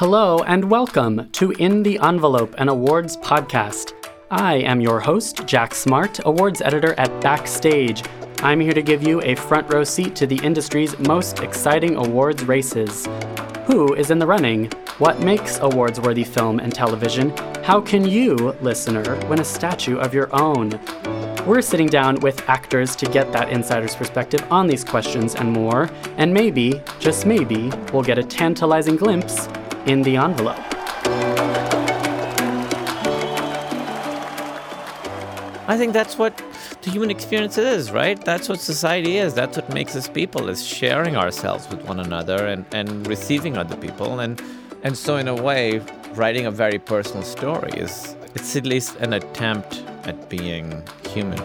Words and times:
Hello 0.00 0.38
and 0.44 0.70
welcome 0.70 1.28
to 1.32 1.50
In 1.50 1.82
the 1.82 1.98
Envelope, 1.98 2.54
an 2.56 2.70
awards 2.70 3.18
podcast. 3.18 3.92
I 4.30 4.54
am 4.54 4.80
your 4.80 4.98
host, 4.98 5.44
Jack 5.44 5.74
Smart, 5.74 6.20
awards 6.24 6.62
editor 6.62 6.94
at 6.98 7.20
Backstage. 7.20 8.02
I'm 8.38 8.60
here 8.60 8.72
to 8.72 8.80
give 8.80 9.06
you 9.06 9.20
a 9.20 9.34
front 9.34 9.70
row 9.70 9.84
seat 9.84 10.16
to 10.16 10.26
the 10.26 10.40
industry's 10.42 10.98
most 11.00 11.40
exciting 11.40 11.96
awards 11.96 12.42
races. 12.44 13.06
Who 13.66 13.92
is 13.92 14.10
in 14.10 14.18
the 14.18 14.26
running? 14.26 14.72
What 14.96 15.20
makes 15.20 15.58
awards 15.58 16.00
worthy 16.00 16.24
film 16.24 16.60
and 16.60 16.74
television? 16.74 17.36
How 17.62 17.78
can 17.78 18.02
you, 18.08 18.36
listener, 18.62 19.22
win 19.26 19.40
a 19.40 19.44
statue 19.44 19.98
of 19.98 20.14
your 20.14 20.34
own? 20.34 20.80
We're 21.46 21.60
sitting 21.60 21.88
down 21.88 22.20
with 22.20 22.48
actors 22.48 22.96
to 22.96 23.04
get 23.04 23.32
that 23.32 23.50
insider's 23.50 23.96
perspective 23.96 24.50
on 24.50 24.66
these 24.66 24.82
questions 24.82 25.34
and 25.34 25.52
more, 25.52 25.90
and 26.16 26.32
maybe, 26.32 26.80
just 27.00 27.26
maybe, 27.26 27.70
we'll 27.92 28.02
get 28.02 28.18
a 28.18 28.24
tantalizing 28.24 28.96
glimpse 28.96 29.46
in 29.86 30.02
the 30.02 30.16
envelope. 30.16 30.58
I 35.68 35.76
think 35.76 35.92
that's 35.92 36.18
what 36.18 36.36
the 36.82 36.90
human 36.90 37.10
experience 37.10 37.56
is, 37.58 37.92
right? 37.92 38.18
That's 38.24 38.48
what 38.48 38.58
society 38.58 39.18
is. 39.18 39.34
That's 39.34 39.56
what 39.56 39.72
makes 39.72 39.94
us 39.94 40.08
people 40.08 40.48
is 40.48 40.66
sharing 40.66 41.16
ourselves 41.16 41.68
with 41.68 41.82
one 41.84 42.00
another 42.00 42.46
and, 42.46 42.64
and 42.72 43.06
receiving 43.06 43.56
other 43.56 43.76
people. 43.76 44.20
And 44.20 44.42
and 44.82 44.96
so 44.96 45.16
in 45.16 45.28
a 45.28 45.34
way, 45.34 45.80
writing 46.14 46.46
a 46.46 46.50
very 46.50 46.78
personal 46.78 47.22
story 47.22 47.70
is 47.72 48.16
it's 48.34 48.56
at 48.56 48.64
least 48.64 48.96
an 48.96 49.12
attempt 49.12 49.84
at 50.04 50.28
being 50.30 50.82
human. 51.08 51.38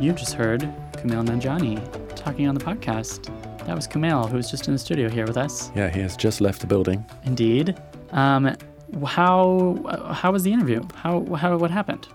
You 0.00 0.12
just 0.12 0.34
heard 0.34 0.72
Kumail 1.02 1.26
Nanjiani 1.26 2.14
talking 2.14 2.46
on 2.46 2.54
the 2.54 2.64
podcast. 2.64 3.26
That 3.66 3.74
was 3.74 3.88
Kumail, 3.88 4.30
who 4.30 4.36
was 4.36 4.48
just 4.48 4.68
in 4.68 4.72
the 4.72 4.78
studio 4.78 5.08
here 5.08 5.26
with 5.26 5.36
us. 5.36 5.72
Yeah, 5.74 5.90
he 5.90 5.98
has 6.00 6.16
just 6.16 6.40
left 6.40 6.60
the 6.60 6.68
building. 6.68 7.04
Indeed. 7.24 7.76
Um, 8.12 8.56
how 9.04 10.12
how 10.12 10.30
was 10.30 10.44
the 10.44 10.52
interview? 10.52 10.86
How 10.94 11.24
how 11.34 11.56
what 11.56 11.72
happened? 11.72 12.06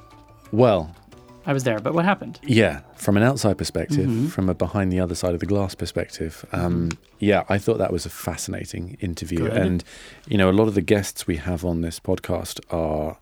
Well, 0.53 0.95
I 1.45 1.51
was 1.51 1.65
there, 1.65 1.79
but 1.79 1.95
what 1.95 2.05
happened? 2.05 2.39
Yeah, 2.43 2.79
from 2.95 3.17
an 3.17 3.23
outside 3.23 3.57
perspective, 3.57 4.07
mm-hmm. 4.07 4.27
from 4.27 4.47
a 4.47 4.53
behind 4.53 4.93
the 4.93 5.01
other 5.01 5.15
side 5.15 5.33
of 5.33 5.41
the 5.41 5.45
glass 5.45 5.75
perspective, 5.75 6.45
um, 6.53 6.89
mm-hmm. 6.89 6.99
yeah, 7.19 7.43
I 7.49 7.57
thought 7.57 7.79
that 7.79 7.91
was 7.91 8.05
a 8.05 8.09
fascinating 8.09 8.95
interview. 9.01 9.39
Good. 9.39 9.51
And 9.51 9.83
you 10.29 10.37
know, 10.37 10.49
a 10.49 10.53
lot 10.53 10.69
of 10.69 10.75
the 10.75 10.81
guests 10.81 11.27
we 11.27 11.35
have 11.35 11.65
on 11.65 11.81
this 11.81 11.99
podcast 11.99 12.61
are 12.71 13.17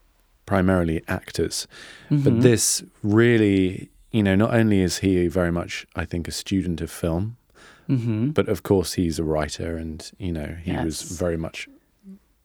primarily 0.45 1.01
actors, 1.07 1.67
mm-hmm. 2.11 2.23
but 2.23 2.41
this 2.41 2.83
really 3.01 3.89
you 4.15 4.23
know, 4.23 4.33
not 4.33 4.53
only 4.53 4.79
is 4.79 4.99
he 4.99 5.27
very 5.27 5.51
much, 5.51 5.85
I 5.93 6.05
think, 6.05 6.29
a 6.29 6.31
student 6.31 6.79
of 6.79 6.89
film, 6.89 7.35
mm-hmm. 7.89 8.29
but 8.29 8.47
of 8.47 8.63
course 8.63 8.93
he's 8.93 9.19
a 9.19 9.25
writer, 9.25 9.75
and 9.75 10.09
you 10.17 10.31
know, 10.31 10.55
he 10.63 10.71
yes. 10.71 10.85
was 10.85 11.01
very 11.01 11.35
much 11.35 11.67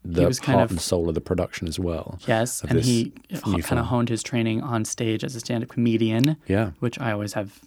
the 0.04 0.22
heart 0.22 0.40
kind 0.42 0.60
of, 0.62 0.70
and 0.72 0.80
soul 0.80 1.08
of 1.08 1.14
the 1.14 1.20
production 1.20 1.68
as 1.68 1.78
well. 1.78 2.18
Yes, 2.26 2.64
and 2.64 2.80
he 2.80 3.12
kind 3.34 3.64
film. 3.64 3.78
of 3.78 3.86
honed 3.86 4.08
his 4.08 4.24
training 4.24 4.62
on 4.62 4.84
stage 4.84 5.22
as 5.22 5.36
a 5.36 5.40
stand-up 5.40 5.68
comedian. 5.68 6.36
Yeah, 6.48 6.72
which 6.80 6.98
I 6.98 7.12
always 7.12 7.34
have 7.34 7.60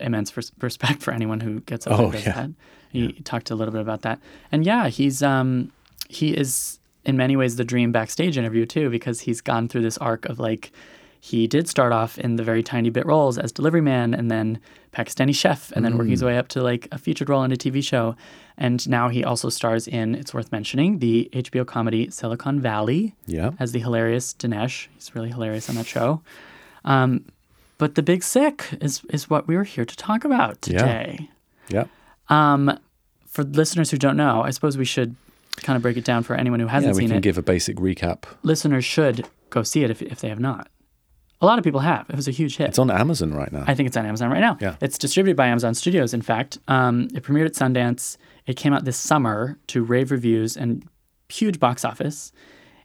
immense 0.00 0.36
respect 0.36 1.00
for 1.00 1.12
anyone 1.14 1.38
who 1.38 1.60
gets 1.60 1.86
up 1.86 2.00
oh, 2.00 2.04
and 2.06 2.12
does 2.14 2.26
yeah. 2.26 2.32
that. 2.32 2.50
He 2.90 3.04
yeah. 3.04 3.12
talked 3.22 3.52
a 3.52 3.54
little 3.54 3.70
bit 3.70 3.80
about 3.80 4.02
that, 4.02 4.18
and 4.50 4.66
yeah, 4.66 4.88
he's 4.88 5.22
um, 5.22 5.70
he 6.08 6.36
is 6.36 6.80
in 7.04 7.16
many 7.16 7.36
ways 7.36 7.54
the 7.54 7.64
dream 7.64 7.92
backstage 7.92 8.36
interview 8.36 8.66
too 8.66 8.90
because 8.90 9.20
he's 9.20 9.40
gone 9.40 9.68
through 9.68 9.82
this 9.82 9.98
arc 9.98 10.24
of 10.26 10.40
like 10.40 10.72
he 11.20 11.46
did 11.46 11.68
start 11.68 11.92
off 11.92 12.18
in 12.18 12.36
the 12.36 12.42
very 12.42 12.62
tiny 12.62 12.88
bit 12.88 13.04
roles 13.04 13.36
as 13.36 13.52
delivery 13.52 13.82
man 13.82 14.14
and 14.14 14.30
then 14.30 14.58
Pakistani 14.92 15.34
chef 15.34 15.70
and 15.72 15.84
then 15.84 15.92
mm. 15.92 15.98
working 15.98 16.10
his 16.12 16.22
mm. 16.22 16.26
way 16.26 16.38
up 16.38 16.48
to 16.48 16.62
like 16.62 16.88
a 16.90 16.98
featured 16.98 17.28
role 17.28 17.44
in 17.44 17.52
a 17.52 17.56
TV 17.56 17.84
show. 17.84 18.16
And 18.56 18.86
now 18.88 19.08
he 19.08 19.22
also 19.22 19.50
stars 19.50 19.86
in, 19.86 20.14
it's 20.14 20.32
worth 20.32 20.50
mentioning, 20.50 20.98
the 20.98 21.28
HBO 21.32 21.66
comedy 21.66 22.10
Silicon 22.10 22.58
Valley 22.60 23.14
yeah. 23.26 23.50
as 23.58 23.72
the 23.72 23.80
hilarious 23.80 24.32
Dinesh. 24.34 24.88
He's 24.94 25.14
really 25.14 25.28
hilarious 25.28 25.68
on 25.68 25.76
that 25.76 25.86
show. 25.86 26.22
Um, 26.86 27.26
but 27.76 27.94
the 27.94 28.02
big 28.02 28.22
sick 28.22 28.66
is 28.80 29.02
is 29.10 29.30
what 29.30 29.46
we 29.46 29.56
were 29.56 29.64
here 29.64 29.86
to 29.86 29.96
talk 29.96 30.24
about 30.24 30.60
today. 30.60 31.30
Yeah. 31.68 31.84
yeah. 32.30 32.52
Um, 32.52 32.78
for 33.26 33.42
listeners 33.44 33.90
who 33.90 33.96
don't 33.96 34.16
know, 34.16 34.42
I 34.42 34.50
suppose 34.50 34.76
we 34.76 34.84
should 34.84 35.16
kind 35.58 35.76
of 35.76 35.82
break 35.82 35.96
it 35.96 36.04
down 36.04 36.22
for 36.22 36.34
anyone 36.34 36.60
who 36.60 36.66
hasn't 36.66 36.94
yeah, 36.94 36.96
we 36.96 37.02
seen 37.02 37.08
can 37.08 37.18
it. 37.18 37.22
give 37.22 37.38
a 37.38 37.42
basic 37.42 37.76
recap. 37.76 38.24
Listeners 38.42 38.84
should 38.84 39.26
go 39.50 39.62
see 39.62 39.84
it 39.84 39.90
if, 39.90 40.02
if 40.02 40.20
they 40.20 40.28
have 40.28 40.40
not. 40.40 40.68
A 41.42 41.46
lot 41.46 41.58
of 41.58 41.64
people 41.64 41.80
have. 41.80 42.08
It 42.10 42.16
was 42.16 42.28
a 42.28 42.32
huge 42.32 42.56
hit. 42.56 42.68
It's 42.68 42.78
on 42.78 42.90
Amazon 42.90 43.32
right 43.32 43.50
now. 43.50 43.64
I 43.66 43.74
think 43.74 43.86
it's 43.86 43.96
on 43.96 44.04
Amazon 44.04 44.30
right 44.30 44.40
now. 44.40 44.58
Yeah. 44.60 44.76
It's 44.80 44.98
distributed 44.98 45.36
by 45.36 45.46
Amazon 45.46 45.74
Studios, 45.74 46.12
in 46.12 46.20
fact. 46.20 46.58
Um, 46.68 47.08
it 47.14 47.22
premiered 47.22 47.46
at 47.46 47.54
Sundance. 47.54 48.18
It 48.46 48.56
came 48.56 48.72
out 48.74 48.84
this 48.84 48.98
summer 48.98 49.58
to 49.68 49.82
rave 49.82 50.10
reviews 50.10 50.56
and 50.56 50.86
huge 51.28 51.58
box 51.58 51.84
office 51.84 52.32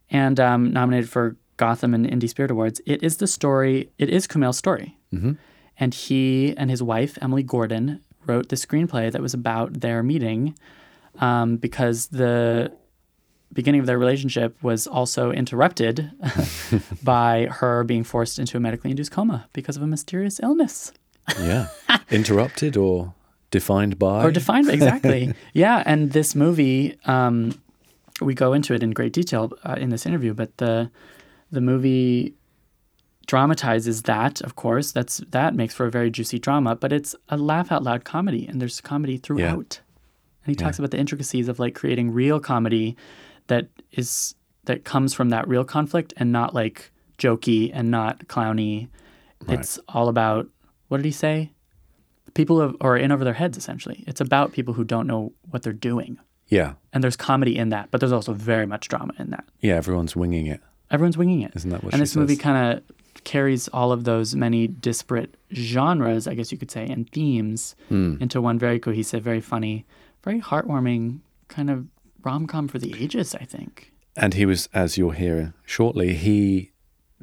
and 0.09 0.39
um, 0.39 0.71
nominated 0.71 1.09
for 1.09 1.35
Gotham 1.57 1.93
and 1.93 2.05
Indie 2.05 2.29
Spirit 2.29 2.51
Awards. 2.51 2.81
It 2.85 3.03
is 3.03 3.17
the 3.17 3.27
story, 3.27 3.89
it 3.97 4.09
is 4.09 4.27
Kumail's 4.27 4.57
story. 4.57 4.97
Mm-hmm. 5.13 5.33
And 5.77 5.93
he 5.93 6.55
and 6.55 6.69
his 6.69 6.81
wife, 6.81 7.17
Emily 7.21 7.43
Gordon, 7.43 8.01
wrote 8.25 8.49
the 8.49 8.55
screenplay 8.55 9.11
that 9.11 9.21
was 9.21 9.33
about 9.33 9.81
their 9.81 10.01
meeting 10.01 10.55
um, 11.19 11.57
because 11.57 12.07
the 12.07 12.71
beginning 13.53 13.79
of 13.79 13.85
their 13.85 13.97
relationship 13.97 14.61
was 14.61 14.87
also 14.87 15.31
interrupted 15.31 16.11
by 17.03 17.47
her 17.49 17.83
being 17.83 18.03
forced 18.03 18.39
into 18.39 18.57
a 18.57 18.59
medically 18.59 18.91
induced 18.91 19.11
coma 19.11 19.47
because 19.53 19.77
of 19.77 19.83
a 19.83 19.87
mysterious 19.87 20.39
illness. 20.41 20.91
yeah. 21.39 21.69
Interrupted 22.11 22.77
or 22.77 23.13
defined 23.51 23.97
by? 23.97 24.23
Or 24.23 24.31
defined, 24.31 24.69
exactly. 24.69 25.33
yeah. 25.53 25.83
And 25.85 26.11
this 26.11 26.35
movie, 26.35 26.97
um, 27.05 27.59
we 28.21 28.33
go 28.33 28.53
into 28.53 28.73
it 28.73 28.83
in 28.83 28.91
great 28.91 29.13
detail 29.13 29.51
uh, 29.63 29.75
in 29.77 29.89
this 29.89 30.05
interview, 30.05 30.33
but 30.33 30.57
the 30.57 30.91
the 31.51 31.61
movie 31.61 32.33
dramatizes 33.27 34.03
that, 34.03 34.41
of 34.41 34.55
course. 34.55 34.91
That's 34.91 35.17
that 35.29 35.55
makes 35.55 35.73
for 35.73 35.85
a 35.85 35.91
very 35.91 36.09
juicy 36.09 36.39
drama, 36.39 36.75
but 36.75 36.91
it's 36.91 37.15
a 37.29 37.37
laugh 37.37 37.71
out 37.71 37.83
loud 37.83 38.03
comedy, 38.03 38.47
and 38.47 38.61
there's 38.61 38.81
comedy 38.81 39.17
throughout. 39.17 39.79
Yeah. 39.79 40.45
And 40.45 40.51
he 40.51 40.55
talks 40.55 40.77
yeah. 40.77 40.83
about 40.83 40.91
the 40.91 40.99
intricacies 40.99 41.47
of 41.47 41.57
like 41.57 41.73
creating 41.73 42.11
real 42.11 42.39
comedy 42.39 42.95
that 43.47 43.67
is 43.91 44.35
that 44.65 44.83
comes 44.83 45.13
from 45.13 45.29
that 45.29 45.47
real 45.47 45.63
conflict 45.63 46.13
and 46.17 46.31
not 46.31 46.53
like 46.53 46.91
jokey 47.17 47.71
and 47.73 47.91
not 47.91 48.27
clowny. 48.27 48.89
Right. 49.45 49.59
It's 49.59 49.79
all 49.87 50.09
about 50.09 50.47
what 50.87 50.97
did 50.97 51.05
he 51.05 51.11
say? 51.11 51.51
People 52.33 52.59
who 52.59 52.77
are 52.81 52.97
in 52.97 53.11
over 53.11 53.23
their 53.23 53.33
heads 53.33 53.57
essentially. 53.57 54.03
It's 54.07 54.21
about 54.21 54.53
people 54.53 54.73
who 54.73 54.83
don't 54.83 55.07
know 55.07 55.33
what 55.49 55.63
they're 55.63 55.73
doing. 55.73 56.17
Yeah. 56.47 56.73
And 56.93 57.03
there's 57.03 57.15
comedy 57.15 57.57
in 57.57 57.69
that, 57.69 57.89
but 57.91 57.99
there's 57.99 58.11
also 58.11 58.33
very 58.33 58.65
much 58.65 58.87
drama 58.87 59.13
in 59.17 59.31
that. 59.31 59.45
Yeah, 59.61 59.75
everyone's 59.75 60.15
winging 60.15 60.47
it. 60.47 60.61
Everyone's 60.91 61.17
winging 61.17 61.41
it. 61.41 61.51
Isn't 61.55 61.71
that 61.71 61.83
what 61.83 61.93
And 61.93 62.01
this 62.01 62.11
says? 62.11 62.17
movie 62.17 62.35
kind 62.35 62.77
of 62.77 63.23
carries 63.23 63.67
all 63.69 63.91
of 63.91 64.03
those 64.03 64.35
many 64.35 64.67
disparate 64.67 65.35
genres, 65.53 66.27
I 66.27 66.35
guess 66.35 66.51
you 66.51 66.57
could 66.57 66.69
say, 66.69 66.85
and 66.85 67.09
themes 67.09 67.75
mm. 67.89 68.21
into 68.21 68.41
one 68.41 68.59
very 68.59 68.79
cohesive, 68.79 69.23
very 69.23 69.41
funny, 69.41 69.85
very 70.23 70.39
heartwarming 70.39 71.19
kind 71.47 71.69
of 71.69 71.87
rom 72.25 72.47
com 72.47 72.67
for 72.67 72.79
the 72.79 72.95
ages, 73.01 73.35
I 73.35 73.45
think. 73.45 73.93
And 74.15 74.33
he 74.33 74.45
was, 74.45 74.69
as 74.73 74.97
you'll 74.97 75.11
hear 75.11 75.53
shortly, 75.65 76.13
he 76.13 76.71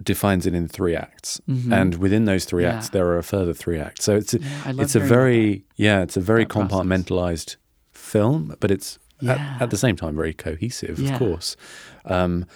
defines 0.02 0.46
it 0.46 0.54
in 0.54 0.68
three 0.68 0.96
acts, 0.96 1.40
mm-hmm. 1.48 1.72
and 1.72 1.96
within 1.96 2.24
those 2.24 2.44
three 2.44 2.64
yeah. 2.64 2.76
acts, 2.76 2.90
there 2.90 3.06
are 3.06 3.18
a 3.18 3.22
further 3.22 3.52
three 3.52 3.78
acts. 3.78 4.04
So 4.04 4.16
it's 4.16 4.34
a, 4.34 4.38
yeah, 4.38 4.72
it's 4.78 4.94
a 4.94 5.00
very 5.00 5.64
yeah, 5.76 6.02
it's 6.02 6.16
a 6.16 6.20
very 6.20 6.46
compartmentalized 6.46 7.56
film, 7.92 8.56
but 8.60 8.70
it's 8.70 8.98
yeah. 9.20 9.32
at, 9.32 9.62
at, 9.62 9.70
the 9.70 9.76
same 9.76 9.96
time 9.96 10.16
very 10.16 10.34
cohesive, 10.34 10.98
of 10.98 11.18
course, 11.18 11.56
um, 12.04 12.46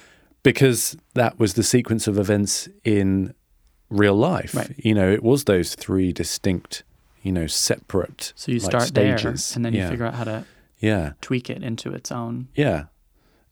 because 0.42 0.96
that 1.14 1.38
was 1.38 1.54
the 1.54 1.62
sequence 1.62 2.06
of 2.06 2.18
events 2.18 2.68
in 2.84 3.34
real 3.90 4.16
life. 4.16 4.54
Right. 4.54 4.74
You 4.78 4.94
know, 4.94 5.10
it 5.10 5.22
was 5.22 5.44
those 5.44 5.74
three 5.74 6.12
distinct, 6.12 6.82
you 7.22 7.32
know, 7.32 7.46
separate. 7.46 8.32
So 8.34 8.50
you 8.50 8.58
like, 8.58 8.70
start 8.70 8.84
stages. 8.84 9.50
there, 9.50 9.56
and 9.56 9.64
then 9.64 9.74
you 9.74 9.88
figure 9.88 10.06
out 10.06 10.14
how 10.14 10.24
to 10.24 10.44
yeah. 10.78 11.12
tweak 11.20 11.50
it 11.50 11.62
into 11.62 11.92
its 11.92 12.12
own 12.12 12.48
yeah. 12.54 12.84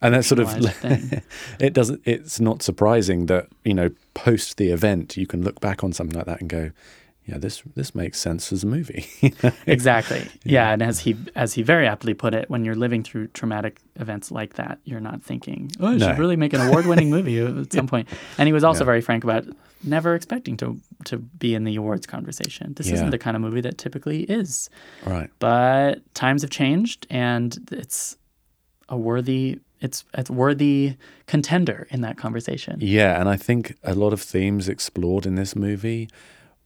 And 0.01 0.15
that 0.15 0.25
sort 0.27 0.39
of 0.39 0.49
it 1.59 1.73
doesn't 1.73 2.03
it's 2.05 2.39
not 2.39 2.63
surprising 2.63 3.27
that 3.27 3.49
you 3.65 3.73
know 3.73 3.91
post 4.13 4.59
the 4.59 4.71
event 4.71 5.17
you 5.17 5.27
can 5.27 5.43
look 5.43 5.61
back 5.61 5.83
on 5.83 5.95
something 5.95 6.17
like 6.17 6.27
that 6.27 6.41
and 6.41 6.51
go 6.51 6.73
yeah 7.27 7.39
this 7.39 7.63
this 7.75 7.95
makes 7.95 8.19
sense 8.19 8.53
as 8.53 8.65
a 8.65 8.67
movie 8.67 9.07
exactly 9.67 10.19
yeah. 10.19 10.69
yeah. 10.69 10.73
and 10.73 10.83
as 10.83 11.01
he 11.01 11.17
as 11.35 11.55
he 11.55 11.63
very 11.63 11.87
aptly 11.87 12.15
put 12.15 12.35
it 12.35 12.49
when 12.51 12.65
you're 12.65 12.75
living 12.75 13.03
through 13.03 13.27
traumatic 13.29 13.81
events 13.97 14.31
like 14.31 14.55
that 14.55 14.79
you're 14.85 15.01
not 15.01 15.23
thinking 15.23 15.71
oh 15.81 15.89
i 15.89 15.97
no. 15.97 16.07
should 16.09 16.19
really 16.19 16.37
make 16.37 16.53
an 16.53 16.61
award-winning 16.61 17.11
movie 17.11 17.39
at 17.39 17.47
some 17.73 17.87
point. 17.87 18.09
point 18.09 18.21
and 18.39 18.47
he 18.47 18.53
was 18.53 18.65
also 18.65 18.81
yeah. 18.81 18.87
very 18.87 19.01
frank 19.01 19.25
about 19.25 19.45
never 19.83 20.15
expecting 20.15 20.57
to 20.57 20.79
to 21.05 21.19
be 21.19 21.55
in 21.55 21.65
the 21.65 21.77
awards 21.77 22.07
conversation 22.07 22.75
this 22.75 22.91
isn't 22.91 23.11
the 23.11 23.19
kind 23.19 23.37
of 23.37 23.43
movie 23.43 23.61
that 23.61 23.79
typically 23.79 24.23
is 24.25 24.71
right 25.05 25.31
but 25.39 26.03
times 26.15 26.43
have 26.43 26.51
changed 26.51 27.07
and 27.11 27.59
it's 27.71 28.17
a 28.89 28.97
worthy 28.97 29.59
it's 29.81 30.05
it's 30.15 30.31
worthy 30.31 30.97
contender 31.27 31.87
in 31.91 32.01
that 32.01 32.17
conversation 32.17 32.79
yeah 32.81 33.21
and 33.21 33.29
i 33.29 33.37
think 33.37 33.77
a 33.83 33.95
lot 33.95 34.13
of 34.13 34.21
themes 34.21 34.69
explored 34.69 35.27
in 35.27 35.35
this 35.35 35.55
movie 35.55 36.09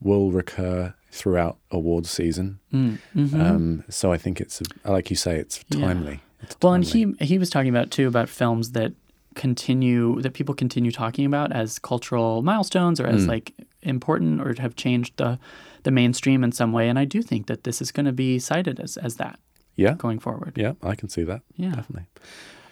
will 0.01 0.31
recur 0.31 0.95
throughout 1.11 1.57
awards 1.71 2.11
season. 2.11 2.59
Mm, 2.73 2.99
mhm. 3.17 3.41
Um, 3.41 3.85
so 3.89 4.13
I 4.13 4.19
think 4.19 4.41
it's, 4.41 4.63
like 4.85 5.11
you 5.11 5.17
say, 5.17 5.37
it's 5.39 5.65
Yeah. 5.71 5.87
timely. 5.87 6.21
It's 6.43 6.57
Well, 6.63 6.75
and 6.75 6.85
he 6.85 7.15
he 7.21 7.39
was 7.39 7.51
talking 7.51 7.71
about 7.71 7.91
too 7.91 8.07
about 8.07 8.29
films 8.29 8.73
that 8.73 8.93
continue 9.35 10.21
that 10.23 10.33
people 10.35 10.55
continue 10.55 10.91
talking 10.91 11.25
about 11.25 11.53
as 11.53 11.79
cultural 11.79 12.43
milestones 12.43 13.01
or 13.01 13.07
as 13.07 13.25
Mm. 13.25 13.29
like 13.29 13.55
important 13.83 14.41
or 14.41 14.55
have 14.61 14.75
changed 14.77 15.15
the 15.17 15.39
the 15.85 15.91
mainstream 15.93 16.43
in 16.45 16.51
some 16.53 16.73
way. 16.73 16.89
And 16.89 16.99
I 16.99 17.05
do 17.05 17.23
think 17.23 17.47
that 17.47 17.63
this 17.65 17.81
is 17.81 17.93
going 17.93 18.07
to 18.07 18.13
be 18.13 18.39
cited 18.39 18.81
as 18.81 18.97
as 18.97 19.17
that 19.17 19.39
Yeah. 19.77 19.95
going 19.95 20.19
forward. 20.19 20.53
Yeah, 20.57 20.73
I 20.83 20.95
can 20.97 21.09
see 21.09 21.23
that. 21.25 21.43
Yeah. 21.57 21.71
Definitely. 21.75 22.07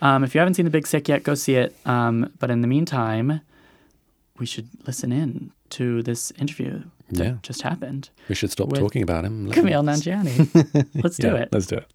Um, 0.02 0.25
if 0.25 0.34
you 0.34 0.40
haven't 0.40 0.55
seen 0.55 0.64
The 0.67 0.70
Big 0.70 0.87
Sick 0.87 1.08
yet, 1.08 1.23
go 1.23 1.34
see 1.34 1.55
it. 1.55 1.75
Um, 1.87 2.31
but 2.38 2.50
in 2.50 2.61
the 2.61 2.67
meantime, 2.69 3.40
we 4.38 4.44
should 4.44 4.69
listen 4.87 5.12
in 5.12 5.52
to 5.70 6.02
this 6.02 6.32
interview 6.32 6.82
Yeah. 7.11 7.37
just 7.43 7.62
happened. 7.62 8.11
We 8.29 8.35
should 8.35 8.50
stop 8.50 8.73
talking 8.73 9.03
about 9.03 9.25
him. 9.25 9.47
Let 9.47 9.56
Kumail 9.58 9.81
him- 9.81 9.87
Nanjiani. 9.87 10.87
Let's 11.03 11.17
do 11.17 11.29
Yeah, 11.29 11.35
it. 11.37 11.49
Let's 11.53 11.67
do 11.67 11.76
it. 11.76 11.87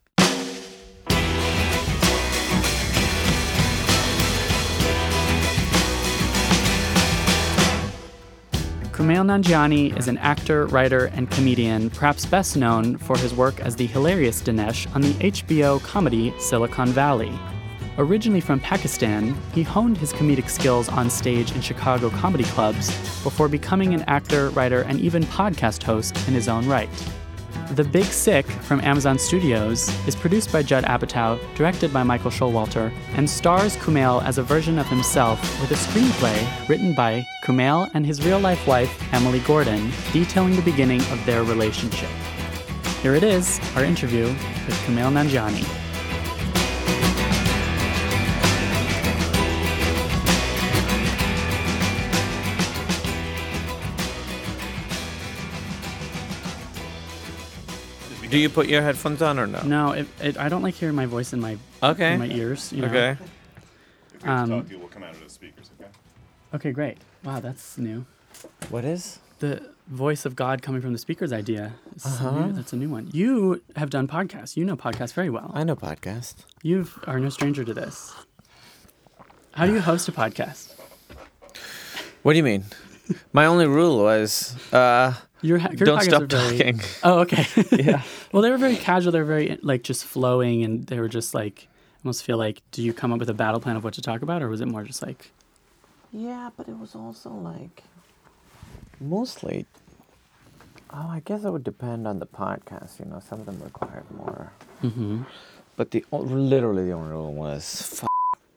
Kumail 8.91 9.25
Nanjiani 9.25 9.97
is 9.97 10.07
an 10.07 10.17
actor, 10.19 10.67
writer, 10.67 11.05
and 11.05 11.29
comedian, 11.31 11.89
perhaps 11.89 12.25
best 12.25 12.55
known 12.57 12.97
for 12.97 13.17
his 13.17 13.33
work 13.33 13.59
as 13.61 13.75
the 13.75 13.87
hilarious 13.87 14.41
Dinesh 14.41 14.93
on 14.93 15.01
the 15.01 15.13
HBO 15.13 15.81
comedy 15.81 16.33
Silicon 16.39 16.89
Valley. 16.89 17.31
Originally 17.97 18.39
from 18.39 18.59
Pakistan, 18.59 19.35
he 19.53 19.63
honed 19.63 19.97
his 19.97 20.13
comedic 20.13 20.49
skills 20.49 20.87
on 20.87 21.09
stage 21.09 21.51
in 21.51 21.61
Chicago 21.61 22.09
comedy 22.09 22.45
clubs 22.45 22.87
before 23.23 23.49
becoming 23.49 23.93
an 23.93 24.03
actor, 24.03 24.49
writer, 24.51 24.81
and 24.83 24.99
even 24.99 25.23
podcast 25.23 25.83
host 25.83 26.15
in 26.27 26.33
his 26.33 26.47
own 26.47 26.65
right. 26.67 26.89
The 27.71 27.83
Big 27.83 28.05
Sick 28.05 28.45
from 28.45 28.81
Amazon 28.81 29.17
Studios 29.17 29.89
is 30.07 30.15
produced 30.15 30.51
by 30.51 30.63
Judd 30.63 30.85
Apatow, 30.85 31.39
directed 31.55 31.93
by 31.93 32.03
Michael 32.03 32.31
Showalter, 32.31 32.93
and 33.15 33.29
stars 33.29 33.77
Kumail 33.77 34.23
as 34.23 34.37
a 34.37 34.43
version 34.43 34.77
of 34.79 34.87
himself 34.87 35.39
with 35.61 35.71
a 35.71 35.75
screenplay 35.75 36.67
written 36.69 36.93
by 36.93 37.25
Kumail 37.43 37.89
and 37.93 38.05
his 38.05 38.25
real 38.25 38.39
life 38.39 38.67
wife, 38.67 39.13
Emily 39.13 39.39
Gordon, 39.39 39.91
detailing 40.11 40.55
the 40.55 40.61
beginning 40.63 41.01
of 41.11 41.25
their 41.25 41.43
relationship. 41.43 42.09
Here 43.01 43.15
it 43.15 43.23
is, 43.23 43.59
our 43.75 43.83
interview 43.83 44.25
with 44.25 44.75
Kumail 44.85 45.11
Nanjiani. 45.11 45.80
Do 58.31 58.37
you 58.39 58.49
put 58.49 58.67
your 58.67 58.81
headphones 58.81 59.21
on 59.21 59.37
or 59.37 59.45
no? 59.45 59.61
No, 59.63 59.91
it, 59.91 60.07
it, 60.21 60.37
I 60.37 60.47
don't 60.49 60.61
like 60.63 60.73
hearing 60.75 60.95
my 60.95 61.05
voice 61.05 61.33
in 61.33 61.41
my 61.41 61.57
Okay. 61.83 62.13
in 62.13 62.19
my 62.19 62.27
ears. 62.27 62.71
You 62.71 62.81
know? 62.83 62.87
Okay. 62.87 63.17
If 64.15 64.23
we 64.23 64.29
Um, 64.29 64.49
talk 64.49 64.65
to 64.67 64.71
you, 64.73 64.79
we'll 64.79 64.87
come 64.87 65.03
out 65.03 65.13
of 65.13 65.21
the 65.23 65.29
speakers, 65.29 65.69
okay? 65.79 65.89
Okay, 66.53 66.71
great. 66.71 66.97
Wow, 67.23 67.41
that's 67.41 67.77
new. 67.77 68.05
What 68.69 68.85
is? 68.85 69.19
The 69.39 69.61
voice 69.87 70.25
of 70.25 70.35
God 70.37 70.61
coming 70.61 70.81
from 70.81 70.93
the 70.93 70.97
speakers 70.97 71.33
idea. 71.33 71.73
Uh-huh. 72.05 72.45
new. 72.47 72.53
That's 72.53 72.71
a 72.71 72.77
new 72.77 72.89
one. 72.89 73.09
You 73.11 73.61
have 73.75 73.89
done 73.89 74.07
podcasts. 74.07 74.55
You 74.55 74.63
know 74.63 74.77
podcasts 74.77 75.13
very 75.13 75.29
well. 75.29 75.51
I 75.53 75.63
know 75.65 75.75
podcasts. 75.75 76.45
You 76.63 76.87
are 77.07 77.19
no 77.19 77.29
stranger 77.29 77.65
to 77.65 77.73
this. 77.73 78.13
How 79.53 79.65
do 79.65 79.73
you 79.73 79.81
host 79.81 80.07
a 80.07 80.13
podcast? 80.13 80.73
What 82.23 82.31
do 82.33 82.37
you 82.37 82.43
mean? 82.43 82.63
My 83.33 83.45
only 83.45 83.67
rule 83.67 83.97
was 84.01 84.55
uh, 84.71 85.13
Your, 85.41 85.57
ha- 85.57 85.69
your 85.71 85.85
don't 85.85 85.99
podcasts 85.99 86.03
stop 86.03 86.21
are 86.23 86.25
very- 86.27 86.57
talking. 86.57 86.81
Oh, 87.03 87.19
okay. 87.19 87.45
Yeah. 87.83 88.01
well, 88.31 88.41
they 88.43 88.51
were 88.51 88.57
very 88.57 88.75
casual. 88.75 89.11
They 89.11 89.19
were 89.19 89.25
very 89.25 89.57
like 89.61 89.83
just 89.83 90.05
flowing, 90.05 90.63
and 90.63 90.85
they 90.87 90.99
were 90.99 91.09
just 91.09 91.33
like 91.33 91.67
almost 92.03 92.23
feel 92.23 92.37
like. 92.37 92.61
Do 92.71 92.81
you 92.83 92.93
come 92.93 93.11
up 93.13 93.19
with 93.19 93.29
a 93.29 93.33
battle 93.33 93.59
plan 93.59 93.75
of 93.75 93.83
what 93.83 93.93
to 93.95 94.01
talk 94.01 94.21
about, 94.21 94.41
or 94.43 94.49
was 94.49 94.61
it 94.61 94.67
more 94.67 94.83
just 94.83 95.01
like? 95.01 95.31
Yeah, 96.13 96.49
but 96.57 96.67
it 96.67 96.77
was 96.77 96.93
also 96.95 97.29
like 97.31 97.83
mostly. 98.99 99.65
Oh, 100.93 101.07
I 101.09 101.21
guess 101.23 101.45
it 101.45 101.51
would 101.51 101.63
depend 101.63 102.05
on 102.07 102.19
the 102.19 102.25
podcast. 102.27 102.99
You 102.99 103.05
know, 103.05 103.19
some 103.25 103.39
of 103.39 103.45
them 103.45 103.59
required 103.63 104.03
more. 104.11 104.51
Mm-hmm. 104.83 105.21
But 105.77 105.91
the 105.91 106.03
literally 106.11 106.85
the 106.85 106.91
only 106.91 107.09
rule 107.11 107.33
was 107.33 108.01
f- 108.03 108.07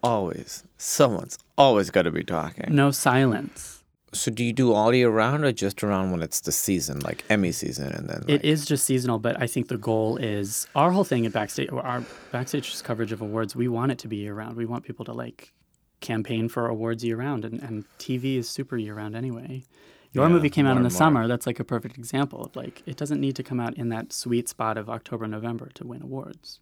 always 0.02 0.64
someone's 0.76 1.38
always 1.56 1.90
got 1.90 2.02
to 2.02 2.10
be 2.10 2.24
talking. 2.24 2.74
No 2.74 2.90
silence. 2.90 3.73
So 4.14 4.30
do 4.30 4.42
you 4.44 4.52
do 4.52 4.72
all 4.72 4.94
year 4.94 5.10
round 5.10 5.44
or 5.44 5.52
just 5.52 5.82
around 5.84 6.10
when 6.12 6.22
it's 6.22 6.40
the 6.40 6.52
season, 6.52 7.00
like 7.00 7.24
Emmy 7.28 7.52
season, 7.52 7.92
and 7.92 8.08
then? 8.08 8.24
It 8.28 8.32
like- 8.34 8.44
is 8.44 8.64
just 8.64 8.84
seasonal, 8.84 9.18
but 9.18 9.40
I 9.40 9.46
think 9.46 9.68
the 9.68 9.76
goal 9.76 10.16
is 10.16 10.66
our 10.74 10.90
whole 10.92 11.04
thing 11.04 11.26
at 11.26 11.32
backstage, 11.32 11.70
or 11.70 11.84
our 11.84 12.02
backstage 12.32 12.82
coverage 12.82 13.12
of 13.12 13.20
awards. 13.20 13.54
We 13.54 13.68
want 13.68 13.92
it 13.92 13.98
to 13.98 14.08
be 14.08 14.16
year 14.16 14.34
round. 14.34 14.56
We 14.56 14.66
want 14.66 14.84
people 14.84 15.04
to 15.06 15.12
like 15.12 15.52
campaign 16.00 16.48
for 16.48 16.66
awards 16.68 17.02
year 17.04 17.16
round, 17.16 17.44
and, 17.44 17.62
and 17.62 17.84
TV 17.98 18.36
is 18.36 18.48
super 18.48 18.76
year 18.76 18.94
round 18.94 19.14
anyway. 19.16 19.64
Your 20.12 20.26
Yeah, 20.26 20.32
movie 20.32 20.50
came 20.50 20.64
out 20.66 20.76
in 20.76 20.84
the 20.84 20.90
summer. 20.90 21.26
That's 21.26 21.46
like 21.46 21.58
a 21.58 21.64
perfect 21.64 21.98
example 21.98 22.44
of 22.44 22.54
like 22.54 22.82
it 22.86 22.96
doesn't 22.96 23.20
need 23.20 23.34
to 23.36 23.42
come 23.42 23.58
out 23.58 23.74
in 23.76 23.88
that 23.88 24.12
sweet 24.12 24.48
spot 24.48 24.78
of 24.78 24.88
October, 24.88 25.26
November 25.26 25.70
to 25.74 25.86
win 25.86 26.02
awards. 26.02 26.60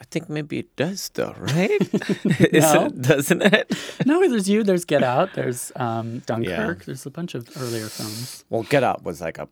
I 0.00 0.04
think 0.10 0.30
maybe 0.30 0.58
it 0.58 0.74
does 0.76 1.10
though, 1.10 1.34
right? 1.38 1.70
No. 2.52 2.86
it, 2.86 3.02
doesn't 3.02 3.42
it? 3.42 3.72
no, 4.06 4.26
there's 4.28 4.48
you. 4.48 4.62
There's 4.62 4.84
Get 4.84 5.02
Out. 5.02 5.34
There's 5.34 5.72
um, 5.76 6.20
Dunkirk. 6.20 6.78
Yeah. 6.78 6.84
There's 6.86 7.04
a 7.06 7.10
bunch 7.10 7.34
of 7.34 7.48
earlier 7.60 7.86
films. 7.86 8.44
Well, 8.48 8.62
Get 8.62 8.82
Out 8.82 9.04
was 9.04 9.20
like 9.20 9.38
a 9.38 9.48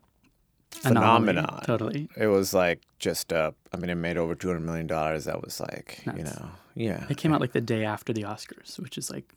Anomaly, 0.83 1.33
phenomenon. 1.33 1.61
Totally. 1.65 2.09
It 2.17 2.27
was 2.27 2.53
like 2.53 2.81
just 2.99 3.31
a, 3.31 3.53
I 3.73 3.77
mean 3.77 3.89
it 3.89 3.95
made 3.95 4.17
over 4.17 4.35
two 4.35 4.47
hundred 4.47 4.61
million 4.61 4.87
dollars. 4.87 5.25
That 5.25 5.41
was 5.43 5.59
like 5.59 6.01
you 6.05 6.23
know 6.23 6.49
yeah. 6.75 7.05
It 7.09 7.17
came 7.17 7.33
out 7.33 7.41
like 7.41 7.53
the 7.53 7.61
day 7.61 7.85
after 7.85 8.13
the 8.13 8.23
Oscars, 8.23 8.79
which 8.79 8.97
is 8.97 9.09
like 9.11 9.33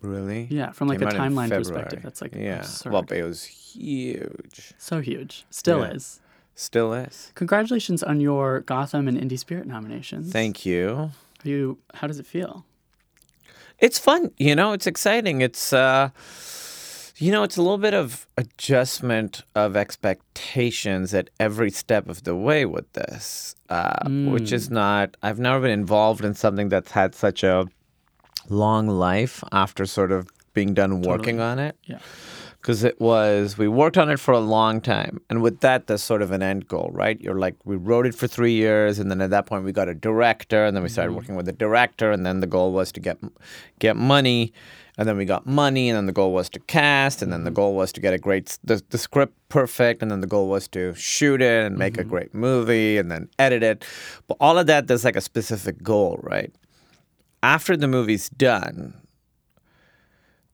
really 0.00 0.46
yeah, 0.50 0.72
from 0.72 0.88
like 0.88 0.98
Came 0.98 1.08
a 1.08 1.12
timeline 1.12 1.48
perspective, 1.48 2.02
that's 2.02 2.20
like 2.20 2.34
yeah. 2.34 2.58
absurd. 2.60 2.92
Well, 2.92 3.04
it 3.10 3.22
was 3.22 3.44
huge. 3.44 4.74
So 4.78 5.00
huge. 5.00 5.46
Still 5.50 5.80
Yeah. 5.80 5.92
is. 5.92 6.20
Still 6.54 6.92
is. 6.92 7.32
Congratulations 7.34 8.02
on 8.02 8.20
your 8.20 8.60
Gotham 8.60 9.08
and 9.08 9.18
Indie 9.18 9.38
Spirit 9.38 9.66
nominations. 9.66 10.32
Thank 10.32 10.66
you. 10.66 11.10
Are 11.44 11.48
you 11.48 11.78
how 11.94 12.06
does 12.06 12.18
it 12.18 12.26
feel? 12.26 12.64
It's 13.78 13.98
fun, 13.98 14.30
you 14.38 14.54
know. 14.54 14.72
It's 14.72 14.86
exciting. 14.86 15.40
It's 15.40 15.72
uh, 15.72 16.10
you 17.16 17.30
know, 17.32 17.42
it's 17.42 17.56
a 17.56 17.62
little 17.62 17.78
bit 17.78 17.94
of 17.94 18.26
adjustment 18.36 19.42
of 19.54 19.76
expectations 19.76 21.14
at 21.14 21.30
every 21.38 21.70
step 21.70 22.08
of 22.08 22.24
the 22.24 22.34
way 22.34 22.64
with 22.64 22.92
this, 22.92 23.54
uh, 23.68 24.08
which 24.08 24.52
is 24.52 24.70
not. 24.70 25.16
I've 25.22 25.38
never 25.38 25.60
been 25.60 25.70
involved 25.70 26.24
in 26.24 26.34
something 26.34 26.68
that's 26.68 26.92
had 26.92 27.14
such 27.14 27.42
a 27.42 27.66
long 28.48 28.88
life 28.88 29.42
after 29.52 29.86
sort 29.86 30.12
of 30.12 30.28
being 30.52 30.74
done 30.74 31.02
working 31.02 31.40
on 31.40 31.58
it. 31.58 31.76
Yeah. 31.84 31.98
Because 32.62 32.84
it 32.84 33.00
was 33.00 33.58
we 33.58 33.66
worked 33.66 33.98
on 33.98 34.08
it 34.08 34.20
for 34.20 34.32
a 34.32 34.38
long 34.38 34.80
time 34.80 35.20
and 35.28 35.42
with 35.42 35.60
that 35.60 35.88
there's 35.88 36.02
sort 36.02 36.22
of 36.22 36.30
an 36.30 36.42
end 36.42 36.68
goal 36.68 36.90
right? 36.92 37.20
You're 37.20 37.38
like 37.38 37.56
we 37.64 37.76
wrote 37.76 38.06
it 38.06 38.14
for 38.14 38.28
three 38.28 38.52
years 38.52 39.00
and 39.00 39.10
then 39.10 39.20
at 39.20 39.30
that 39.30 39.46
point 39.46 39.64
we 39.64 39.72
got 39.72 39.88
a 39.88 39.94
director 39.94 40.64
and 40.64 40.76
then 40.76 40.82
we 40.82 40.88
started 40.88 41.10
mm-hmm. 41.10 41.16
working 41.16 41.34
with 41.34 41.46
the 41.46 41.52
director 41.52 42.12
and 42.12 42.24
then 42.24 42.38
the 42.40 42.46
goal 42.46 42.72
was 42.72 42.92
to 42.92 43.00
get 43.00 43.18
get 43.80 43.96
money 43.96 44.52
and 44.96 45.08
then 45.08 45.16
we 45.16 45.24
got 45.24 45.44
money 45.44 45.88
and 45.88 45.96
then 45.96 46.06
the 46.06 46.12
goal 46.12 46.32
was 46.32 46.48
to 46.50 46.60
cast 46.60 47.20
and 47.20 47.32
then 47.32 47.42
the 47.42 47.50
mm-hmm. 47.50 47.56
goal 47.56 47.74
was 47.74 47.92
to 47.92 48.00
get 48.00 48.14
a 48.14 48.18
great 48.18 48.56
the, 48.62 48.80
the 48.90 48.98
script 48.98 49.34
perfect 49.48 50.00
and 50.00 50.10
then 50.12 50.20
the 50.20 50.26
goal 50.28 50.48
was 50.48 50.68
to 50.68 50.94
shoot 50.94 51.42
it 51.42 51.66
and 51.66 51.76
make 51.76 51.96
a 51.96 52.00
mm-hmm. 52.00 52.10
great 52.10 52.32
movie 52.32 52.96
and 52.96 53.10
then 53.10 53.28
edit 53.40 53.64
it. 53.64 53.84
But 54.28 54.36
all 54.40 54.56
of 54.56 54.68
that 54.68 54.86
there's 54.86 55.04
like 55.04 55.16
a 55.16 55.20
specific 55.20 55.82
goal 55.82 56.20
right? 56.22 56.54
After 57.42 57.76
the 57.76 57.88
movie's 57.88 58.28
done 58.28 58.94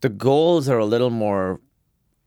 the 0.01 0.09
goals 0.09 0.69
are 0.69 0.79
a 0.79 0.87
little 0.87 1.11
more 1.11 1.61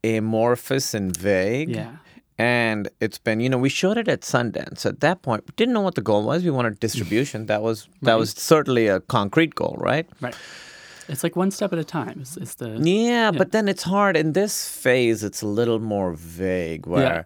amorphous 0.03 0.93
and 0.93 1.15
vague. 1.15 1.69
Yeah. 1.69 1.97
And 2.37 2.89
it's 2.99 3.19
been, 3.19 3.39
you 3.39 3.49
know, 3.49 3.59
we 3.59 3.69
showed 3.69 3.97
it 3.97 4.07
at 4.07 4.21
Sundance. 4.21 4.85
At 4.85 4.99
that 5.01 5.21
point, 5.21 5.43
we 5.47 5.53
didn't 5.57 5.73
know 5.75 5.81
what 5.81 5.93
the 5.95 6.01
goal 6.01 6.23
was. 6.23 6.43
We 6.43 6.49
wanted 6.49 6.79
distribution. 6.79 7.45
That 7.45 7.61
was 7.61 7.87
that 8.01 8.15
was 8.17 8.31
certainly 8.31 8.87
a 8.87 8.99
concrete 8.99 9.53
goal, 9.53 9.75
right? 9.79 10.07
Right. 10.21 10.35
It's 11.07 11.23
like 11.23 11.35
one 11.35 11.51
step 11.51 11.73
at 11.73 11.77
a 11.79 11.83
time. 11.83 12.19
It's, 12.21 12.37
it's 12.37 12.55
the 12.55 12.79
Yeah, 12.81 13.31
but 13.31 13.51
then 13.51 13.67
it's 13.67 13.83
hard. 13.83 14.15
In 14.17 14.33
this 14.33 14.67
phase, 14.69 15.23
it's 15.23 15.41
a 15.43 15.47
little 15.47 15.79
more 15.79 16.13
vague. 16.13 16.87
Where, 16.87 17.25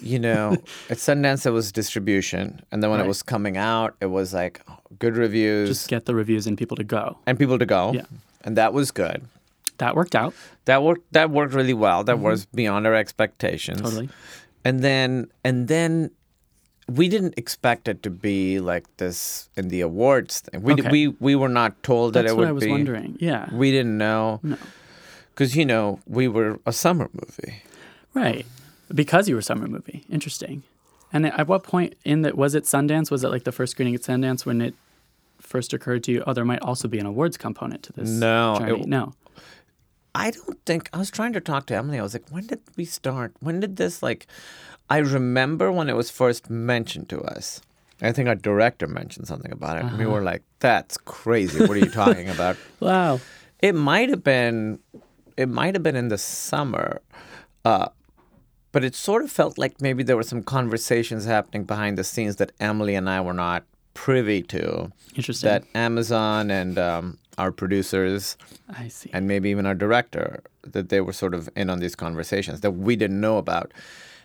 you 0.00 0.18
know, 0.18 0.52
at 0.88 0.96
Sundance 0.98 1.44
it 1.44 1.50
was 1.50 1.70
distribution, 1.72 2.60
and 2.70 2.82
then 2.82 2.90
when 2.90 3.00
Right. 3.00 3.04
it 3.06 3.08
was 3.08 3.22
coming 3.22 3.56
out, 3.58 3.96
it 4.00 4.06
was 4.06 4.32
like 4.32 4.62
good 4.98 5.16
reviews 5.16 5.68
just 5.68 5.88
get 5.88 6.06
the 6.06 6.14
reviews 6.14 6.46
and 6.46 6.56
people 6.56 6.76
to 6.76 6.84
go. 6.84 7.18
and 7.26 7.38
people 7.38 7.58
to 7.58 7.66
go. 7.66 7.92
Yeah. 7.92 8.02
and 8.44 8.56
that 8.56 8.72
was 8.72 8.92
good. 8.92 9.26
That 9.78 9.94
worked 9.96 10.14
out. 10.14 10.34
That 10.66 10.82
worked. 10.82 11.12
That 11.12 11.30
worked 11.30 11.54
really 11.54 11.74
well. 11.74 12.04
That 12.04 12.18
was 12.18 12.46
beyond 12.46 12.86
our 12.86 12.94
expectations. 12.94 13.78
Mm-hmm. 13.80 13.86
Totally. 13.88 14.08
And 14.64 14.80
then 14.82 15.30
and 15.44 15.68
then 15.68 16.10
we 16.88 17.08
didn't 17.08 17.34
expect 17.36 17.86
it 17.88 18.02
to 18.02 18.10
be 18.10 18.60
like 18.60 18.84
this 18.96 19.48
in 19.56 19.68
the 19.68 19.80
awards 19.80 20.40
thing. 20.40 20.62
We 20.62 20.72
Okay. 20.74 20.88
we 20.90 21.08
we 21.20 21.34
were 21.36 21.48
not 21.48 21.82
told 21.82 22.14
that 22.14 22.20
it 22.20 22.22
That's 22.24 22.32
it 22.32 22.36
what 22.36 22.40
would 22.42 22.48
I 22.48 22.52
was 22.52 22.64
be. 22.64 22.70
wondering. 22.70 23.16
Yeah. 23.20 23.48
We 23.54 23.70
didn't 23.70 23.96
know 23.98 24.40
No. 24.42 24.56
because 25.34 25.54
you 25.56 25.64
know 25.64 26.00
we 26.06 26.28
were 26.28 26.58
a 26.66 26.72
summer 26.72 27.08
movie. 27.12 27.62
Right. 28.14 28.46
Because 28.92 29.28
you 29.28 29.34
were 29.36 29.42
summer 29.42 29.68
movie. 29.68 30.04
Interesting. 30.10 30.62
And 31.12 31.26
at 31.26 31.46
what 31.46 31.62
point 31.62 31.94
in 32.04 32.22
that 32.22 32.36
was 32.36 32.54
it 32.54 32.64
Sundance? 32.64 33.10
Was 33.10 33.22
it 33.22 33.28
like 33.30 33.44
the 33.44 33.52
first 33.52 33.72
screening 33.72 33.94
at 33.94 34.02
Sundance 34.02 34.44
when 34.44 34.60
it 34.60 34.74
first 35.40 35.72
occurred 35.72 36.02
to 36.04 36.12
you? 36.12 36.24
Oh, 36.26 36.32
there 36.34 36.44
might 36.44 36.60
also 36.62 36.88
be 36.88 36.98
an 36.98 37.06
awards 37.06 37.36
component 37.36 37.82
to 37.84 37.92
this. 37.92 38.08
No, 38.10 38.56
it- 38.56 38.86
no. 38.86 39.12
I 40.18 40.30
don't 40.32 40.58
think 40.66 40.90
I 40.92 40.98
was 40.98 41.10
trying 41.10 41.32
to 41.34 41.40
talk 41.40 41.66
to 41.66 41.76
Emily. 41.76 41.98
I 41.98 42.02
was 42.02 42.12
like, 42.12 42.28
when 42.30 42.46
did 42.46 42.60
we 42.76 42.84
start? 42.84 43.32
When 43.40 43.60
did 43.60 43.76
this 43.76 44.02
like? 44.02 44.26
I 44.90 44.98
remember 44.98 45.70
when 45.70 45.88
it 45.88 45.96
was 45.96 46.10
first 46.10 46.50
mentioned 46.50 47.08
to 47.10 47.20
us. 47.20 47.60
I 48.02 48.10
think 48.12 48.28
our 48.28 48.34
director 48.34 48.86
mentioned 48.86 49.28
something 49.28 49.52
about 49.52 49.76
it. 49.76 49.84
and 49.84 49.98
We 49.98 50.06
were 50.06 50.22
like, 50.22 50.42
"That's 50.60 50.96
crazy! 50.98 51.60
What 51.60 51.70
are 51.70 51.78
you 51.78 51.90
talking 51.90 52.28
about?" 52.28 52.56
Wow. 52.80 53.20
It 53.60 53.74
might 53.74 54.08
have 54.08 54.22
been, 54.22 54.78
it 55.36 55.48
might 55.48 55.74
have 55.74 55.82
been 55.82 55.96
in 55.96 56.08
the 56.08 56.18
summer, 56.18 57.00
uh, 57.64 57.88
but 58.70 58.84
it 58.84 58.94
sort 58.94 59.24
of 59.24 59.30
felt 59.32 59.58
like 59.58 59.80
maybe 59.80 60.02
there 60.04 60.16
were 60.16 60.22
some 60.22 60.42
conversations 60.44 61.24
happening 61.24 61.64
behind 61.64 61.98
the 61.98 62.04
scenes 62.04 62.36
that 62.36 62.52
Emily 62.60 62.94
and 62.94 63.10
I 63.10 63.20
were 63.20 63.34
not 63.34 63.64
privy 63.94 64.42
to. 64.44 64.92
Interesting. 65.16 65.48
That 65.48 65.64
Amazon 65.74 66.52
and 66.52 66.78
um, 66.78 67.18
our 67.38 67.52
producers 67.52 68.36
I 68.68 68.88
see. 68.88 69.10
and 69.12 69.26
maybe 69.28 69.48
even 69.50 69.64
our 69.66 69.74
director 69.74 70.42
that 70.62 70.88
they 70.90 71.00
were 71.00 71.12
sort 71.12 71.34
of 71.34 71.48
in 71.56 71.70
on 71.70 71.78
these 71.78 71.94
conversations 71.96 72.60
that 72.60 72.72
we 72.72 72.96
didn't 72.96 73.20
know 73.20 73.38
about. 73.38 73.72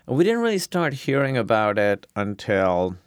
We 0.07 0.23
didn't 0.25 0.41
really 0.41 0.57
start 0.59 0.93
hearing 0.93 1.37
about 1.37 1.77
it 1.79 2.07
until 2.15 2.97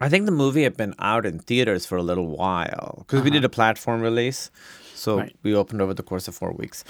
I 0.00 0.08
think 0.08 0.26
the 0.26 0.32
movie 0.32 0.64
had 0.64 0.76
been 0.76 0.94
out 0.98 1.24
in 1.24 1.38
theaters 1.38 1.86
for 1.86 1.96
a 1.96 2.02
little 2.02 2.26
while 2.26 2.96
because 3.06 3.22
we 3.22 3.30
did 3.30 3.38
uh-huh. 3.44 3.46
a 3.46 3.58
platform 3.60 4.00
release. 4.00 4.50
So 4.94 5.18
Right. 5.18 5.36
we 5.42 5.54
opened 5.54 5.80
over 5.82 5.94
the 5.94 6.02
course 6.02 6.26
of 6.26 6.34
4 6.34 6.52
weeks. 6.52 6.82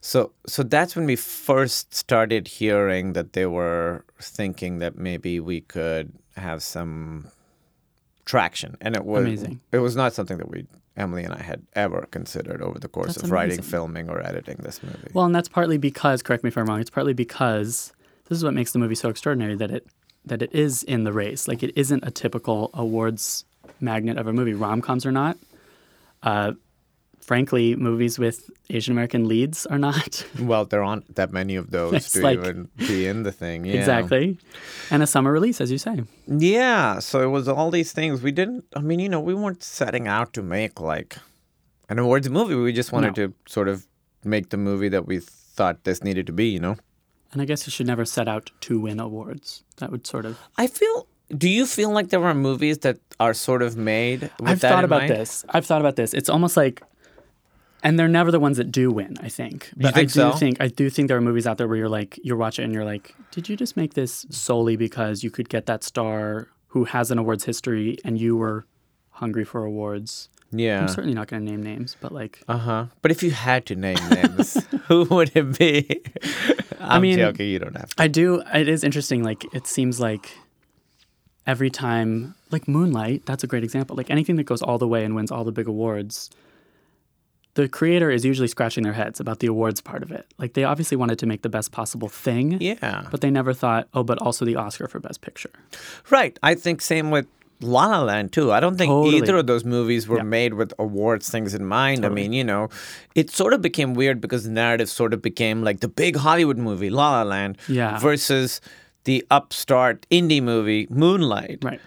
So 0.00 0.32
so 0.46 0.62
that's 0.64 0.94
when 0.96 1.06
we 1.06 1.16
first 1.16 1.94
started 1.94 2.48
hearing 2.48 3.12
that 3.14 3.32
they 3.32 3.46
were 3.46 4.04
thinking 4.20 4.78
that 4.80 4.96
maybe 4.98 5.40
we 5.40 5.60
could 5.62 6.12
have 6.36 6.62
some 6.62 7.28
traction 8.32 8.78
and 8.80 8.96
it 8.96 9.04
was 9.04 9.26
Amazing. 9.26 9.60
it 9.72 9.78
was 9.80 9.94
not 9.94 10.14
something 10.14 10.38
that 10.38 10.48
we 10.48 10.66
Emily 10.96 11.22
and 11.22 11.34
I 11.34 11.42
had 11.42 11.60
ever 11.74 12.08
considered 12.10 12.62
over 12.62 12.78
the 12.78 12.88
course 12.88 13.08
That's 13.08 13.24
of 13.24 13.30
writing, 13.30 13.60
filming, 13.60 14.08
or 14.08 14.26
editing 14.26 14.56
this 14.60 14.82
movie. 14.82 15.10
Well, 15.12 15.26
and 15.26 15.34
that's 15.34 15.48
partly 15.48 15.76
because, 15.76 16.22
correct 16.22 16.42
me 16.42 16.48
if 16.48 16.56
I'm 16.56 16.64
wrong, 16.64 16.80
it's 16.80 16.88
partly 16.88 17.12
because 17.12 17.92
this 18.28 18.38
is 18.38 18.42
what 18.44 18.54
makes 18.54 18.72
the 18.72 18.78
movie 18.78 18.94
so 18.94 19.10
extraordinary 19.10 19.54
that 19.56 19.70
it 19.70 19.86
that 20.24 20.40
it 20.40 20.50
is 20.54 20.82
in 20.82 21.04
the 21.04 21.12
race. 21.12 21.46
Like 21.46 21.62
it 21.62 21.72
isn't 21.76 22.04
a 22.06 22.10
typical 22.10 22.70
awards 22.72 23.44
magnet 23.80 24.16
of 24.16 24.26
a 24.26 24.32
movie. 24.32 24.54
Rom 24.54 24.80
coms 24.80 25.04
are 25.04 25.12
not. 25.12 25.36
Uh, 26.22 26.52
frankly, 27.22 27.76
movies 27.76 28.18
with 28.18 28.50
Asian 28.68 28.92
American 28.92 29.26
leads 29.28 29.64
are 29.66 29.78
not. 29.78 30.26
Well, 30.38 30.64
there 30.64 30.82
aren't 30.82 31.14
that 31.14 31.32
many 31.32 31.56
of 31.56 31.70
those 31.70 31.94
It's 31.94 32.12
to 32.12 32.20
like- 32.22 32.38
even 32.38 32.68
be 32.76 33.06
in 33.06 33.22
the 33.22 33.32
thing. 33.32 33.64
Yeah. 33.64 33.74
Exactly. 33.80 34.38
And 34.90 35.02
a 35.02 35.06
summer 35.06 35.32
release, 35.32 35.60
as 35.60 35.70
you 35.70 35.78
say. 35.78 36.02
Yeah. 36.26 36.98
So 36.98 37.22
it 37.22 37.28
was 37.28 37.48
all 37.48 37.70
these 37.70 37.92
things. 37.92 38.22
We 38.22 38.32
didn't. 38.32 38.64
I 38.76 38.80
mean, 38.80 38.98
you 39.00 39.08
know, 39.08 39.20
we 39.20 39.34
weren't 39.34 39.62
setting 39.62 40.08
out 40.08 40.32
to 40.34 40.42
make 40.42 40.80
like 40.80 41.16
an 41.88 41.98
awards 41.98 42.28
movie. 42.28 42.54
We 42.54 42.72
just 42.72 42.92
wanted 42.92 43.16
No. 43.16 43.26
to 43.28 43.34
sort 43.46 43.68
of 43.68 43.86
make 44.24 44.50
the 44.50 44.56
movie 44.56 44.88
that 44.90 45.06
we 45.06 45.20
thought 45.20 45.84
this 45.84 46.02
needed 46.02 46.26
to 46.26 46.32
be. 46.32 46.46
You 46.48 46.60
know. 46.60 46.76
And 47.32 47.40
I 47.40 47.44
guess 47.46 47.66
you 47.66 47.70
should 47.70 47.86
never 47.86 48.04
set 48.04 48.28
out 48.28 48.50
to 48.62 48.78
win 48.80 49.00
awards. 49.00 49.62
That 49.78 49.90
would 49.90 50.06
sort 50.06 50.26
of. 50.26 50.38
I 50.58 50.66
feel. 50.66 51.06
Do 51.36 51.48
you 51.48 51.64
feel 51.66 51.90
like 51.90 52.08
there 52.10 52.22
are 52.24 52.34
movies 52.34 52.78
that 52.78 52.98
are 53.18 53.32
sort 53.32 53.62
of 53.62 53.74
made? 53.76 54.22
With 54.38 54.48
I've 54.50 54.60
thought 54.60 54.84
about 54.84 55.02
mind? 55.02 55.12
this. 55.14 55.44
I've 55.48 55.64
thought 55.64 55.80
about 55.80 55.96
this. 55.96 56.12
It's 56.12 56.28
almost 56.28 56.56
like, 56.58 56.82
and 57.82 57.98
they're 57.98 58.08
never 58.08 58.30
the 58.30 58.40
ones 58.40 58.56
that 58.58 58.70
do 58.70 58.90
win. 58.90 59.16
I 59.20 59.28
think. 59.28 59.70
But 59.76 59.94
think 59.94 59.96
I 59.96 60.02
do 60.04 60.08
so? 60.08 60.32
think 60.32 60.56
I 60.60 60.68
do 60.68 60.88
think 60.90 61.08
there 61.08 61.16
are 61.16 61.20
movies 61.22 61.46
out 61.46 61.58
there 61.58 61.68
where 61.68 61.76
you're 61.76 61.88
like, 61.88 62.18
you're 62.22 62.36
watching 62.36 62.64
and 62.64 62.72
you're 62.74 62.84
like, 62.84 63.14
did 63.30 63.48
you 63.48 63.56
just 63.56 63.76
make 63.76 63.94
this 63.94 64.26
solely 64.30 64.76
because 64.76 65.22
you 65.24 65.30
could 65.30 65.48
get 65.48 65.66
that 65.66 65.82
star 65.84 66.48
who 66.68 66.84
has 66.84 67.10
an 67.10 67.18
awards 67.18 67.44
history 67.44 67.98
and 68.04 68.18
you 68.20 68.36
were 68.36 68.66
hungry 69.10 69.44
for 69.44 69.64
awards? 69.64 70.28
Yeah. 70.54 70.82
I'm 70.82 70.88
certainly 70.88 71.14
not 71.14 71.28
going 71.28 71.44
to 71.46 71.50
name 71.50 71.62
names, 71.62 71.96
but 72.00 72.12
like, 72.12 72.42
Uh 72.46 72.58
huh. 72.58 72.86
But 73.00 73.10
if 73.10 73.22
you 73.22 73.30
had 73.30 73.64
to 73.66 73.74
name 73.74 73.96
names, 74.10 74.62
who 74.88 75.04
would 75.04 75.32
it 75.34 75.58
be? 75.58 76.02
I'm 76.78 77.02
mean- 77.02 77.16
joking. 77.18 77.48
You 77.48 77.58
don't 77.58 77.76
have 77.76 77.94
to. 77.94 78.02
I 78.02 78.08
do. 78.08 78.42
It 78.54 78.68
is 78.68 78.84
interesting. 78.84 79.22
Like, 79.24 79.44
it 79.54 79.66
seems 79.66 79.98
like 79.98 80.30
every 81.46 81.70
time, 81.70 82.34
like 82.50 82.68
Moonlight, 82.68 83.24
that's 83.26 83.42
a 83.42 83.46
great 83.46 83.64
example. 83.64 83.96
Like 83.96 84.10
anything 84.10 84.36
that 84.36 84.44
goes 84.44 84.62
all 84.62 84.78
the 84.78 84.86
way 84.88 85.04
and 85.04 85.14
wins 85.14 85.30
all 85.30 85.44
the 85.44 85.52
big 85.52 85.66
awards, 85.68 86.28
the 87.54 87.68
creator 87.68 88.10
is 88.10 88.24
usually 88.24 88.48
scratching 88.48 88.82
their 88.82 88.94
heads 88.94 89.20
about 89.20 89.40
the 89.40 89.46
awards 89.46 89.80
part 89.80 90.02
of 90.02 90.10
it. 90.10 90.26
Like 90.38 90.54
they 90.54 90.64
obviously 90.64 90.96
wanted 90.96 91.18
to 91.18 91.26
make 91.26 91.42
the 91.42 91.48
best 91.50 91.70
possible 91.72 92.08
thing, 92.08 92.58
Yeah. 92.60 93.06
but 93.10 93.20
they 93.20 93.30
never 93.30 93.52
thought, 93.52 93.88
oh, 93.94 94.02
but 94.02 94.18
also 94.18 94.44
the 94.44 94.56
Oscar 94.56 94.88
for 94.88 95.00
Best 95.00 95.20
Picture. 95.20 95.50
Right. 96.10 96.38
I 96.42 96.54
think 96.54 96.80
same 96.80 97.10
with 97.10 97.26
La 97.60 97.86
La 97.86 98.00
Land 98.02 98.32
too. 98.32 98.50
I 98.50 98.58
don't 98.58 98.76
think 98.76 98.88
Totally. 98.90 99.18
either 99.18 99.36
of 99.36 99.46
those 99.46 99.64
movies 99.64 100.08
were 100.08 100.16
Yeah. 100.16 100.22
made 100.24 100.54
with 100.54 100.72
awards 100.78 101.28
things 101.30 101.54
in 101.54 101.64
mind. 101.64 102.02
Totally. 102.02 102.22
I 102.22 102.24
mean, 102.24 102.32
you 102.32 102.42
know, 102.42 102.68
it 103.14 103.30
sort 103.30 103.52
of 103.52 103.60
became 103.62 103.94
weird 103.94 104.20
because 104.20 104.44
the 104.44 104.50
narrative 104.50 104.88
sort 104.88 105.12
of 105.14 105.20
became 105.22 105.62
like 105.62 105.80
the 105.80 105.88
big 105.88 106.16
Hollywood 106.16 106.58
movie, 106.58 106.90
La 106.90 107.10
La 107.12 107.22
Land, 107.22 107.58
Yeah. 107.68 107.98
versus 108.00 108.60
the 109.04 109.24
upstart 109.30 110.06
indie 110.10 110.42
movie, 110.42 110.86
Moonlight. 110.90 111.58
Right. 111.62 111.80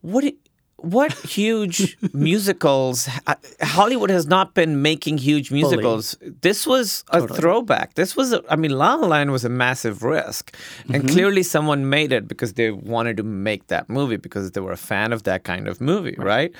What? 0.00 0.24
i- 0.24 0.34
What 0.82 1.12
huge 1.12 1.96
musicals? 2.14 3.08
uh, 3.26 3.34
Hollywood 3.62 4.10
has 4.10 4.26
not 4.26 4.54
been 4.54 4.82
making 4.82 5.18
huge 5.18 5.50
musicals. 5.50 6.16
This 6.40 6.66
was 6.66 7.04
a 7.10 7.20
Totally. 7.20 7.38
throwback. 7.40 7.94
This 7.94 8.16
was, 8.16 8.32
a, 8.32 8.42
I 8.48 8.56
mean, 8.56 8.70
La 8.72 8.94
La 8.94 9.06
Land 9.06 9.30
was 9.32 9.44
a 9.44 9.48
massive 9.48 10.02
risk, 10.02 10.56
and 10.88 11.02
Mm-hmm. 11.04 11.12
clearly 11.12 11.42
someone 11.42 11.88
made 11.88 12.12
it 12.12 12.26
because 12.28 12.54
they 12.54 12.70
wanted 12.70 13.16
to 13.18 13.22
make 13.22 13.66
that 13.68 13.88
movie 13.88 14.16
because 14.16 14.50
they 14.52 14.60
were 14.60 14.72
a 14.72 14.76
fan 14.76 15.12
of 15.12 15.22
that 15.24 15.44
kind 15.44 15.68
of 15.68 15.80
movie, 15.80 16.14
right? 16.18 16.52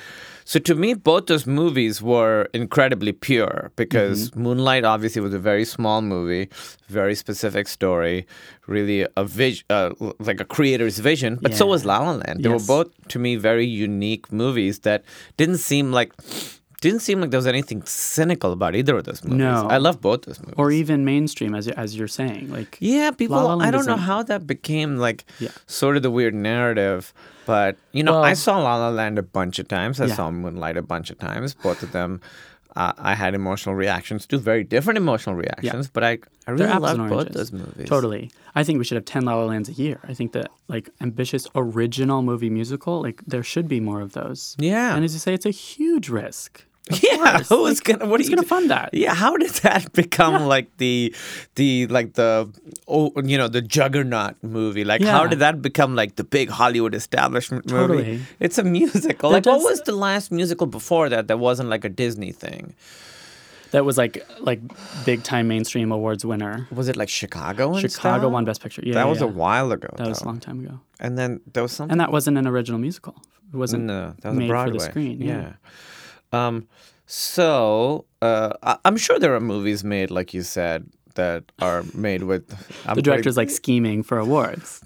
So 0.51 0.59
to 0.59 0.75
me, 0.75 0.93
both 0.95 1.27
those 1.27 1.47
movies 1.47 2.01
were 2.01 2.49
incredibly 2.53 3.13
pure 3.13 3.71
because 3.77 4.31
Mm-hmm. 4.31 4.43
Moonlight 4.43 4.83
obviously 4.83 5.21
was 5.21 5.33
a 5.33 5.39
very 5.39 5.63
small 5.63 6.01
movie, 6.01 6.49
very 6.89 7.15
specific 7.15 7.69
story, 7.69 8.27
really 8.67 9.07
a 9.15 9.23
vis- 9.23 9.63
uh, 9.69 9.91
like 10.19 10.41
a 10.41 10.45
creator's 10.55 10.99
vision. 10.99 11.39
But 11.41 11.55
so 11.55 11.65
was 11.67 11.85
La 11.85 11.99
La 11.99 12.11
Land. 12.23 12.43
They 12.43 12.49
Yes. 12.49 12.67
were 12.67 12.67
both 12.75 12.89
to 13.13 13.17
me 13.17 13.37
very 13.37 13.65
unique 13.65 14.25
movies 14.43 14.79
that 14.79 15.05
didn't 15.37 15.59
seem 15.59 15.93
like 15.93 16.11
didn't 16.81 16.99
seem 17.01 17.21
like 17.21 17.29
there 17.31 17.37
was 17.37 17.47
anything 17.47 17.81
cynical 17.85 18.51
about 18.51 18.75
either 18.75 18.97
of 18.97 19.03
those 19.05 19.23
movies. 19.23 19.37
No. 19.39 19.67
I 19.69 19.77
love 19.77 20.01
both 20.01 20.23
those 20.23 20.39
movies. 20.41 20.55
Or 20.57 20.71
even 20.71 21.05
mainstream, 21.05 21.55
as 21.55 21.67
as 21.69 21.95
you're 21.95 22.07
saying. 22.09 22.51
Like, 22.51 22.77
yeah, 22.81 23.11
people. 23.11 23.37
La 23.37 23.53
La 23.53 23.63
I 23.63 23.71
don't 23.71 23.85
know 23.85 23.95
how 24.11 24.23
that 24.23 24.45
became 24.45 24.97
like 24.97 25.23
Yeah. 25.39 25.49
sort 25.67 25.95
of 25.95 26.01
the 26.03 26.11
weird 26.11 26.33
narrative, 26.33 27.13
but 27.45 27.77
you 27.93 28.03
know, 28.03 28.21
I 28.21 28.33
saw 28.33 28.57
La 28.59 28.75
La 28.77 28.89
Land 28.89 29.17
a 29.19 29.23
bunch 29.23 29.59
of 29.59 29.67
times. 29.67 30.01
I 30.01 30.07
Yeah. 30.07 30.15
saw 30.15 30.31
Moonlight 30.31 30.75
a 30.77 30.81
bunch 30.81 31.09
of 31.11 31.17
times. 31.19 31.53
Both 31.53 31.83
of 31.83 31.91
them, 31.91 32.19
uh, 32.75 32.93
I 32.97 33.13
had 33.15 33.35
emotional 33.35 33.75
reactions 33.75 34.25
to 34.27 34.37
very 34.37 34.63
different 34.63 34.97
emotional 34.97 35.35
reactions. 35.35 35.87
But 35.87 36.03
I, 36.03 36.09
I 36.47 36.51
really 36.51 36.63
They're 36.65 36.73
apples 36.73 36.81
loved 36.97 36.99
and 37.01 37.09
both 37.09 37.29
those 37.29 37.51
movies. 37.51 37.87
Totally. 37.87 38.31
I 38.55 38.63
think 38.63 38.79
we 38.79 38.85
should 38.85 38.95
have 38.95 39.05
10 39.05 39.23
La 39.25 39.35
La 39.35 39.45
Lands 39.45 39.69
a 39.69 39.73
year. 39.73 39.99
I 40.07 40.13
think 40.15 40.31
that, 40.33 40.49
like, 40.67 40.89
ambitious 40.99 41.47
original 41.55 42.21
movie 42.23 42.49
musical, 42.49 43.01
like, 43.01 43.21
there 43.27 43.43
should 43.43 43.67
be 43.67 43.79
more 43.79 44.01
of 44.01 44.13
those. 44.13 44.55
Yeah. 44.59 44.95
And 44.95 45.05
as 45.05 45.13
you 45.13 45.19
say, 45.19 45.33
it's 45.33 45.45
a 45.45 45.51
huge 45.51 46.09
risk. 46.09 46.65
Of 46.93 47.03
Yeah, 47.03 47.31
course. 47.35 47.49
who 47.49 47.65
is 47.67 47.79
Like, 47.79 47.99
gonna? 47.99 48.09
What 48.11 48.19
who's 48.19 48.27
are 48.27 48.31
you 48.31 48.35
gonna 48.37 48.47
fund 48.47 48.69
that? 48.69 48.93
Yeah, 48.93 49.13
how 49.13 49.37
did 49.37 49.51
that 49.65 49.91
become 50.01 50.45
like 50.45 50.75
the, 50.77 51.13
the 51.55 51.87
like 51.87 52.13
the, 52.13 52.49
oh, 52.87 53.11
you 53.23 53.37
know, 53.37 53.47
the 53.47 53.61
juggernaut 53.61 54.35
movie? 54.43 54.83
Like, 54.83 55.01
how 55.03 55.27
did 55.27 55.39
that 55.39 55.61
become 55.61 55.95
like 55.95 56.15
the 56.15 56.23
big 56.23 56.49
Hollywood 56.49 56.93
establishment 56.95 57.69
movie? 57.71 57.87
Totally. 57.87 58.21
It's 58.39 58.57
a 58.57 58.63
musical. 58.63 59.29
There 59.31 59.37
like, 59.39 59.45
what 59.45 59.61
was 59.61 59.81
the 59.81 59.91
last 59.95 60.31
musical 60.31 60.67
before 60.67 61.09
that 61.09 61.27
that 61.27 61.39
wasn't 61.39 61.69
like 61.69 61.85
a 61.85 61.89
Disney 61.89 62.31
thing? 62.31 62.73
That 63.71 63.85
was 63.85 63.97
like 63.97 64.25
like 64.41 64.59
big 65.05 65.23
time 65.23 65.47
mainstream 65.47 65.93
awards 65.93 66.25
winner. 66.25 66.67
Was 66.71 66.89
it 66.89 66.97
like 66.97 67.07
Chicago? 67.07 67.77
Chicago 67.77 68.27
won 68.27 68.43
Best 68.43 68.61
Picture. 68.61 68.81
Yeah, 68.83 68.95
that 68.95 69.05
yeah, 69.05 69.09
was 69.09 69.21
a 69.21 69.27
while 69.27 69.71
ago. 69.71 69.87
That 69.95 70.07
was 70.07 70.21
a 70.21 70.25
long 70.25 70.41
time 70.41 70.59
ago. 70.59 70.81
And 70.99 71.17
then 71.17 71.39
there 71.53 71.63
was 71.63 71.71
something. 71.71 71.91
And 71.93 72.01
that 72.01 72.11
wasn't 72.11 72.37
an 72.37 72.47
original 72.47 72.79
musical. 72.79 73.15
It 73.53 73.55
wasn't 73.55 73.83
No, 73.85 74.13
that 74.21 74.29
was 74.29 74.37
made 74.37 74.45
a 74.45 74.47
for 74.47 74.53
Broadway. 74.53 74.77
the 74.77 74.83
screen. 74.83 75.21
Yeah. 75.21 75.53
Um. 76.31 76.67
So 77.05 78.05
uh, 78.21 78.53
I- 78.63 78.77
I'm 78.85 78.95
sure 78.97 79.19
there 79.19 79.35
are 79.35 79.41
movies 79.41 79.83
made, 79.83 80.11
like 80.11 80.33
you 80.33 80.43
said, 80.43 80.89
that 81.15 81.43
are 81.59 81.83
made 81.93 82.23
with 82.23 82.43
I'm 82.85 82.95
The 82.95 83.01
director's 83.01 83.35
like 83.37 83.49
scheming 83.49 84.01
for 84.03 84.17
awards. 84.17 84.81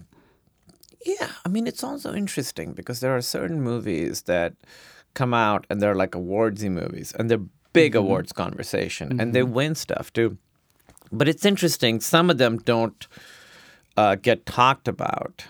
Yeah, 1.06 1.30
I 1.46 1.50
mean 1.50 1.68
it's 1.68 1.84
also 1.84 2.14
interesting 2.16 2.74
because 2.74 3.00
there 3.00 3.16
are 3.16 3.22
certain 3.22 3.62
movies 3.62 4.24
that 4.24 4.54
come 5.14 5.34
out 5.36 5.68
and 5.70 5.80
they're 5.82 5.94
like 5.94 6.12
awardsy 6.12 6.70
movies 6.70 7.14
and 7.20 7.30
they're 7.30 7.46
big 7.74 7.92
Mm-hmm. 7.94 8.00
awards 8.06 8.32
conversation 8.34 9.20
and 9.20 9.34
they 9.34 9.44
win 9.44 9.76
stuff 9.76 10.12
too. 10.12 10.38
But 11.12 11.28
it's 11.28 11.46
interesting. 11.46 12.00
Some 12.02 12.32
of 12.32 12.38
them 12.40 12.58
don't 12.58 13.08
uh, 13.98 14.16
get 14.16 14.46
talked 14.48 14.88
about. 14.88 15.46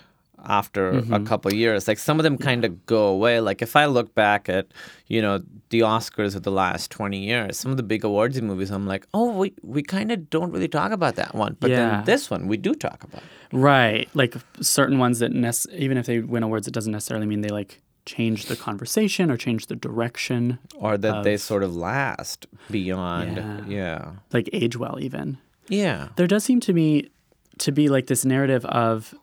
After 0.46 0.90
a 0.90 1.02
Mm-hmm. 1.02 1.26
couple 1.26 1.52
of 1.52 1.58
years. 1.58 1.88
Like 1.88 1.98
some 2.00 2.20
of 2.20 2.24
them 2.24 2.38
kind 2.38 2.66
of 2.66 2.86
go 2.86 3.08
away. 3.08 3.40
Like 3.40 3.62
if 3.62 3.76
I 3.76 3.86
look 3.86 4.14
back 4.16 4.50
at, 4.50 4.68
you 5.08 5.22
know, 5.22 5.42
the 5.70 5.82
Oscars 5.82 6.36
of 6.36 6.44
the 6.44 6.52
last 6.52 6.92
20 6.92 7.18
years, 7.18 7.58
some 7.58 7.72
of 7.72 7.78
the 7.78 7.84
big 7.84 8.04
awards 8.04 8.38
awardsy 8.38 8.44
movies, 8.44 8.72
I'm 8.72 8.86
like, 8.88 9.06
oh, 9.14 9.32
we, 9.38 9.54
we 9.62 9.82
kind 9.84 10.12
of 10.12 10.30
don't 10.30 10.52
really 10.52 10.68
talk 10.68 10.92
about 10.92 11.16
that 11.16 11.36
one. 11.36 11.58
But 11.60 11.72
Yeah. 11.72 11.78
then 11.78 12.06
this 12.06 12.30
one, 12.30 12.48
we 12.48 12.58
do 12.58 12.74
talk 12.74 13.04
about. 13.04 13.22
Right. 13.52 14.10
Like 14.14 14.36
certain 14.62 14.98
ones 15.00 15.20
that 15.20 15.32
nec- 15.32 15.68
even 15.74 15.98
if 15.98 16.06
they 16.06 16.20
win 16.20 16.44
awards, 16.44 16.68
it 16.68 16.74
doesn't 16.74 16.92
necessarily 16.92 17.26
mean 17.26 17.42
they 17.42 17.50
like 17.50 17.82
change 18.06 18.46
the 18.46 18.56
conversation 18.56 19.32
or 19.32 19.38
change 19.38 19.66
the 19.68 19.76
direction, 19.76 20.60
Or 20.76 20.98
that 20.98 21.24
they 21.24 21.38
sort 21.38 21.64
of 21.64 21.76
last 21.76 22.46
beyond. 22.70 23.38
Yeah. 23.38 23.62
Yeah. 23.68 24.12
like 24.32 24.50
age 24.54 24.78
well 24.78 24.98
even. 25.00 25.38
Yeah. 25.68 26.10
There 26.16 26.28
does 26.28 26.44
seem 26.44 26.60
to 26.62 26.74
me 26.74 27.10
to 27.58 27.72
be 27.72 27.90
like 27.90 28.08
this 28.08 28.24
narrative 28.26 28.64
of 28.66 29.16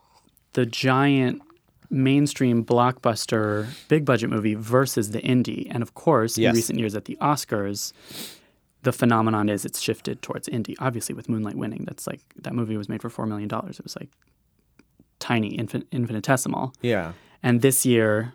the 0.55 0.67
giant 0.67 1.43
mainstream 1.91 2.65
blockbuster 2.65 3.67
big 3.89 4.05
budget 4.05 4.31
movie 4.31 4.55
versus 4.55 5.11
the 5.11 5.21
indie. 5.21 5.67
And 5.71 5.83
of 5.83 5.95
course, 5.95 6.39
Yes. 6.39 6.51
in 6.51 6.57
recent 6.57 6.79
years 6.79 6.95
at 6.95 7.05
the 7.05 7.17
Oscars, 7.21 7.93
the 8.83 8.93
phenomenon 8.93 9.49
is 9.49 9.65
it's 9.65 9.81
shifted 9.81 10.23
towards 10.23 10.49
indie. 10.49 10.75
Obviously, 10.79 11.15
with 11.15 11.29
Moonlight 11.29 11.55
winning, 11.57 11.85
that's 11.87 12.07
like 12.07 12.21
that 12.43 12.55
movie 12.55 12.77
was 12.77 12.89
made 12.89 13.03
for 13.03 13.11
$4 13.11 13.29
million. 13.29 13.49
It 13.69 13.83
was 13.85 13.97
like 14.01 14.09
tiny, 15.19 15.57
infin- 15.57 15.85
infinitesimal. 15.93 16.73
Yeah. 16.83 17.13
And 17.43 17.61
this 17.61 17.85
year, 17.87 18.33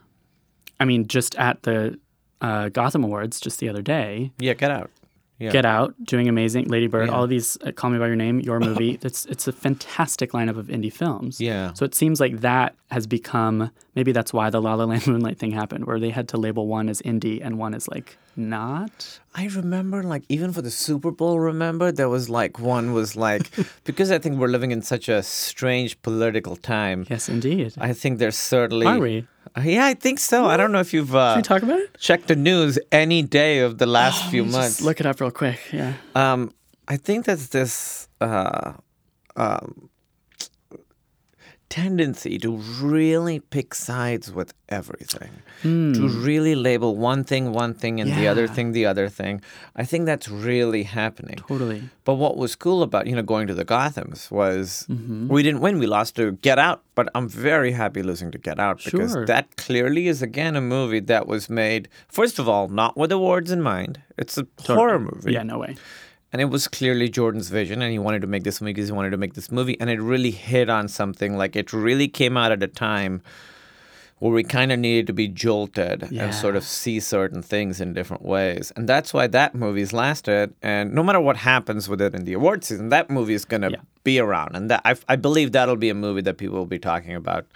I 0.79 0.85
mean, 0.85 1.07
just 1.07 1.35
at 1.35 1.63
the 1.63 1.99
uh, 2.41 2.69
Gotham 2.69 3.03
Awards 3.03 3.39
just 3.39 3.59
the 3.59 3.67
other 3.69 3.81
day, 3.81 4.31
Yeah. 4.39 4.53
Get 4.53 4.69
out. 4.71 4.91
Yeah. 5.39 5.51
Get 5.51 5.65
Out, 5.65 5.93
doing 6.03 6.27
amazing, 6.27 6.65
Lady 6.67 6.87
Bird, 6.87 7.09
Yeah. 7.09 7.13
all 7.15 7.23
of 7.23 7.29
these, 7.29 7.57
uh, 7.63 7.71
Call 7.71 7.91
Me 7.91 7.99
by 7.99 8.07
Your 8.07 8.15
Name, 8.15 8.39
Your 8.39 8.59
Movie. 8.59 8.97
it's 9.03 9.25
it's 9.27 9.47
a 9.47 9.51
fantastic 9.51 10.31
lineup 10.31 10.57
of 10.57 10.67
indie 10.67 10.91
films. 10.91 11.39
Yeah. 11.39 11.73
So 11.73 11.85
it 11.85 11.93
seems 11.93 12.19
like 12.19 12.39
that 12.41 12.75
has 12.89 13.05
become 13.05 13.69
maybe 13.95 14.11
that's 14.11 14.33
why 14.33 14.49
the 14.49 14.59
La 14.61 14.73
La 14.73 14.85
Land 14.85 15.05
Moonlight 15.11 15.37
thing 15.37 15.51
happened, 15.51 15.85
where 15.85 15.99
they 15.99 16.09
had 16.09 16.27
to 16.29 16.37
label 16.37 16.65
one 16.67 16.89
as 16.89 17.01
indie 17.03 17.39
and 17.45 17.59
one 17.59 17.73
as 17.75 17.87
like 17.87 18.17
not. 18.35 19.19
I 19.35 19.47
remember, 19.47 20.03
like, 20.03 20.23
even 20.29 20.51
for 20.53 20.61
the 20.61 20.71
Super 20.71 21.11
Bowl, 21.11 21.39
remember, 21.39 21.91
there 21.91 22.09
was 22.09 22.29
like 22.29 22.59
one 22.59 22.93
was 22.93 23.15
like, 23.15 23.49
because 23.83 24.09
I 24.11 24.19
think 24.19 24.37
we're 24.39 24.47
living 24.47 24.71
in 24.71 24.81
such 24.81 25.09
a 25.09 25.21
strange 25.23 26.01
political 26.01 26.55
time. 26.55 27.05
Yes, 27.09 27.29
indeed. 27.29 27.73
I 27.77 27.93
think 27.93 28.19
there's 28.19 28.37
certainly. 28.37 28.87
Are 28.87 28.99
we? 28.99 29.27
Uh, 29.57 29.61
Yeah, 29.61 29.85
I 29.85 29.93
think 29.95 30.19
so. 30.19 30.45
I 30.45 30.57
don't 30.57 30.71
know 30.71 30.79
if 30.79 30.93
you've 30.93 31.15
uh, 31.15 31.33
Can 31.33 31.39
we 31.39 31.43
talk 31.43 31.63
about 31.63 31.79
it? 31.79 31.97
checked 31.99 32.27
the 32.27 32.35
news 32.35 32.77
any 32.91 33.21
day 33.23 33.59
of 33.59 33.77
the 33.77 33.85
last 33.85 34.29
few 34.29 34.43
Let 34.43 34.47
me 34.51 34.57
months. 34.57 34.75
Just 34.77 34.81
look 34.85 34.99
it 34.99 35.05
up 35.05 35.19
real 35.19 35.31
quick. 35.31 35.59
Yeah. 35.73 35.93
Um, 36.15 36.51
I 36.87 36.97
think 36.97 37.25
that's 37.25 37.47
this 37.47 38.07
uh, 38.21 38.73
um, 39.35 39.89
tendency 41.69 42.37
to 42.39 42.55
really 42.81 43.39
pick 43.39 43.73
sides 43.73 44.31
with 44.31 44.53
everything, 44.69 45.31
to 45.63 46.07
really 46.23 46.55
label 46.55 46.95
one 46.95 47.23
thing 47.23 47.51
one 47.51 47.73
thing 47.73 47.99
and 48.01 48.11
the 48.13 48.27
other. 48.27 48.47
Thing 48.47 48.71
the 48.71 48.85
other 48.85 49.09
thing. 49.09 49.41
I 49.75 49.83
think 49.83 50.05
that's 50.05 50.29
really 50.29 50.83
happening. 50.83 51.35
Totally. 51.35 51.83
But 52.05 52.15
what 52.15 52.37
was 52.37 52.55
cool 52.55 52.81
about 52.83 53.07
you 53.07 53.15
know 53.15 53.21
going 53.23 53.47
to 53.47 53.53
the 53.53 53.65
Gothams 53.65 54.31
was 54.31 54.85
Mm-hmm. 54.89 55.27
we 55.27 55.43
didn't 55.43 55.61
win. 55.61 55.79
We 55.79 55.87
lost 55.87 56.15
to 56.15 56.31
Get 56.33 56.57
Out, 56.59 56.81
but 56.95 57.09
I'm 57.15 57.27
very 57.27 57.71
happy 57.73 58.01
losing 58.01 58.31
to 58.31 58.37
Get 58.37 58.59
Out 58.59 58.81
because 58.83 59.11
Sure. 59.11 59.25
that 59.25 59.55
clearly 59.57 60.07
is 60.07 60.21
again 60.21 60.55
a 60.55 60.61
movie 60.61 61.01
that 61.01 61.27
was 61.27 61.49
made 61.49 61.89
first 62.07 62.39
of 62.39 62.47
all 62.49 62.67
not 62.69 62.95
with 62.97 63.11
awards 63.11 63.51
in 63.51 63.61
mind. 63.61 64.01
It's 64.17 64.37
a 64.37 64.47
horror 64.61 64.99
movie. 64.99 65.33
Yeah, 65.33 65.43
no 65.43 65.59
way. 65.59 65.75
And 66.37 66.41
it 66.43 66.51
was 66.51 66.67
clearly 66.67 67.09
Jordan's 67.09 67.49
vision, 67.49 67.81
and 67.81 67.91
he 67.91 67.97
wanted 67.97 68.21
to 68.21 68.27
make 68.27 68.43
this 68.43 68.61
movie 68.61 68.73
because 68.73 68.89
he 68.89 68.93
wanted 68.93 69.09
to 69.09 69.17
make 69.17 69.33
this 69.33 69.51
movie, 69.51 69.75
and 69.79 69.89
it 69.89 69.99
really 69.99 70.29
hit 70.29 70.69
on 70.69 70.87
something. 70.87 71.35
Like 71.35 71.55
it 71.55 71.73
really 71.73 72.07
came 72.07 72.37
out 72.37 72.51
at 72.51 72.61
a 72.61 72.67
time 72.67 73.23
where 74.19 74.31
we 74.31 74.43
kind 74.43 74.71
of 74.71 74.77
needed 74.77 75.07
to 75.07 75.13
be 75.13 75.27
jolted 75.27 76.03
and 76.11 76.35
sort 76.35 76.55
of 76.55 76.63
see 76.63 76.99
certain 76.99 77.41
things 77.41 77.81
in 77.81 77.93
different 77.95 78.21
ways, 78.21 78.71
and 78.75 78.87
that's 78.87 79.15
why 79.15 79.25
that 79.25 79.55
movie's 79.55 79.93
lasted. 79.93 80.53
And 80.61 80.93
no 80.93 81.01
matter 81.01 81.19
what 81.19 81.37
happens 81.37 81.89
with 81.89 82.01
it 82.03 82.13
in 82.13 82.25
the 82.25 82.33
award 82.33 82.63
season, 82.63 82.89
that 82.89 83.09
movie 83.09 83.33
is 83.33 83.43
gonna 83.43 83.71
Yeah. 83.71 83.77
be 84.03 84.19
around, 84.19 84.55
and 84.55 84.69
that 84.69 84.81
I, 84.85 84.93
I 85.09 85.15
believe 85.15 85.53
that'll 85.53 85.75
be 85.75 85.89
a 85.89 85.95
movie 85.95 86.21
that 86.21 86.37
people 86.37 86.59
will 86.59 86.67
be 86.67 86.77
talking 86.77 87.15
about 87.15 87.47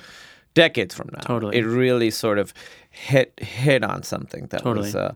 decades 0.56 0.96
from 0.96 1.10
now. 1.14 1.20
Totally. 1.20 1.56
it 1.56 1.66
really 1.66 2.10
sort 2.10 2.40
of 2.40 2.52
hit 2.90 3.34
hit 3.40 3.84
on 3.84 4.02
something 4.02 4.48
that 4.48 4.66
was. 4.66 4.96
Uh, 4.96 5.14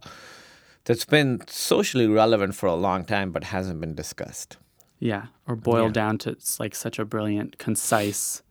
that's 0.86 1.06
been 1.06 1.42
socially 1.48 2.08
relevant 2.08 2.56
for 2.56 2.68
a 2.68 2.76
long 2.76 3.06
time 3.06 3.32
but 3.32 3.46
hasn't 3.46 3.80
been 3.82 3.96
discussed. 3.96 4.58
Yeah, 5.00 5.28
or 5.48 5.56
boiled 5.56 5.96
Yeah. 5.96 6.02
down 6.04 6.18
to 6.20 6.32
it's 6.32 6.60
like 6.60 6.74
such 6.74 7.00
a 7.00 7.06
brilliant, 7.06 7.58
concise 7.58 8.42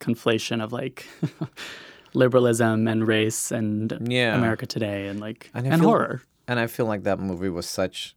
conflation 0.00 0.62
of 0.62 0.72
like 0.72 1.06
liberalism 2.14 2.88
and 2.88 3.06
race 3.06 3.50
and 3.52 3.96
Yeah. 4.10 4.36
America 4.36 4.66
today 4.66 5.06
and 5.06 5.20
like 5.20 5.50
I 5.54 5.60
and, 5.60 5.80
feel- 5.80 5.88
horror. 5.88 6.22
And 6.48 6.60
I 6.60 6.66
feel 6.66 6.86
like 6.86 7.02
that 7.04 7.18
movie 7.18 7.48
was 7.48 7.66
such 7.66 8.14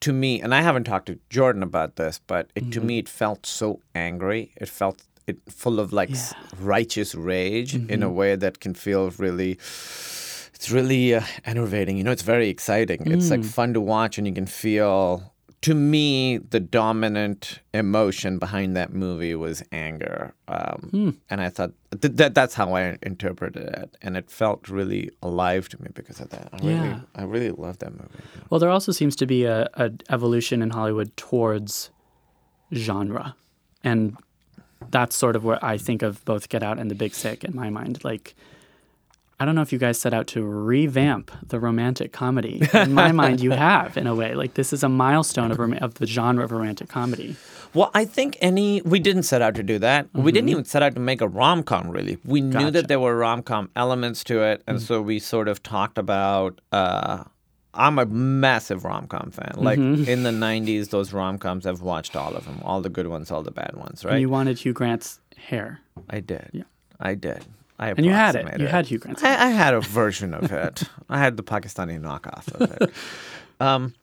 to 0.00 0.12
me, 0.12 0.40
and 0.40 0.54
I 0.54 0.62
haven't 0.62 0.84
talked 0.84 1.06
to 1.06 1.18
Jordan 1.28 1.62
about 1.62 1.96
this, 1.96 2.20
but 2.26 2.50
it, 2.54 2.72
to 2.72 2.78
mm-hmm. 2.78 2.86
me 2.86 2.98
it 2.98 3.08
felt 3.08 3.44
so 3.44 3.80
angry. 3.94 4.52
It 4.56 4.68
felt 4.68 5.02
it 5.26 5.38
full 5.48 5.80
of 5.80 5.92
like 5.92 6.10
s- 6.10 6.34
righteous 6.58 7.14
rage 7.14 7.74
in 7.74 8.02
a 8.02 8.06
mm-hmm. 8.06 8.14
way 8.14 8.36
that 8.36 8.60
can 8.60 8.74
feel 8.74 9.10
really 9.18 9.58
it's 10.54 10.70
really 10.70 11.14
uh, 11.14 11.22
enervating. 11.44 11.96
You 11.98 12.04
know, 12.04 12.12
it's 12.12 12.22
very 12.22 12.48
exciting. 12.48 13.02
It's 13.10 13.30
like 13.30 13.44
fun 13.44 13.74
to 13.74 13.80
watch, 13.80 14.18
and 14.18 14.26
you 14.26 14.32
can 14.34 14.46
feel. 14.46 15.30
To 15.62 15.74
me, 15.74 16.36
the 16.36 16.60
dominant 16.60 17.60
emotion 17.72 18.38
behind 18.38 18.76
that 18.76 18.92
movie 18.92 19.34
was 19.34 19.62
anger, 19.72 20.34
um, 20.46 21.16
and 21.30 21.40
I 21.40 21.48
thought 21.48 21.72
th- 22.02 22.12
that 22.16 22.34
that's 22.34 22.52
how 22.52 22.74
I 22.74 22.98
interpreted 23.02 23.62
it, 23.68 23.96
and 24.02 24.14
it 24.14 24.30
felt 24.30 24.68
really 24.68 25.10
alive 25.22 25.70
to 25.70 25.82
me 25.82 25.88
because 25.94 26.20
of 26.20 26.28
that. 26.30 26.50
I 26.52 26.56
really, 26.58 26.74
Yeah. 26.74 27.00
I 27.14 27.22
really 27.22 27.50
love 27.50 27.78
that 27.78 27.92
movie. 27.92 28.10
Well, 28.50 28.58
there 28.60 28.68
also 28.68 28.92
seems 28.92 29.16
to 29.16 29.26
be 29.26 29.44
a, 29.46 29.70
a 29.74 29.90
evolution 30.10 30.60
in 30.60 30.68
Hollywood 30.68 31.16
towards 31.16 31.88
genre, 32.74 33.34
and 33.82 34.18
that's 34.90 35.16
sort 35.16 35.34
of 35.34 35.44
where 35.44 35.64
I 35.64 35.78
think 35.78 36.02
of 36.02 36.22
both 36.26 36.50
Get 36.50 36.62
Out 36.62 36.78
and 36.78 36.90
The 36.90 36.94
Big 36.94 37.14
Sick 37.14 37.42
in 37.42 37.56
my 37.56 37.70
mind. 37.70 38.04
Like, 38.04 38.34
I 39.40 39.44
don't 39.44 39.54
know 39.54 39.62
if 39.62 39.72
you 39.72 39.78
guys 39.78 39.98
set 39.98 40.14
out 40.14 40.26
to 40.28 40.44
revamp 40.44 41.30
the 41.46 41.58
romantic 41.58 42.12
comedy. 42.12 42.62
In 42.72 42.92
my 42.92 43.12
mind, 43.12 43.40
you 43.40 43.50
have 43.68 43.96
in 43.96 44.06
a 44.06 44.14
way. 44.14 44.34
Like, 44.34 44.54
this 44.54 44.72
is 44.72 44.82
a 44.82 44.88
milestone 44.88 45.50
of 45.50 45.58
rom- 45.58 45.74
of 45.74 45.94
the 45.94 46.06
genre 46.06 46.44
of 46.44 46.52
romantic 46.52 46.88
comedy. 46.88 47.36
Well, 47.74 47.90
I 47.92 48.04
think 48.04 48.38
any 48.40 48.80
we 48.82 49.00
didn't 49.00 49.24
set 49.24 49.42
out 49.42 49.56
to 49.56 49.62
do 49.64 49.78
that. 49.80 50.06
We 50.14 50.30
didn't 50.30 50.48
mm-hmm. 50.48 50.52
even 50.52 50.64
set 50.64 50.82
out 50.82 50.94
to 50.94 51.00
make 51.00 51.20
a 51.20 51.28
rom 51.28 51.64
com. 51.64 51.90
Really, 51.90 52.18
we 52.24 52.40
knew 52.40 52.70
that 52.70 52.86
there 52.86 53.00
were 53.00 53.16
rom 53.16 53.42
com 53.42 53.70
elements 53.74 54.22
to 54.24 54.42
it, 54.42 54.62
and 54.68 54.78
mm. 54.78 54.80
so 54.80 55.02
we 55.02 55.18
sort 55.18 55.48
of 55.48 55.62
talked 55.62 55.98
about. 55.98 56.60
Uh, 56.70 57.24
I'm 57.76 57.98
a 57.98 58.06
massive 58.06 58.84
rom 58.84 59.08
com 59.08 59.32
fan. 59.32 59.54
Like 59.56 59.80
mm-hmm. 59.80 60.08
in 60.08 60.22
the 60.22 60.30
'90s, 60.30 60.90
those 60.90 61.12
rom 61.12 61.38
coms, 61.38 61.66
I've 61.66 61.82
watched 61.82 62.14
all 62.14 62.36
of 62.36 62.44
them, 62.44 62.60
all 62.62 62.80
the 62.80 62.88
good 62.88 63.08
ones, 63.08 63.32
all 63.32 63.42
the 63.42 63.50
bad 63.50 63.74
ones. 63.74 64.04
Right? 64.04 64.12
And 64.12 64.20
you 64.20 64.28
wanted 64.28 64.60
Hugh 64.60 64.72
Grant's 64.72 65.18
hair, 65.36 65.80
I 66.08 66.20
did. 66.20 66.50
Yeah. 66.52 66.62
I 67.00 67.14
did. 67.16 67.44
I 67.78 67.90
and 67.90 68.04
you 68.04 68.12
had 68.12 68.36
it. 68.36 68.60
You 68.60 68.66
had 68.66 68.86
Hugh 68.86 68.98
Grant's. 68.98 69.22
I, 69.22 69.46
I 69.46 69.50
had 69.50 69.74
a 69.74 69.80
version 69.80 70.32
of 70.32 70.52
it. 70.52 70.84
I 71.08 71.18
had 71.18 71.36
the 71.36 71.42
Pakistani 71.42 72.00
knockoff 72.00 72.52
of 72.54 72.70
it. 72.82 72.92
Um, 73.60 73.94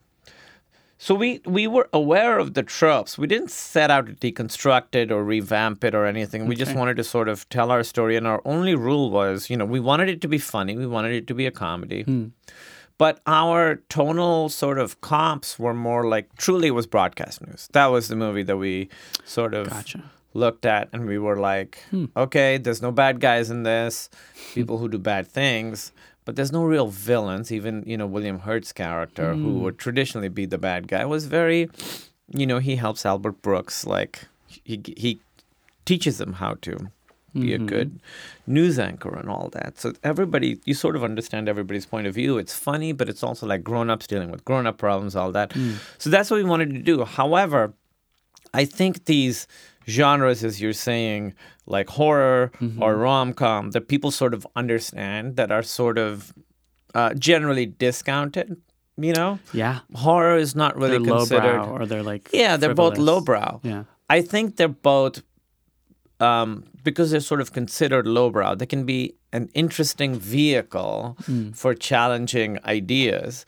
so 0.96 1.14
we 1.14 1.42
we 1.44 1.66
were 1.66 1.90
aware 1.92 2.38
of 2.38 2.54
the 2.54 2.62
tropes. 2.62 3.18
We 3.18 3.26
didn't 3.26 3.50
set 3.50 3.90
out 3.90 4.06
to 4.06 4.12
deconstruct 4.14 4.94
it 4.94 5.12
or 5.12 5.22
revamp 5.22 5.84
it 5.84 5.94
or 5.94 6.06
anything. 6.06 6.46
We 6.46 6.56
just 6.56 6.74
wanted 6.74 6.96
to 6.96 7.04
sort 7.04 7.28
of 7.28 7.46
tell 7.50 7.70
our 7.70 7.82
story, 7.82 8.16
and 8.16 8.26
our 8.26 8.40
only 8.44 8.74
rule 8.74 9.10
was, 9.10 9.50
you 9.50 9.56
know, 9.58 9.66
we 9.66 9.78
wanted 9.78 10.08
it 10.08 10.20
to 10.22 10.28
be 10.28 10.38
funny. 10.38 10.74
We 10.74 10.86
wanted 10.86 11.12
it 11.12 11.26
to 11.26 11.34
be 11.34 11.44
a 11.44 11.50
comedy. 11.50 12.04
Hmm. 12.04 12.28
But 12.98 13.20
our 13.26 13.76
tonal 13.88 14.48
sort 14.48 14.78
of 14.78 15.00
comps 15.00 15.58
were 15.58 15.74
more 15.74 16.06
like 16.06 16.34
truly 16.36 16.68
it 16.68 16.70
was 16.70 16.86
broadcast 16.86 17.44
news. 17.44 17.68
That 17.72 17.86
was 17.86 18.06
the 18.06 18.16
movie 18.16 18.44
that 18.44 18.56
we 18.56 18.88
sort 19.24 19.54
of 19.54 19.70
Gotcha. 19.70 20.04
Looked 20.34 20.64
at 20.66 20.88
and 20.92 21.06
we 21.06 21.18
were 21.18 21.36
like, 21.36 21.82
Hmm. 21.90 22.06
okay, 22.16 22.58
there's 22.58 22.82
no 22.82 22.90
bad 22.92 23.20
guys 23.20 23.50
in 23.50 23.62
this, 23.64 24.08
people 24.54 24.78
who 24.78 24.88
do 24.88 24.98
bad 24.98 25.26
things, 25.26 25.92
but 26.24 26.36
there's 26.36 26.52
no 26.52 26.64
real 26.64 26.88
villains. 26.88 27.50
Even, 27.52 27.82
you 27.86 27.96
know, 27.96 28.06
William 28.06 28.40
Hurt's 28.40 28.72
character, 28.72 29.34
who 29.34 29.52
Hmm. 29.52 29.62
would 29.62 29.78
traditionally 29.78 30.28
be 30.28 30.46
the 30.46 30.58
bad 30.58 30.88
guy, 30.88 31.04
was 31.04 31.26
very, 31.26 31.68
you 32.28 32.46
know, 32.46 32.58
he 32.58 32.76
helps 32.76 33.04
Albert 33.04 33.42
Brooks. 33.42 33.86
Like, 33.86 34.24
he, 34.46 34.80
he 34.96 35.20
teaches 35.84 36.20
him 36.20 36.34
how 36.34 36.54
to 36.62 36.90
be 37.34 37.54
a 37.54 37.58
good 37.58 37.98
news 38.46 38.78
anchor 38.78 39.14
and 39.16 39.28
all 39.30 39.48
that. 39.52 39.78
So 39.80 39.94
everybody, 40.04 40.60
you 40.66 40.74
sort 40.74 40.96
of 40.96 41.02
understand 41.02 41.48
everybody's 41.48 41.86
point 41.86 42.06
of 42.06 42.14
view. 42.14 42.36
It's 42.36 42.54
funny, 42.54 42.92
but 42.92 43.08
it's 43.08 43.22
also 43.22 43.46
like 43.46 43.64
grown 43.64 43.88
ups 43.88 44.06
dealing 44.06 44.30
with 44.30 44.44
grown 44.44 44.66
up 44.66 44.76
problems, 44.76 45.16
all 45.16 45.32
that. 45.32 45.52
So 45.98 46.10
that's 46.10 46.30
what 46.30 46.36
we 46.36 46.44
wanted 46.44 46.70
to 46.74 46.78
do. 46.80 47.04
However, 47.06 47.72
I 48.52 48.66
think 48.66 49.06
these 49.06 49.46
genres, 49.88 50.44
as 50.44 50.60
you're 50.60 50.72
saying, 50.72 51.34
like 51.66 51.88
horror 51.90 52.50
or 52.80 52.96
rom 52.96 53.32
com, 53.34 53.70
that 53.72 53.88
people 53.88 54.10
sort 54.10 54.34
of 54.34 54.46
understand 54.56 55.36
that 55.36 55.50
are 55.52 55.62
sort 55.62 55.98
of 55.98 56.32
uh, 56.94 57.14
generally 57.14 57.66
discounted. 57.66 58.56
You 58.98 59.14
know, 59.14 59.38
Yeah. 59.54 59.80
horror 59.94 60.36
is 60.36 60.54
not 60.54 60.76
really 60.76 60.98
they're 60.98 61.16
considered. 61.16 61.60
or 61.62 61.86
they're 61.86 62.02
like 62.02 62.28
Yeah, 62.32 62.56
they're 62.58 62.74
both 62.74 62.94
frivolous. 62.96 63.14
lowbrow. 63.14 63.60
Yeah. 63.62 63.84
I 64.10 64.20
think 64.20 64.56
they're 64.56 64.68
both 64.68 65.22
um, 66.20 66.64
because 66.84 67.10
they're 67.10 67.20
sort 67.20 67.40
of 67.40 67.52
considered 67.52 68.06
lowbrow, 68.06 68.54
they 68.54 68.66
can 68.66 68.84
be 68.84 69.14
an 69.32 69.48
interesting 69.54 70.14
vehicle 70.14 71.16
for 71.54 71.74
challenging 71.74 72.58
ideas 72.64 73.46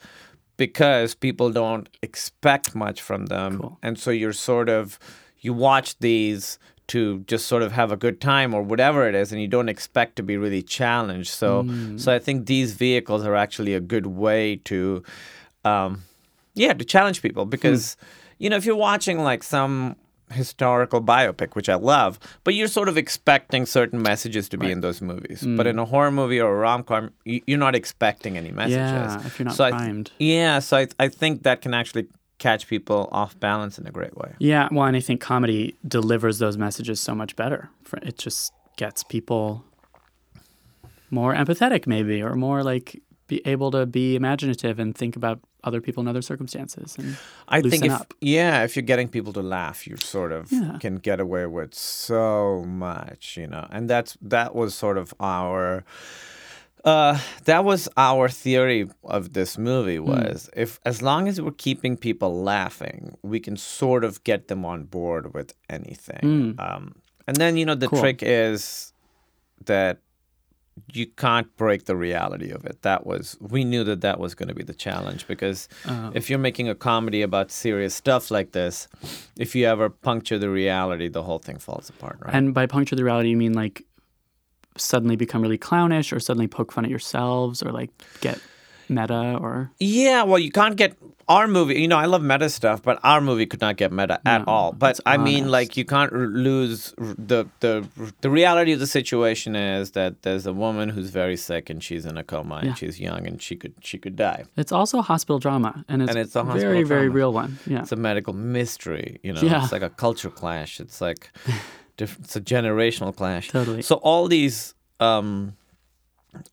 because 0.57 1.13
people 1.15 1.51
don't 1.51 1.87
expect 2.01 2.73
much 2.75 3.01
from 3.01 3.27
them. 3.27 3.59
Cool. 3.59 3.77
And 3.83 3.99
so 3.99 4.09
you're 4.11 4.33
sort 4.33 4.67
of, 4.69 4.97
you 5.45 5.53
watch 5.53 5.97
these 5.99 6.57
to 6.87 7.19
just 7.21 7.47
sort 7.47 7.63
of 7.63 7.71
have 7.71 7.91
a 7.91 7.97
good 7.97 8.21
time 8.21 8.53
or 8.53 8.61
whatever 8.61 9.07
it 9.07 9.15
is 9.15 9.31
and 9.31 9.41
you 9.41 9.47
don't 9.47 9.69
expect 9.69 10.15
to 10.17 10.23
be 10.23 10.37
really 10.37 10.61
challenged. 10.61 11.29
So 11.29 11.63
mm. 11.63 11.99
so 11.99 12.13
i 12.13 12.19
think 12.19 12.45
these 12.45 12.73
vehicles 12.73 13.25
are 13.25 13.35
actually 13.35 13.73
a 13.73 13.79
good 13.79 14.07
way 14.07 14.57
to 14.71 15.03
um 15.63 16.03
yeah 16.53 16.73
to 16.73 16.85
challenge 16.85 17.21
people 17.21 17.45
because 17.45 17.95
hmm. 17.99 18.05
you 18.39 18.49
know 18.49 18.55
if 18.55 18.65
you're 18.65 18.75
watching 18.75 19.19
like 19.19 19.43
some 19.43 19.95
historical 20.31 21.01
biopic 21.01 21.55
which 21.55 21.69
i 21.69 21.75
love 21.75 22.19
but 22.43 22.55
you're 22.55 22.67
sort 22.67 22.89
of 22.89 22.97
expecting 22.97 23.65
certain 23.65 24.01
messages 24.01 24.49
to 24.49 24.57
be 24.57 24.71
in 24.71 24.81
those 24.81 24.99
movies. 25.01 25.43
Mm. 25.43 25.55
But 25.57 25.67
in 25.67 25.77
a 25.77 25.85
horror 25.85 26.11
movie 26.11 26.39
or 26.39 26.51
a 26.51 26.57
rom-com 26.57 27.11
you're 27.25 27.59
not 27.59 27.75
expecting 27.75 28.37
any 28.37 28.51
messages. 28.51 29.13
Yeah, 29.13 29.25
if 29.25 29.39
you're 29.39 29.45
not 29.45 29.55
so 29.55 29.69
primed. 29.69 30.11
yeah 30.19 30.59
so 30.59 30.77
I, 30.77 30.87
I 30.99 31.07
think 31.09 31.43
that 31.43 31.61
can 31.61 31.73
actually 31.73 32.07
catch 32.45 32.63
people 32.73 33.01
off 33.19 33.31
balance 33.39 33.75
in 33.79 33.85
a 33.87 33.91
great 33.97 34.15
way 34.21 34.31
Yeah, 34.51 34.65
well, 34.71 34.85
and 34.89 34.97
I 35.01 35.03
think 35.07 35.19
comedy 35.31 35.61
delivers 35.97 36.35
those 36.43 36.57
messages 36.65 36.97
so 37.07 37.13
much 37.21 37.31
better. 37.41 37.61
It 38.09 38.17
just 38.25 38.51
gets 38.77 38.99
people 39.15 39.45
more 41.09 41.33
empathetic, 41.41 41.87
maybe, 41.87 42.21
or 42.21 42.33
more 42.35 42.59
like 42.71 42.87
be 43.27 43.41
able 43.53 43.71
to 43.71 43.85
be 43.85 44.15
imaginative 44.15 44.75
and 44.83 44.95
think 45.01 45.15
about 45.15 45.39
other 45.63 45.81
people 45.81 46.01
in 46.03 46.07
other 46.07 46.21
circumstances. 46.21 46.95
And 46.99 47.17
I 47.47 47.61
think 47.61 47.85
if 47.85 47.91
up. 47.91 48.13
yeah, 48.21 48.63
if 48.65 48.75
you're 48.75 48.83
getting 48.93 49.07
people 49.17 49.33
to 49.33 49.41
laugh, 49.41 49.87
you 49.87 49.97
sort 49.97 50.31
of 50.31 50.51
Yeah. 50.51 50.77
can 50.79 50.95
get 51.09 51.19
away 51.19 51.45
with 51.47 51.73
so 51.73 52.63
much, 52.67 53.37
you 53.37 53.47
know. 53.47 53.65
And 53.71 53.89
that's 53.89 54.17
that 54.21 54.53
was 54.53 54.75
sort 54.75 54.97
of 54.97 55.13
our 55.19 55.83
uh, 56.85 57.19
that 57.45 57.65
was 57.65 57.89
our 57.97 58.29
theory 58.29 58.87
of 59.03 59.33
this 59.33 59.57
movie 59.57 59.97
Hmm. 59.97 60.05
was 60.05 60.49
if 60.55 60.79
as 60.85 61.01
long 61.01 61.27
as 61.27 61.41
we're 61.41 61.51
keeping 61.51 61.97
people 61.97 62.31
laughing, 62.43 63.17
we 63.23 63.39
can 63.39 63.57
sort 63.57 64.03
of 64.03 64.23
get 64.23 64.47
them 64.47 64.63
on 64.65 64.83
board 64.85 65.33
with 65.33 65.53
anything. 65.69 66.55
Um, 66.59 66.95
and 67.27 67.35
then 67.37 67.57
you 67.57 67.65
know 67.65 67.75
the. 67.75 67.87
Cool. 67.87 67.99
trick 68.01 68.19
is 68.21 68.93
that 69.65 69.97
you 70.93 71.07
can't 71.07 71.55
break 71.55 71.85
the 71.85 71.95
reality 71.95 72.51
of 72.51 72.65
it. 72.65 72.81
That 72.81 73.05
was 73.07 73.37
we 73.39 73.63
knew 73.63 73.83
that 73.85 74.01
that 74.01 74.19
was 74.19 74.35
going 74.35 74.49
to 74.49 74.53
be 74.53 74.63
the 74.63 74.73
challenge 74.73 75.25
because 75.25 75.67
Oh. 75.87 76.11
if 76.13 76.29
you're 76.29 76.37
making 76.49 76.67
a 76.69 76.75
comedy 76.75 77.21
about 77.23 77.49
serious 77.49 77.95
stuff 77.95 78.29
like 78.29 78.51
this, 78.51 78.87
if 79.39 79.55
you 79.55 79.65
ever 79.67 79.89
puncture 79.89 80.37
the 80.37 80.49
reality, 80.49 81.07
the 81.07 81.23
whole 81.23 81.39
thing 81.39 81.57
falls 81.59 81.89
apart, 81.89 82.17
right? 82.21 82.35
and 82.35 82.53
by 82.53 82.65
puncture 82.67 82.95
the 82.97 83.03
reality, 83.05 83.29
you 83.29 83.37
mean 83.37 83.53
like 83.53 83.85
suddenly 84.77 85.15
become 85.15 85.41
really 85.41 85.57
clownish, 85.57 86.11
or 86.13 86.19
suddenly 86.19 86.47
poke 86.47 86.71
fun 86.71 86.85
at 86.85 86.91
yourselves, 86.91 87.61
or 87.63 87.71
like 87.71 87.89
get 88.21 88.39
meta, 88.89 89.37
or 89.41 89.71
yeah, 89.79 90.23
well, 90.23 90.39
you 90.39 90.51
can't 90.51 90.75
get 90.75 90.95
our 91.27 91.47
movie. 91.47 91.81
You 91.81 91.87
know, 91.87 91.97
I 91.97 92.05
love 92.05 92.21
meta 92.21 92.49
stuff, 92.51 92.83
but 92.83 92.99
our 93.03 93.19
movie 93.19 93.47
could 93.47 93.59
not 93.61 93.77
get 93.77 93.91
meta 93.91 94.19
at 94.27 94.45
No, 94.45 94.45
all. 94.47 94.71
But 94.73 94.99
I 95.07 95.17
mean, 95.17 95.49
like, 95.49 95.75
you 95.75 95.83
can't 95.83 96.13
r- 96.13 96.19
lose 96.27 96.93
r- 96.99 97.15
the 97.17 97.45
the 97.61 97.87
the 98.21 98.29
reality 98.29 98.73
of 98.73 98.79
the 98.79 98.85
situation 98.85 99.55
is 99.55 99.91
that 99.91 100.21
there's 100.21 100.45
a 100.45 100.53
woman 100.53 100.89
who's 100.89 101.09
very 101.09 101.35
sick 101.35 101.71
and 101.71 101.81
she's 101.83 102.05
in 102.05 102.15
a 102.17 102.23
coma 102.23 102.55
and 102.57 102.67
Yeah. 102.67 102.73
she's 102.75 102.99
young 102.99 103.25
and 103.25 103.41
she 103.41 103.55
could 103.55 103.73
she 103.81 103.97
could 103.97 104.15
die. 104.15 104.43
it's 104.55 104.71
also 104.71 104.99
a 104.99 105.01
hospital 105.01 105.39
drama, 105.39 105.83
and 105.89 106.03
it's, 106.03 106.09
And 106.11 106.19
it's 106.19 106.35
a 106.35 106.43
very, 106.43 106.83
very 106.83 107.09
real 107.09 107.33
one. 107.33 107.57
Yeah. 107.65 107.79
it's 107.81 107.91
a 107.91 107.95
medical 107.95 108.33
mystery. 108.33 109.19
You 109.23 109.33
know, 109.33 109.41
Yeah. 109.41 109.63
it's 109.63 109.71
like 109.71 109.81
a 109.81 109.89
culture 109.89 110.29
clash. 110.29 110.79
It's 110.79 111.01
like 111.01 111.31
it's 111.97 112.35
a 112.35 112.41
generational 112.41 113.15
clash. 113.15 113.49
Totally. 113.49 113.81
So 113.81 113.95
all 113.95 114.27
these 114.27 114.73
um, 114.99 115.55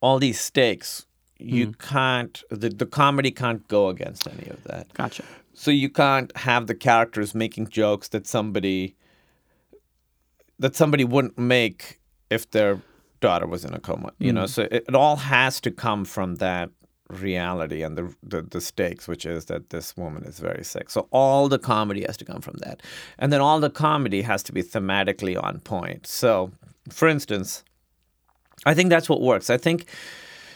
all 0.00 0.18
these 0.18 0.40
stakes, 0.40 1.06
you 1.38 1.66
Hmm. 1.66 1.72
can't 1.72 2.42
the, 2.50 2.68
the 2.68 2.86
comedy 2.86 3.30
can't 3.30 3.66
go 3.68 3.88
against 3.88 4.26
any 4.28 4.48
of 4.48 4.62
that. 4.64 4.92
Gotcha. 4.94 5.24
So 5.54 5.70
you 5.70 5.88
can't 5.90 6.34
have 6.36 6.66
the 6.66 6.74
characters 6.74 7.34
making 7.34 7.68
jokes 7.68 8.08
that 8.08 8.26
somebody 8.26 8.96
that 10.58 10.76
somebody 10.76 11.04
wouldn't 11.04 11.38
make 11.38 11.98
if 12.30 12.50
their 12.50 12.80
daughter 13.20 13.46
was 13.46 13.64
in 13.64 13.74
a 13.74 13.78
coma. 13.80 14.12
You 14.18 14.32
know, 14.32 14.46
so 14.46 14.62
it, 14.62 14.84
it 14.88 14.94
all 14.94 15.16
has 15.16 15.60
to 15.62 15.70
come 15.70 16.04
from 16.04 16.36
that 16.36 16.70
reality 17.12 17.82
and 17.82 17.96
the, 17.98 18.14
the 18.22 18.42
the 18.42 18.60
stakes, 18.60 19.06
which 19.06 19.26
is 19.26 19.44
that 19.46 19.70
this 19.70 19.96
woman 19.96 20.24
is 20.24 20.38
very 20.38 20.64
sick. 20.64 20.90
So 20.90 21.08
all 21.10 21.48
the 21.48 21.58
comedy 21.58 22.04
has 22.06 22.16
to 22.18 22.24
come 22.24 22.40
from 22.40 22.56
that, 22.58 22.82
and 23.18 23.32
then 23.32 23.40
all 23.40 23.60
the 23.60 23.70
comedy 23.70 24.22
has 24.22 24.42
to 24.44 24.52
be 24.52 24.62
thematically 24.62 25.42
on 25.42 25.60
point. 25.60 26.06
So, 26.06 26.50
for 26.90 27.08
instance, 27.08 27.64
I 28.64 28.74
think 28.74 28.90
that's 28.90 29.08
what 29.08 29.20
works. 29.20 29.50
I 29.50 29.56
think, 29.58 29.86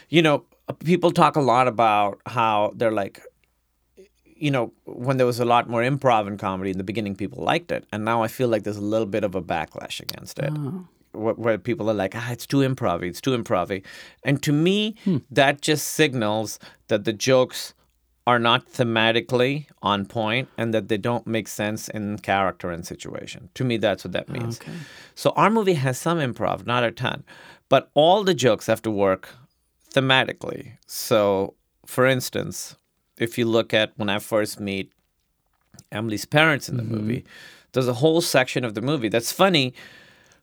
you 0.09 0.23
know, 0.23 0.45
people 0.85 1.11
talk 1.11 1.37
a 1.37 1.41
lot 1.41 1.69
about 1.69 2.21
how 2.27 2.73
they're 2.75 2.93
like, 2.93 3.21
you 4.25 4.51
know, 4.51 4.73
when 4.85 5.17
there 5.17 5.27
was 5.27 5.41
a 5.41 5.45
lot 5.45 5.69
more 5.69 5.83
improv 5.83 6.27
in 6.27 6.37
comedy 6.37 6.71
in 6.71 6.79
the 6.79 6.85
beginning, 6.85 7.17
people 7.17 7.43
liked 7.43 7.73
it, 7.73 7.85
and 7.93 8.05
now 8.05 8.23
I 8.23 8.29
feel 8.29 8.49
like 8.49 8.63
there's 8.65 8.77
a 8.77 8.81
little 8.81 9.07
bit 9.07 9.25
of 9.25 9.35
a 9.35 9.43
backlash 9.43 10.01
against 10.01 10.39
it, 10.39 10.53
where, 10.53 10.89
where 11.17 11.59
people 11.59 11.91
are 11.91 11.95
like, 11.95 12.15
ah, 12.15 12.31
it's 12.31 12.47
too 12.47 12.59
improv, 12.59 13.03
it's 13.03 13.21
too 13.21 13.37
improv, 13.37 13.83
and 14.25 14.43
to 14.43 14.53
me, 14.53 14.95
that 15.31 15.61
just 15.61 15.89
signals 15.89 16.59
that 16.89 17.05
the 17.05 17.13
jokes 17.13 17.75
are 18.27 18.39
not 18.41 18.69
thematically 18.69 19.67
on 19.83 20.05
point 20.05 20.49
and 20.59 20.75
that 20.75 20.89
they 20.89 20.97
don't 20.99 21.27
make 21.29 21.47
sense 21.47 21.89
in 21.89 22.19
character 22.19 22.71
and 22.71 22.85
situation. 22.85 23.49
To 23.55 23.63
me, 23.63 23.77
that's 23.77 24.03
what 24.05 24.13
that 24.13 24.29
means. 24.29 24.61
Okay. 24.61 24.73
So 25.15 25.31
our 25.37 25.49
movie 25.49 25.75
has 25.75 25.97
some 25.97 26.19
improv, 26.19 26.67
not 26.67 26.83
a 26.83 26.91
ton, 26.91 27.23
but 27.69 27.89
all 27.95 28.25
the 28.25 28.35
jokes 28.35 28.67
have 28.67 28.83
to 28.83 28.91
work 28.91 29.29
thematically. 29.95 30.73
So, 30.87 31.55
for 31.87 32.05
instance, 32.05 32.77
if 33.17 33.39
you 33.39 33.47
look 33.47 33.73
at 33.73 33.93
when 33.97 34.09
I 34.09 34.19
first 34.19 34.59
meet 34.59 34.93
Emily's 35.93 36.25
parents 36.25 36.69
in 36.69 36.79
the 36.79 36.83
movie, 36.83 37.25
there's 37.73 37.89
a 37.89 37.95
whole 37.95 38.21
section 38.21 38.65
of 38.65 38.75
the 38.75 38.83
movie 38.83 39.09
that's 39.09 39.31
funny, 39.31 39.73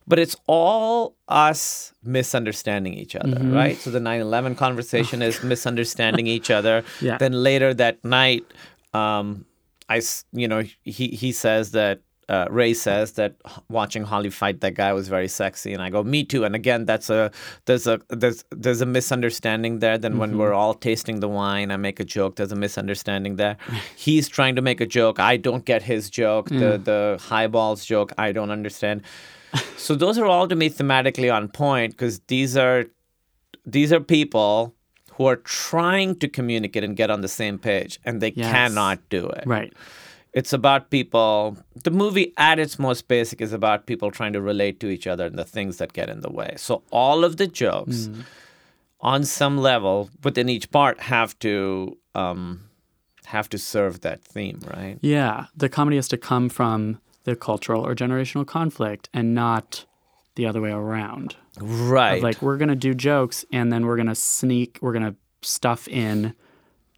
but 0.07 0.19
it's 0.19 0.35
all 0.47 1.15
us 1.27 1.93
misunderstanding 2.03 2.93
each 2.93 3.15
other, 3.15 3.39
right? 3.43 3.77
So 3.77 3.89
the 3.89 3.99
9/11 3.99 4.57
conversation 4.57 5.21
is 5.21 5.43
misunderstanding 5.53 6.27
each 6.27 6.49
other. 6.51 6.83
Yeah. 7.01 7.17
Then 7.17 7.33
later 7.33 7.73
that 7.73 8.03
night, 8.03 8.45
um, 8.93 9.45
I, 9.89 10.01
you 10.31 10.47
know, 10.47 10.63
he 10.83 11.07
he 11.09 11.31
says 11.31 11.71
that 11.71 12.01
uh, 12.29 12.47
Ray 12.49 12.73
says 12.73 13.13
that 13.13 13.35
watching 13.69 14.03
Holly 14.03 14.29
fight 14.29 14.61
that 14.61 14.75
guy 14.75 14.93
was 14.93 15.07
very 15.07 15.27
sexy, 15.27 15.73
and 15.73 15.81
I 15.81 15.89
go, 15.89 16.03
me 16.03 16.23
too. 16.23 16.45
And 16.45 16.55
again, 16.55 16.85
that's 16.85 17.09
a 17.09 17.31
there's 17.65 17.85
a 17.85 17.99
there's 18.09 18.43
there's 18.51 18.81
a 18.81 18.85
misunderstanding 18.85 19.79
there. 19.79 19.97
Then 19.97 20.17
when 20.17 20.37
we're 20.37 20.53
all 20.53 20.73
tasting 20.73 21.19
the 21.19 21.27
wine, 21.27 21.71
I 21.71 21.77
make 21.77 21.99
a 21.99 22.05
joke. 22.05 22.37
There's 22.37 22.51
a 22.51 22.55
misunderstanding 22.55 23.35
there. 23.35 23.57
He's 23.95 24.29
trying 24.29 24.55
to 24.55 24.61
make 24.61 24.79
a 24.81 24.85
joke. 24.85 25.19
I 25.19 25.37
don't 25.37 25.65
get 25.65 25.83
his 25.83 26.09
joke. 26.09 26.49
The 26.49 26.77
the 26.77 27.17
highballs 27.21 27.85
joke. 27.85 28.13
I 28.17 28.31
don't 28.31 28.51
understand. 28.51 29.01
So 29.77 29.95
those 29.95 30.17
are 30.17 30.25
all 30.25 30.47
to 30.47 30.55
me 30.55 30.69
thematically 30.69 31.33
on 31.33 31.47
point 31.47 31.93
because 31.93 32.19
these 32.27 32.55
are 32.57 32.85
these 33.65 33.93
are 33.93 33.99
people 33.99 34.73
who 35.13 35.25
are 35.27 35.35
trying 35.37 36.15
to 36.17 36.27
communicate 36.27 36.83
and 36.83 36.95
get 36.97 37.09
on 37.11 37.21
the 37.21 37.27
same 37.27 37.59
page, 37.59 37.99
and 38.03 38.19
they 38.21 38.33
Yes. 38.35 38.51
cannot 38.51 38.99
do 39.09 39.27
it. 39.27 39.43
Right. 39.45 39.71
It's 40.33 40.51
about 40.53 40.89
people. 40.89 41.57
The 41.83 41.91
movie, 41.91 42.33
at 42.37 42.57
its 42.57 42.79
most 42.79 43.07
basic, 43.07 43.39
is 43.39 43.53
about 43.53 43.85
people 43.85 44.09
trying 44.09 44.33
to 44.33 44.41
relate 44.41 44.79
to 44.79 44.87
each 44.89 45.05
other 45.05 45.27
and 45.27 45.37
the 45.37 45.45
things 45.45 45.77
that 45.77 45.93
get 45.93 46.09
in 46.09 46.21
the 46.21 46.31
way. 46.31 46.55
So 46.57 46.81
all 46.91 47.23
of 47.23 47.37
the 47.37 47.45
jokes, 47.45 48.09
on 48.99 49.23
some 49.23 49.59
level, 49.59 50.09
within 50.23 50.49
each 50.49 50.71
part, 50.71 50.99
have 51.01 51.37
to 51.39 51.95
um, 52.15 52.61
have 53.25 53.47
to 53.49 53.57
serve 53.59 54.01
that 54.01 54.23
theme, 54.23 54.59
right? 54.75 54.97
Yeah. 55.01 55.45
The 55.55 55.69
comedy 55.69 55.97
has 55.97 56.07
to 56.07 56.17
come 56.17 56.49
from 56.49 56.99
the 57.23 57.35
cultural 57.35 57.85
or 57.85 57.95
generational 57.95 58.45
conflict 58.45 59.09
and 59.13 59.33
not 59.33 59.85
the 60.35 60.45
other 60.45 60.61
way 60.61 60.71
around. 60.71 61.35
Right. 61.59 62.21
Like 62.23 62.41
we're 62.41 62.57
gonna 62.57 62.75
do 62.75 62.93
jokes 62.93 63.45
and 63.51 63.71
then 63.71 63.85
we're 63.85 63.97
gonna 63.97 64.15
sneak, 64.15 64.79
we're 64.81 64.93
gonna 64.93 65.15
stuff 65.41 65.87
in 65.87 66.33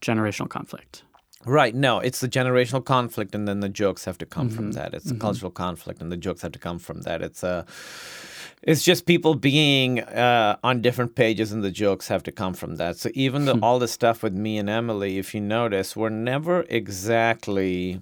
generational 0.02 0.50
conflict. 0.50 1.04
Right. 1.48 1.76
No, 1.76 2.00
it's 2.00 2.22
the 2.22 2.28
generational 2.28 2.84
conflict, 2.84 3.36
and 3.36 3.48
then 3.48 3.60
the 3.60 3.70
jokes 3.70 4.06
have 4.06 4.18
to 4.18 4.26
come 4.26 4.48
Mm-hmm. 4.48 4.56
from 4.56 4.72
that. 4.72 4.96
It's 4.96 5.06
the 5.06 5.16
cultural 5.16 5.52
conflict, 5.52 6.02
and 6.02 6.12
the 6.12 6.18
jokes 6.18 6.42
have 6.42 6.52
to 6.54 6.60
come 6.60 6.80
from 6.80 7.02
that. 7.02 7.22
It's 7.22 7.44
a, 7.44 7.68
it's 8.64 8.84
just 8.84 9.06
people 9.06 9.36
being 9.36 10.00
uh, 10.00 10.58
on 10.64 10.82
different 10.82 11.14
pages, 11.14 11.52
and 11.52 11.64
the 11.64 11.70
jokes 11.70 12.08
have 12.08 12.24
to 12.24 12.32
come 12.32 12.56
from 12.56 12.78
that. 12.78 12.98
So 12.98 13.10
even 13.14 13.42
Hmm. 13.44 13.46
though 13.46 13.60
all 13.62 13.78
the 13.78 13.88
stuff 13.88 14.24
with 14.24 14.34
me 14.34 14.58
and 14.58 14.68
Emily, 14.68 15.20
if 15.20 15.36
you 15.36 15.42
notice, 15.42 15.96
we're 15.96 16.10
never 16.10 16.66
exactly, 16.68 18.00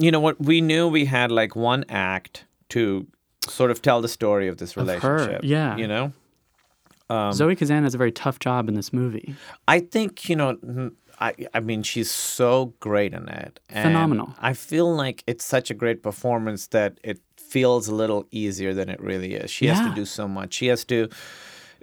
you 0.00 0.10
know, 0.10 0.20
what 0.20 0.40
we 0.40 0.60
knew 0.60 0.88
we 0.88 1.04
had 1.04 1.30
like 1.30 1.54
one 1.56 1.84
act 1.88 2.44
to 2.70 3.06
sort 3.48 3.70
of 3.70 3.80
tell 3.82 4.00
the 4.00 4.08
story 4.08 4.48
of 4.48 4.56
this 4.58 4.72
her, 4.72 4.82
relationship. 4.82 5.40
yeah. 5.44 5.76
You 5.76 5.86
know. 5.88 6.12
Zoe 7.32 7.56
Kazan 7.56 7.82
has 7.82 7.94
a 7.94 7.98
very 7.98 8.12
tough 8.12 8.38
job 8.38 8.68
in 8.68 8.74
this 8.74 8.92
movie. 8.92 9.34
I 9.66 9.80
think 9.80 10.28
you 10.28 10.36
know. 10.36 10.90
I, 11.22 11.34
I 11.52 11.60
mean, 11.60 11.82
she's 11.82 12.10
so 12.10 12.72
great 12.80 13.12
in 13.12 13.28
it. 13.28 13.60
and 13.68 13.82
Phenomenal. 13.88 14.34
I 14.40 14.54
feel 14.54 14.94
like 14.94 15.22
it's 15.26 15.44
such 15.44 15.70
a 15.70 15.74
great 15.74 16.02
performance 16.02 16.68
that 16.68 16.98
it 17.04 17.20
feels 17.36 17.88
a 17.88 17.94
little 17.94 18.26
easier 18.30 18.72
than 18.72 18.88
it 18.88 18.98
really 19.02 19.34
is. 19.34 19.50
She 19.50 19.66
has 19.66 19.80
to 19.86 19.94
do 19.94 20.06
so 20.06 20.26
much. 20.26 20.54
She 20.54 20.68
has 20.68 20.82
to 20.86 21.10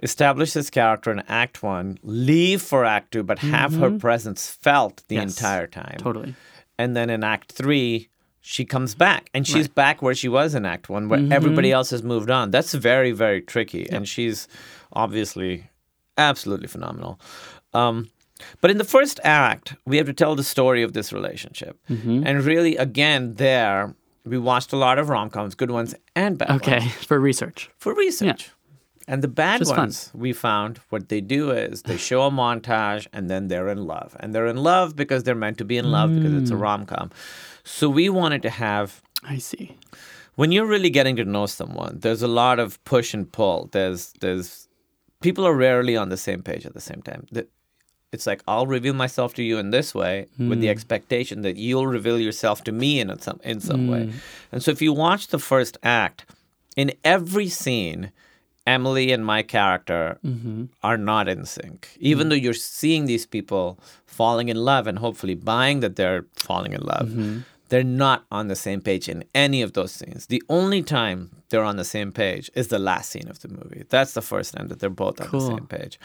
establish 0.02 0.54
this 0.54 0.70
character 0.70 1.12
in 1.12 1.20
Act 1.28 1.62
One, 1.62 1.98
leave 2.02 2.62
for 2.62 2.84
Act 2.84 3.12
Two, 3.12 3.22
but 3.22 3.38
have 3.40 3.74
her 3.76 3.90
presence 3.92 4.50
felt 4.50 5.04
the 5.08 5.16
Mm-hmm. 5.16 5.28
Yes. 5.28 5.36
entire 5.38 5.66
time. 5.68 5.96
Totally. 5.98 6.34
And 6.78 6.96
then 6.96 7.10
in 7.10 7.24
Act 7.24 7.52
Three, 7.52 8.08
she 8.40 8.64
comes 8.64 8.94
back, 8.94 9.28
and 9.34 9.46
she's 9.46 9.68
back 9.68 10.00
where 10.00 10.14
she 10.14 10.28
was 10.28 10.54
in 10.54 10.64
Act 10.64 10.88
One, 10.88 11.08
where 11.08 11.18
Mm-hmm. 11.18 11.32
everybody 11.32 11.72
else 11.72 11.90
has 11.90 12.02
moved 12.02 12.30
on. 12.30 12.50
That's 12.50 12.72
very, 12.72 13.10
very 13.12 13.40
tricky, 13.42 13.90
and 13.90 14.08
she's 14.08 14.46
obviously 14.92 15.68
absolutely 16.16 16.68
phenomenal. 16.68 17.20
Um, 17.74 18.10
but 18.60 18.70
in 18.70 18.78
the 18.78 18.84
first 18.84 19.18
act, 19.24 19.74
we 19.84 19.96
have 19.96 20.06
to 20.06 20.12
tell 20.12 20.34
the 20.36 20.44
story 20.44 20.82
of 20.82 20.92
this 20.92 21.12
relationship, 21.12 21.76
Mm-hmm. 21.90 22.22
and 22.26 22.42
really, 22.44 22.76
again, 22.76 23.34
there 23.34 23.94
we 24.24 24.38
watched 24.38 24.72
a 24.72 24.76
lot 24.76 24.98
of 24.98 25.08
rom 25.08 25.30
coms, 25.30 25.54
good 25.54 25.70
ones 25.70 25.94
and 26.14 26.36
bad 26.38 26.50
Okay, 26.50 26.78
ones, 26.80 26.92
for 27.04 27.18
research. 27.18 27.70
for 27.78 27.94
research. 27.94 28.50
And 29.10 29.22
the 29.22 29.28
bad 29.28 29.58
Just 29.60 29.70
fun. 29.70 29.78
ones 29.84 30.10
we 30.14 30.32
found, 30.34 30.80
what 30.90 31.08
they 31.08 31.22
do 31.22 31.50
is 31.50 31.82
they 31.82 31.96
show 31.96 32.20
a 32.26 32.30
montage 32.30 33.06
and 33.12 33.30
then 33.30 33.48
they're 33.48 33.68
in 33.70 33.86
love. 33.86 34.14
And 34.20 34.34
they're 34.34 34.46
in 34.46 34.58
love 34.58 34.94
because 34.96 35.22
they're 35.24 35.34
meant 35.34 35.56
to 35.58 35.64
be 35.64 35.78
in 35.78 35.90
love 35.90 36.14
because 36.14 36.34
it's 36.34 36.50
a 36.50 36.54
Mm. 36.54 36.60
rom 36.60 36.86
com. 36.86 37.10
So 37.64 37.88
we 37.88 38.08
wanted 38.10 38.42
to 38.42 38.50
have 38.50 39.00
I 39.24 39.38
see. 39.38 39.76
when 40.36 40.52
you're 40.52 40.66
really 40.74 40.90
getting 40.90 41.16
to 41.16 41.24
know 41.24 41.46
someone, 41.46 41.98
there's 42.00 42.22
a 42.22 42.28
lot 42.42 42.58
of 42.58 42.82
push 42.84 43.14
and 43.14 43.24
pull. 43.32 43.68
There's 43.72 44.12
there's 44.20 44.68
people 45.20 45.44
are 45.46 45.54
rarely 45.54 45.96
on 45.96 46.10
the 46.10 46.16
same 46.28 46.42
page 46.42 46.66
at 46.66 46.74
the 46.74 46.80
same 46.90 47.00
time. 47.02 47.26
It's 48.12 48.26
like 48.26 48.42
I'll 48.46 48.66
reveal 48.66 48.94
myself 48.94 49.34
to 49.34 49.42
you 49.42 49.58
in 49.58 49.70
this 49.70 49.94
way 49.94 50.26
with 50.38 50.60
the 50.60 50.68
expectation 50.70 51.42
that 51.42 51.56
you'll 51.56 51.86
reveal 51.86 52.18
yourself 52.18 52.62
to 52.64 52.72
me 52.72 53.00
in 53.00 53.08
some 53.20 53.40
in 53.42 53.60
some 53.60 53.88
way. 53.88 54.12
And 54.52 54.62
so 54.62 54.70
if 54.70 54.80
you 54.82 54.92
watch 54.92 55.28
the 55.28 55.38
first 55.38 55.76
act, 55.82 56.24
in 56.76 56.92
every 57.04 57.48
scene, 57.48 58.10
Emily 58.68 59.12
and 59.12 59.24
my 59.24 59.42
character 59.42 60.18
mm-hmm. 60.22 60.64
are 60.82 60.98
not 60.98 61.26
in 61.26 61.46
sync. 61.46 61.88
Even 61.98 62.26
mm. 62.26 62.30
though 62.30 62.42
you're 62.44 62.52
seeing 62.52 63.06
these 63.06 63.24
people 63.24 63.80
falling 64.04 64.50
in 64.50 64.58
love 64.58 64.86
and 64.86 64.98
hopefully 64.98 65.34
buying 65.34 65.80
that 65.80 65.96
they're 65.96 66.26
falling 66.34 66.74
in 66.74 66.82
love, 66.82 67.08
mm-hmm. 67.08 67.38
they're 67.70 67.82
not 67.82 68.26
on 68.30 68.48
the 68.48 68.56
same 68.56 68.82
page 68.82 69.08
in 69.08 69.24
any 69.34 69.62
of 69.62 69.72
those 69.72 69.92
scenes. 69.92 70.26
The 70.26 70.42
only 70.50 70.82
time 70.82 71.30
they're 71.48 71.64
on 71.64 71.76
the 71.76 71.84
same 71.84 72.12
page 72.12 72.50
is 72.54 72.68
the 72.68 72.78
last 72.78 73.08
scene 73.10 73.28
of 73.28 73.40
the 73.40 73.48
movie. 73.48 73.84
That's 73.88 74.12
the 74.12 74.22
first 74.22 74.52
time 74.54 74.68
that 74.68 74.80
they're 74.80 74.90
both 74.90 75.18
on 75.18 75.30
the 75.30 75.40
same 75.40 75.66
page. 75.66 75.98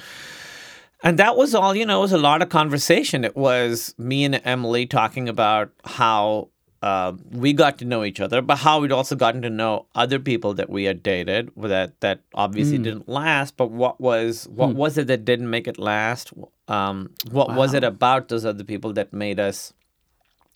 And 1.06 1.20
that 1.20 1.36
was 1.36 1.54
all, 1.54 1.76
you 1.76 1.86
know, 1.86 1.98
it 2.00 2.02
was 2.02 2.14
a 2.14 2.18
lot 2.18 2.42
of 2.42 2.48
conversation. 2.48 3.26
It 3.26 3.36
was 3.36 3.94
me 3.98 4.24
and 4.24 4.40
Emily 4.46 4.86
talking 4.86 5.28
about 5.28 5.70
how 5.84 6.48
uh, 6.88 7.14
we 7.32 7.54
got 7.54 7.78
to 7.80 7.86
know 7.86 8.04
each 8.04 8.20
other, 8.26 8.42
but 8.42 8.58
how 8.66 8.76
we'd 8.82 8.92
also 8.92 9.16
gotten 9.16 9.42
to 9.42 9.50
know 9.50 9.86
other 10.04 10.20
people 10.20 10.54
that 10.60 10.70
we 10.70 10.84
had 10.90 11.02
dated 11.02 11.50
that 11.56 11.90
that 12.06 12.20
obviously 12.46 12.78
Mm. 12.80 12.84
didn't 12.88 13.08
last. 13.20 13.56
But 13.62 13.70
what 13.72 13.96
was 14.08 14.48
what 14.60 14.72
Hmm. 14.72 14.78
was 14.84 14.98
it 14.98 15.08
that 15.08 15.24
didn't 15.32 15.50
make 15.50 15.68
it 15.74 15.80
last? 15.80 16.34
Um, 16.68 16.98
what 17.32 17.50
was 17.62 17.74
it 17.74 17.84
about 17.84 18.28
those 18.28 18.46
other 18.52 18.66
people 18.66 18.92
that 19.00 19.14
made 19.14 19.40
us 19.50 19.74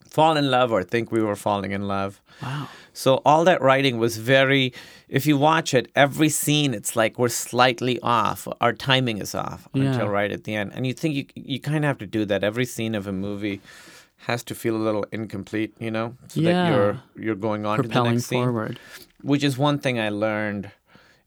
fall 0.09 0.37
in 0.37 0.49
love 0.51 0.71
or 0.71 0.83
think 0.83 1.11
we 1.11 1.21
were 1.21 1.35
falling 1.35 1.71
in 1.71 1.87
love? 1.87 2.19
Wow. 2.43 2.67
So 2.93 3.21
all 3.25 3.43
that 3.45 3.61
writing 3.61 3.97
was 3.97 4.17
very. 4.17 4.73
If 5.07 5.25
you 5.29 5.37
watch 5.37 5.73
it, 5.73 5.85
every 5.95 6.29
scene, 6.29 6.73
it's 6.73 6.95
like 7.01 7.17
we're 7.21 7.29
slightly 7.49 7.99
off. 8.01 8.47
Our 8.59 8.73
timing 8.73 9.19
is 9.25 9.33
off 9.35 9.61
Yeah. 9.73 9.83
until 9.83 10.07
right 10.19 10.31
at 10.37 10.43
the 10.43 10.55
end, 10.55 10.71
and 10.75 10.85
you 10.87 10.93
think 10.93 11.15
you 11.15 11.25
you 11.53 11.59
kind 11.59 11.81
of 11.85 11.87
have 11.91 11.99
to 12.05 12.07
do 12.19 12.25
that. 12.25 12.43
Every 12.43 12.65
scene 12.65 12.95
of 12.95 13.07
a 13.07 13.13
movie 13.13 13.61
has 14.21 14.43
to 14.45 14.55
feel 14.55 14.75
a 14.75 14.83
little 14.83 15.05
incomplete, 15.11 15.73
you 15.79 15.91
know, 15.91 16.15
so 16.27 16.41
that 16.41 16.67
you're 16.67 17.01
you're 17.15 17.35
going 17.35 17.65
on 17.65 17.77
to 17.77 17.83
the 17.83 17.89
Propelling 17.89 18.13
next 18.15 18.25
scene. 18.27 18.43
forward. 18.43 18.79
Which 19.21 19.43
is 19.43 19.57
one 19.57 19.79
thing 19.79 19.99
I 19.99 20.09
learned 20.09 20.71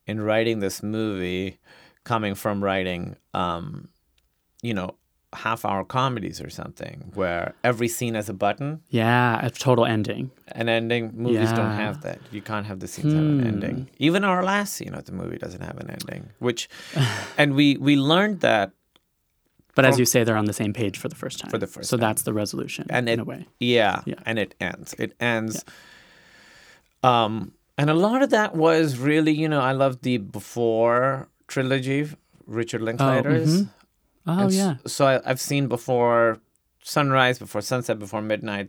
in 0.07 0.21
writing 0.21 0.59
this 0.61 0.83
movie, 0.83 1.59
coming 2.05 2.35
from 2.35 2.63
writing, 2.65 3.17
um, 3.35 3.89
you 4.63 4.75
know, 4.75 4.95
half-hour 5.33 5.85
comedies 5.85 6.41
or 6.41 6.51
something, 6.51 7.13
where 7.15 7.55
every 7.63 7.87
scene 7.87 8.15
has 8.15 8.29
a 8.29 8.33
button 8.35 8.81
Yeah, 8.91 9.39
a 9.47 9.51
total 9.51 9.87
ending. 9.87 10.33
an 10.49 10.69
ending. 10.69 11.13
Movies 11.15 11.53
don't 11.53 11.71
Hmm. 11.71 11.77
have 11.77 12.01
that. 12.03 12.19
You 12.33 12.43
can't 12.43 12.67
have 12.67 12.81
the 12.81 12.89
scenes 12.89 13.13
have 13.13 13.23
an 13.23 13.41
ending. 13.47 13.89
Even 13.99 14.25
our 14.25 14.43
last 14.43 14.75
scene 14.75 14.93
of 14.95 15.05
the 15.05 15.13
movie 15.13 15.39
doesn't 15.39 15.63
have 15.63 15.79
an 15.79 15.89
ending. 15.91 16.31
Which, 16.41 16.69
and 17.39 17.55
we 17.55 17.77
we 17.77 17.95
learned 17.97 18.41
that, 18.41 18.73
But 19.75 19.85
as 19.85 19.99
you 19.99 20.05
say, 20.05 20.25
they're 20.25 20.37
on 20.37 20.47
the 20.47 20.53
same 20.53 20.73
page 20.73 20.99
for 20.99 21.09
the 21.09 21.15
first 21.15 21.39
time. 21.39 21.51
For 21.51 21.59
the 21.59 21.67
first 21.67 21.89
So 21.89 21.97
time. 21.97 22.03
that's 22.03 22.23
the 22.23 22.33
resolution 22.33 22.87
and 22.91 23.09
in 23.09 23.21
a 23.21 23.25
way. 23.25 23.47
yeah, 23.61 24.03
Yeah. 24.05 24.17
and 24.27 24.39
it 24.39 24.55
ends. 24.61 24.95
It 24.99 25.15
ends. 25.21 25.65
Um, 27.03 27.53
and 27.79 27.89
a 27.89 27.95
lot 27.95 28.23
of 28.23 28.31
that 28.31 28.55
was 28.55 28.99
really, 28.99 29.33
you 29.33 29.49
know, 29.49 29.61
I 29.61 29.73
love 29.73 30.03
the 30.03 30.19
before 30.19 31.29
trilogy, 31.47 32.09
Richard 32.47 32.83
Linklater's. 32.83 33.63
mhm. 33.63 33.69
Oh, 34.27 34.49
yeah. 34.51 34.77
So 34.87 35.07
I, 35.07 35.21
I've 35.25 35.41
seen 35.41 35.67
before 35.67 36.39
sunrise, 36.83 37.39
before 37.39 37.63
sunset, 37.63 37.99
before 37.99 38.21
midnight, 38.23 38.69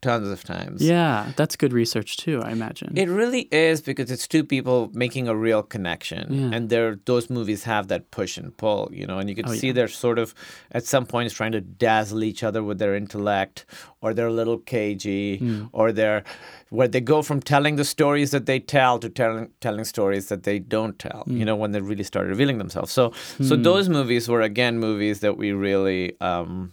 tons 0.00 0.28
of 0.28 0.44
times. 0.44 0.82
Yeah, 0.82 1.32
that's 1.36 1.56
good 1.56 1.72
research 1.72 2.16
too, 2.16 2.40
I 2.42 2.50
imagine. 2.52 2.96
It 2.96 3.08
really 3.08 3.48
is 3.52 3.80
because 3.80 4.10
it's 4.10 4.26
two 4.28 4.44
people 4.44 4.90
making 4.92 5.28
a 5.28 5.34
real 5.34 5.62
connection, 5.62 6.32
Yeah. 6.32 6.50
and 6.56 6.68
they're 6.70 6.98
those 7.04 7.28
movies 7.30 7.64
have 7.64 7.88
that 7.88 8.10
push 8.10 8.36
and 8.38 8.56
pull, 8.56 8.88
you 8.92 9.06
know, 9.06 9.18
and 9.18 9.28
you 9.28 9.34
can 9.34 9.46
Oh, 9.48 9.52
see 9.54 9.68
yeah. 9.68 9.72
they're 9.74 9.88
sort 9.88 10.18
of 10.18 10.34
at 10.72 10.84
some 10.84 11.06
points 11.06 11.34
trying 11.34 11.52
to 11.52 11.60
dazzle 11.60 12.22
each 12.22 12.42
other 12.42 12.62
with 12.62 12.78
their 12.78 12.94
intellect, 12.94 13.64
or 14.00 14.14
they're 14.14 14.26
a 14.28 14.32
little 14.32 14.58
cagey, 14.58 15.38
Hmm. 15.38 15.64
or 15.72 15.92
they're 15.92 16.22
where 16.70 16.88
they 16.88 17.00
go 17.00 17.22
from 17.22 17.40
telling 17.40 17.76
the 17.76 17.84
stories 17.84 18.30
that 18.30 18.44
they 18.44 18.60
tell 18.60 18.98
to 18.98 19.08
telling 19.08 19.48
telling 19.60 19.84
stories 19.84 20.28
that 20.28 20.42
they 20.42 20.58
don't 20.58 20.98
tell, 20.98 21.22
Hmm. 21.26 21.36
you 21.38 21.44
know, 21.44 21.56
when 21.56 21.72
they 21.72 21.80
really 21.80 22.04
start 22.04 22.26
revealing 22.26 22.58
themselves. 22.58 22.92
So, 22.92 23.12
so 23.40 23.56
those 23.56 23.88
movies 23.88 24.28
were 24.28 24.42
again 24.42 24.78
movies 24.78 25.20
that 25.20 25.36
we 25.38 25.52
really. 25.52 26.12
Um, 26.20 26.72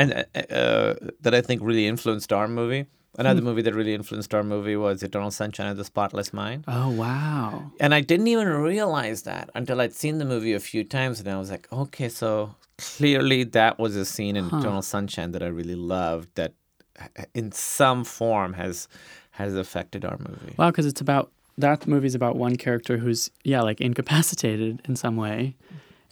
and 0.00 0.26
uh, 0.34 0.54
uh, 0.54 0.94
that 1.20 1.34
I 1.34 1.40
think 1.40 1.62
really 1.62 1.86
influenced 1.86 2.32
our 2.32 2.48
movie. 2.48 2.82
Hmm. 2.82 3.20
Another 3.20 3.42
movie 3.42 3.62
that 3.62 3.74
really 3.74 3.94
influenced 3.94 4.34
our 4.34 4.42
movie 4.42 4.76
was 4.76 5.02
Eternal 5.02 5.30
Sunshine 5.30 5.66
of 5.66 5.76
the 5.76 5.84
Spotless 5.84 6.32
Mind. 6.32 6.64
oh, 6.68 6.90
wow. 6.90 7.72
And 7.80 7.94
I 7.94 8.00
didn't 8.00 8.28
even 8.28 8.48
realize 8.48 9.22
that 9.22 9.50
until 9.54 9.80
I'd 9.80 9.94
seen 9.94 10.18
the 10.18 10.24
movie 10.24 10.52
a 10.52 10.60
few 10.60 10.84
times, 10.84 11.20
and 11.20 11.28
I 11.28 11.38
was 11.38 11.50
like, 11.50 11.66
okay, 11.72 12.08
so 12.08 12.54
clearly 12.78 13.44
that 13.44 13.78
was 13.78 13.96
a 13.96 14.04
scene 14.04 14.36
in 14.36 14.46
Eternal 14.46 14.82
Sunshine 14.82 15.32
that 15.32 15.42
I 15.42 15.48
really 15.48 15.74
loved 15.74 16.28
that, 16.36 16.54
uh, 17.00 17.24
in 17.34 17.52
some 17.52 18.04
form, 18.04 18.54
has 18.54 18.88
has 19.32 19.54
affected 19.54 20.04
our 20.04 20.18
movie. 20.18 20.54
Wow, 20.58 20.70
because 20.70 20.86
it's 20.86 21.00
about 21.00 21.30
that 21.58 21.86
movie's 21.86 22.14
about 22.14 22.36
one 22.36 22.56
character 22.56 22.98
who's 22.98 23.30
yeah, 23.44 23.62
like 23.62 23.80
incapacitated 23.80 24.82
in 24.86 24.96
some 24.96 25.16
way, 25.16 25.56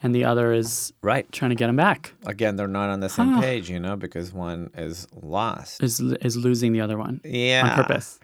and 0.02 0.14
the 0.14 0.24
other 0.24 0.52
is 0.52 0.92
Right. 1.02 1.30
trying 1.32 1.50
to 1.50 1.54
get 1.56 1.68
him 1.68 1.76
back. 1.76 2.14
Again, 2.26 2.56
they're 2.56 2.68
not 2.68 2.88
on 2.90 3.00
the 3.00 3.08
same 3.08 3.28
Huh. 3.32 3.40
page, 3.40 3.68
you 3.70 3.80
know, 3.80 3.96
because 3.96 4.32
one 4.32 4.70
is 4.76 5.06
lost. 5.20 5.82
Is 5.82 6.00
is 6.00 6.36
losing 6.36 6.72
the 6.72 6.80
other 6.80 6.96
one 6.98 7.20
Yeah. 7.24 7.62
on 7.68 7.84
purpose. 7.84 8.18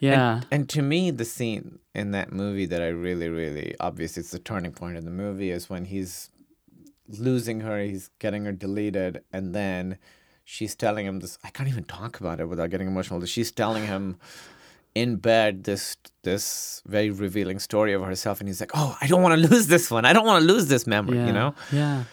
Yeah. 0.00 0.36
And, 0.36 0.46
and 0.50 0.68
to 0.70 0.82
me, 0.82 1.10
the 1.10 1.24
scene 1.24 1.78
in 1.94 2.10
that 2.10 2.32
movie 2.32 2.66
that 2.66 2.82
I 2.82 2.88
really, 2.88 3.28
really 3.28 3.74
obviously 3.80 4.20
it's 4.20 4.30
the 4.32 4.38
turning 4.38 4.72
point 4.72 4.96
in 4.98 5.04
the 5.04 5.10
movie 5.10 5.50
is 5.50 5.70
when 5.70 5.86
he's 5.86 6.30
losing 7.08 7.60
her, 7.60 7.80
he's 7.82 8.10
getting 8.18 8.44
her 8.44 8.52
deleted, 8.52 9.22
and 9.32 9.54
then 9.54 9.98
she's 10.44 10.74
telling 10.74 11.06
him 11.06 11.20
this. 11.20 11.38
I 11.44 11.50
can't 11.50 11.68
even 11.68 11.84
talk 11.84 12.20
about 12.20 12.40
it 12.40 12.48
without 12.48 12.70
getting 12.70 12.88
emotional. 12.88 13.24
She's 13.24 13.52
telling 13.52 13.86
him 13.86 14.16
in 14.94 15.16
bed 15.16 15.64
this 15.64 15.96
this 16.22 16.82
very 16.86 17.10
revealing 17.10 17.58
story 17.58 17.92
of 17.92 18.02
herself, 18.02 18.40
and 18.40 18.48
he's 18.48 18.60
like, 18.60 18.70
"Oh, 18.74 18.96
I 19.00 19.06
don't 19.06 19.22
want 19.22 19.40
to 19.40 19.48
lose 19.48 19.66
this 19.66 19.90
one. 19.90 20.04
I 20.04 20.12
don't 20.12 20.26
want 20.26 20.42
to 20.42 20.52
lose 20.52 20.68
this 20.68 20.86
memory." 20.86 21.18
yeah. 21.18 21.26
You 21.26 21.32
know. 21.32 21.54
Yeah. 21.72 22.04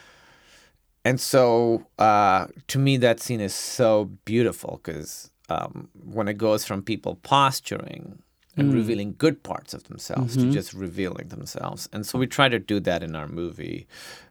And 1.04 1.20
so, 1.20 1.88
uh, 1.98 2.46
to 2.68 2.78
me, 2.78 2.98
that 2.98 3.20
scene 3.20 3.42
is 3.42 3.56
so 3.56 4.12
beautiful 4.24 4.80
because 4.84 5.32
um, 5.50 5.90
when 6.04 6.28
it 6.28 6.38
goes 6.38 6.64
from 6.64 6.84
people 6.84 7.16
posturing 7.16 8.22
and 8.56 8.74
revealing 8.74 9.16
good 9.18 9.42
parts 9.44 9.74
of 9.74 9.86
themselves 9.86 10.36
to 10.36 10.52
just 10.52 10.74
revealing 10.74 11.30
themselves, 11.30 11.90
and 11.94 12.06
so 12.06 12.20
we 12.20 12.28
try 12.28 12.50
to 12.50 12.60
do 12.60 12.80
that 12.82 13.02
in 13.02 13.16
our 13.16 13.28
movie 13.28 13.88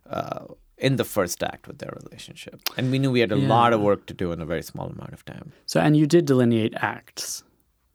uh, 0.08 0.44
in 0.80 0.96
the 0.96 1.04
first 1.04 1.42
act 1.42 1.66
with 1.66 1.78
their 1.78 1.92
relationship. 2.04 2.60
And 2.76 2.90
we 2.90 2.98
knew 2.98 3.10
we 3.10 3.20
had 3.20 3.32
a 3.32 3.36
lot 3.36 3.72
of 3.72 3.80
work 3.80 4.06
to 4.06 4.14
do 4.14 4.32
in 4.32 4.40
a 4.40 4.46
very 4.46 4.62
small 4.62 4.86
amount 4.86 5.12
of 5.12 5.24
time. 5.24 5.52
So 5.66 5.80
and 5.80 5.96
you 5.96 6.06
did 6.06 6.24
delineate 6.24 6.74
acts, 6.76 7.42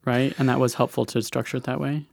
right? 0.06 0.32
And 0.38 0.48
that 0.48 0.58
was 0.58 0.74
helpful 0.74 1.04
to 1.06 1.20
structure 1.20 1.58
it 1.58 1.64
that 1.64 1.78
way. 1.80 2.06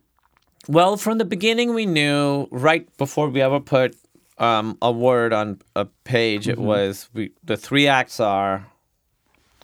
Well, 0.68 0.98
from 0.98 1.18
the 1.18 1.26
beginning, 1.26 1.74
we 1.74 1.86
knew 1.86 2.48
right 2.52 2.86
before 2.98 3.30
we 3.30 3.42
ever 3.42 3.60
put 3.60 3.96
um, 4.38 4.78
a 4.82 4.92
word 4.92 5.32
on 5.32 5.60
a 5.76 5.86
page, 6.04 6.48
it 6.48 6.58
was 6.58 7.10
we, 7.14 7.32
the 7.44 7.56
three 7.56 7.88
acts 7.88 8.20
are 8.20 8.66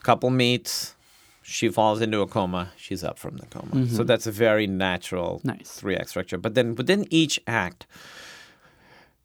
couple 0.02 0.30
meets, 0.30 0.94
she 1.42 1.68
falls 1.68 2.00
into 2.00 2.20
a 2.20 2.26
coma, 2.26 2.72
she's 2.76 3.02
up 3.04 3.18
from 3.18 3.36
the 3.36 3.46
coma. 3.46 3.86
So 3.88 4.02
that's 4.04 4.26
a 4.26 4.32
very 4.32 4.66
natural 4.66 5.40
Nice. 5.44 5.72
three 5.72 5.96
act 5.96 6.08
structure. 6.10 6.38
But 6.38 6.54
then 6.54 6.74
within 6.74 7.06
each 7.10 7.40
act, 7.46 7.86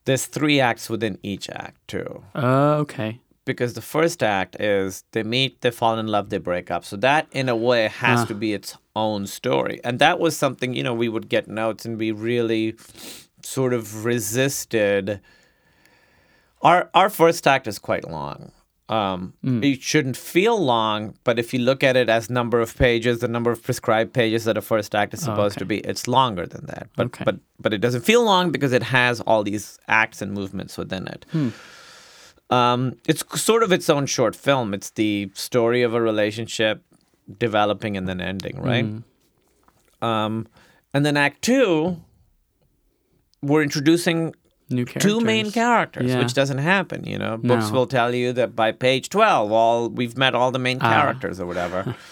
there's 0.05 0.25
three 0.25 0.59
acts 0.59 0.89
within 0.89 1.17
each 1.23 1.49
act 1.49 1.87
too. 1.87 2.23
Uh, 2.35 2.75
okay. 2.79 3.19
Because 3.45 3.73
the 3.73 3.81
first 3.81 4.21
act 4.23 4.55
is 4.59 5.03
they 5.11 5.23
meet, 5.23 5.61
they 5.61 5.71
fall 5.71 5.97
in 5.97 6.07
love, 6.07 6.29
they 6.29 6.37
break 6.39 6.69
up. 6.71 6.83
So 6.83 6.97
that, 6.97 7.27
in 7.31 7.47
a 7.49 7.55
way, 7.55 7.87
has 7.87 8.21
Ah. 8.21 8.25
to 8.25 8.33
be 8.35 8.53
its 8.53 8.75
own 8.95 9.27
story. 9.27 9.79
And 9.83 9.99
that 9.99 10.19
was 10.19 10.35
something, 10.35 10.73
you 10.73 10.83
know, 10.83 10.93
we 10.93 11.09
would 11.09 11.29
get 11.29 11.47
notes 11.47 11.85
and 11.85 11.97
we 11.97 12.11
really 12.11 12.75
sort 13.43 13.73
of 13.73 14.03
resisted. 14.05 15.19
Our, 16.61 16.89
our 16.93 17.09
first 17.09 17.45
act 17.47 17.67
is 17.67 17.79
quite 17.79 18.09
long. 18.09 18.51
Um, 18.87 19.33
Mm. 19.43 19.63
It 19.63 19.81
shouldn't 19.81 20.15
feel 20.17 20.63
long, 20.63 21.15
but 21.23 21.39
if 21.39 21.53
you 21.53 21.59
look 21.59 21.83
at 21.83 21.95
it 21.95 22.07
as 22.07 22.29
number 22.29 22.59
of 22.59 22.75
pages, 22.77 23.19
the 23.19 23.27
number 23.27 23.49
of 23.51 23.63
prescribed 23.63 24.13
pages 24.13 24.43
that 24.45 24.57
a 24.57 24.61
first 24.61 24.93
act 24.93 25.13
is 25.15 25.21
supposed 25.21 25.57
to 25.57 25.63
Oh, 25.63 25.67
okay. 25.67 25.81
be, 25.81 25.87
it's 25.89 26.07
longer 26.07 26.45
than 26.45 26.65
that. 26.67 26.87
But 26.95 27.05
Okay. 27.07 27.23
but 27.23 27.35
but 27.59 27.73
it 27.73 27.79
doesn't 27.79 28.01
feel 28.05 28.23
long 28.23 28.51
because 28.51 28.73
it 28.73 28.83
has 28.83 29.21
all 29.21 29.43
these 29.43 29.79
acts 29.87 30.21
and 30.21 30.33
movements 30.33 30.77
within 30.77 31.07
it. 31.07 31.25
Hmm. 31.31 31.49
Um, 32.49 32.95
it's 33.07 33.23
sort 33.41 33.63
of 33.63 33.71
its 33.71 33.89
own 33.89 34.05
short 34.05 34.35
film. 34.35 34.73
It's 34.73 34.91
the 34.91 35.31
story 35.33 35.81
of 35.81 35.93
a 35.93 36.01
relationship 36.01 36.83
developing 37.39 37.97
and 37.97 38.07
then 38.07 38.21
ending, 38.21 38.61
right? 38.61 38.85
Hmm. 38.85 40.05
Um, 40.05 40.47
and 40.93 41.05
then 41.05 41.17
Act 41.17 41.41
Two, 41.41 42.01
we're 43.41 43.63
introducing 43.63 44.35
New 44.69 44.85
characters. 44.85 45.11
two 45.11 45.21
main 45.21 45.51
characters, 45.51 46.11
Yeah. 46.11 46.19
which 46.19 46.33
doesn't 46.33 46.59
happen. 46.59 47.03
You 47.05 47.17
know, 47.17 47.37
books 47.37 47.69
No. 47.69 47.73
will 47.79 47.87
tell 47.87 48.13
you 48.13 48.31
that 48.33 48.55
by 48.55 48.71
page 48.71 49.09
twelve, 49.09 49.51
all 49.51 49.89
we've 49.89 50.17
met 50.17 50.35
all 50.35 50.51
the 50.51 50.59
main 50.59 50.77
Ah. 50.81 50.91
characters 50.93 51.39
or 51.39 51.45
whatever. 51.47 51.95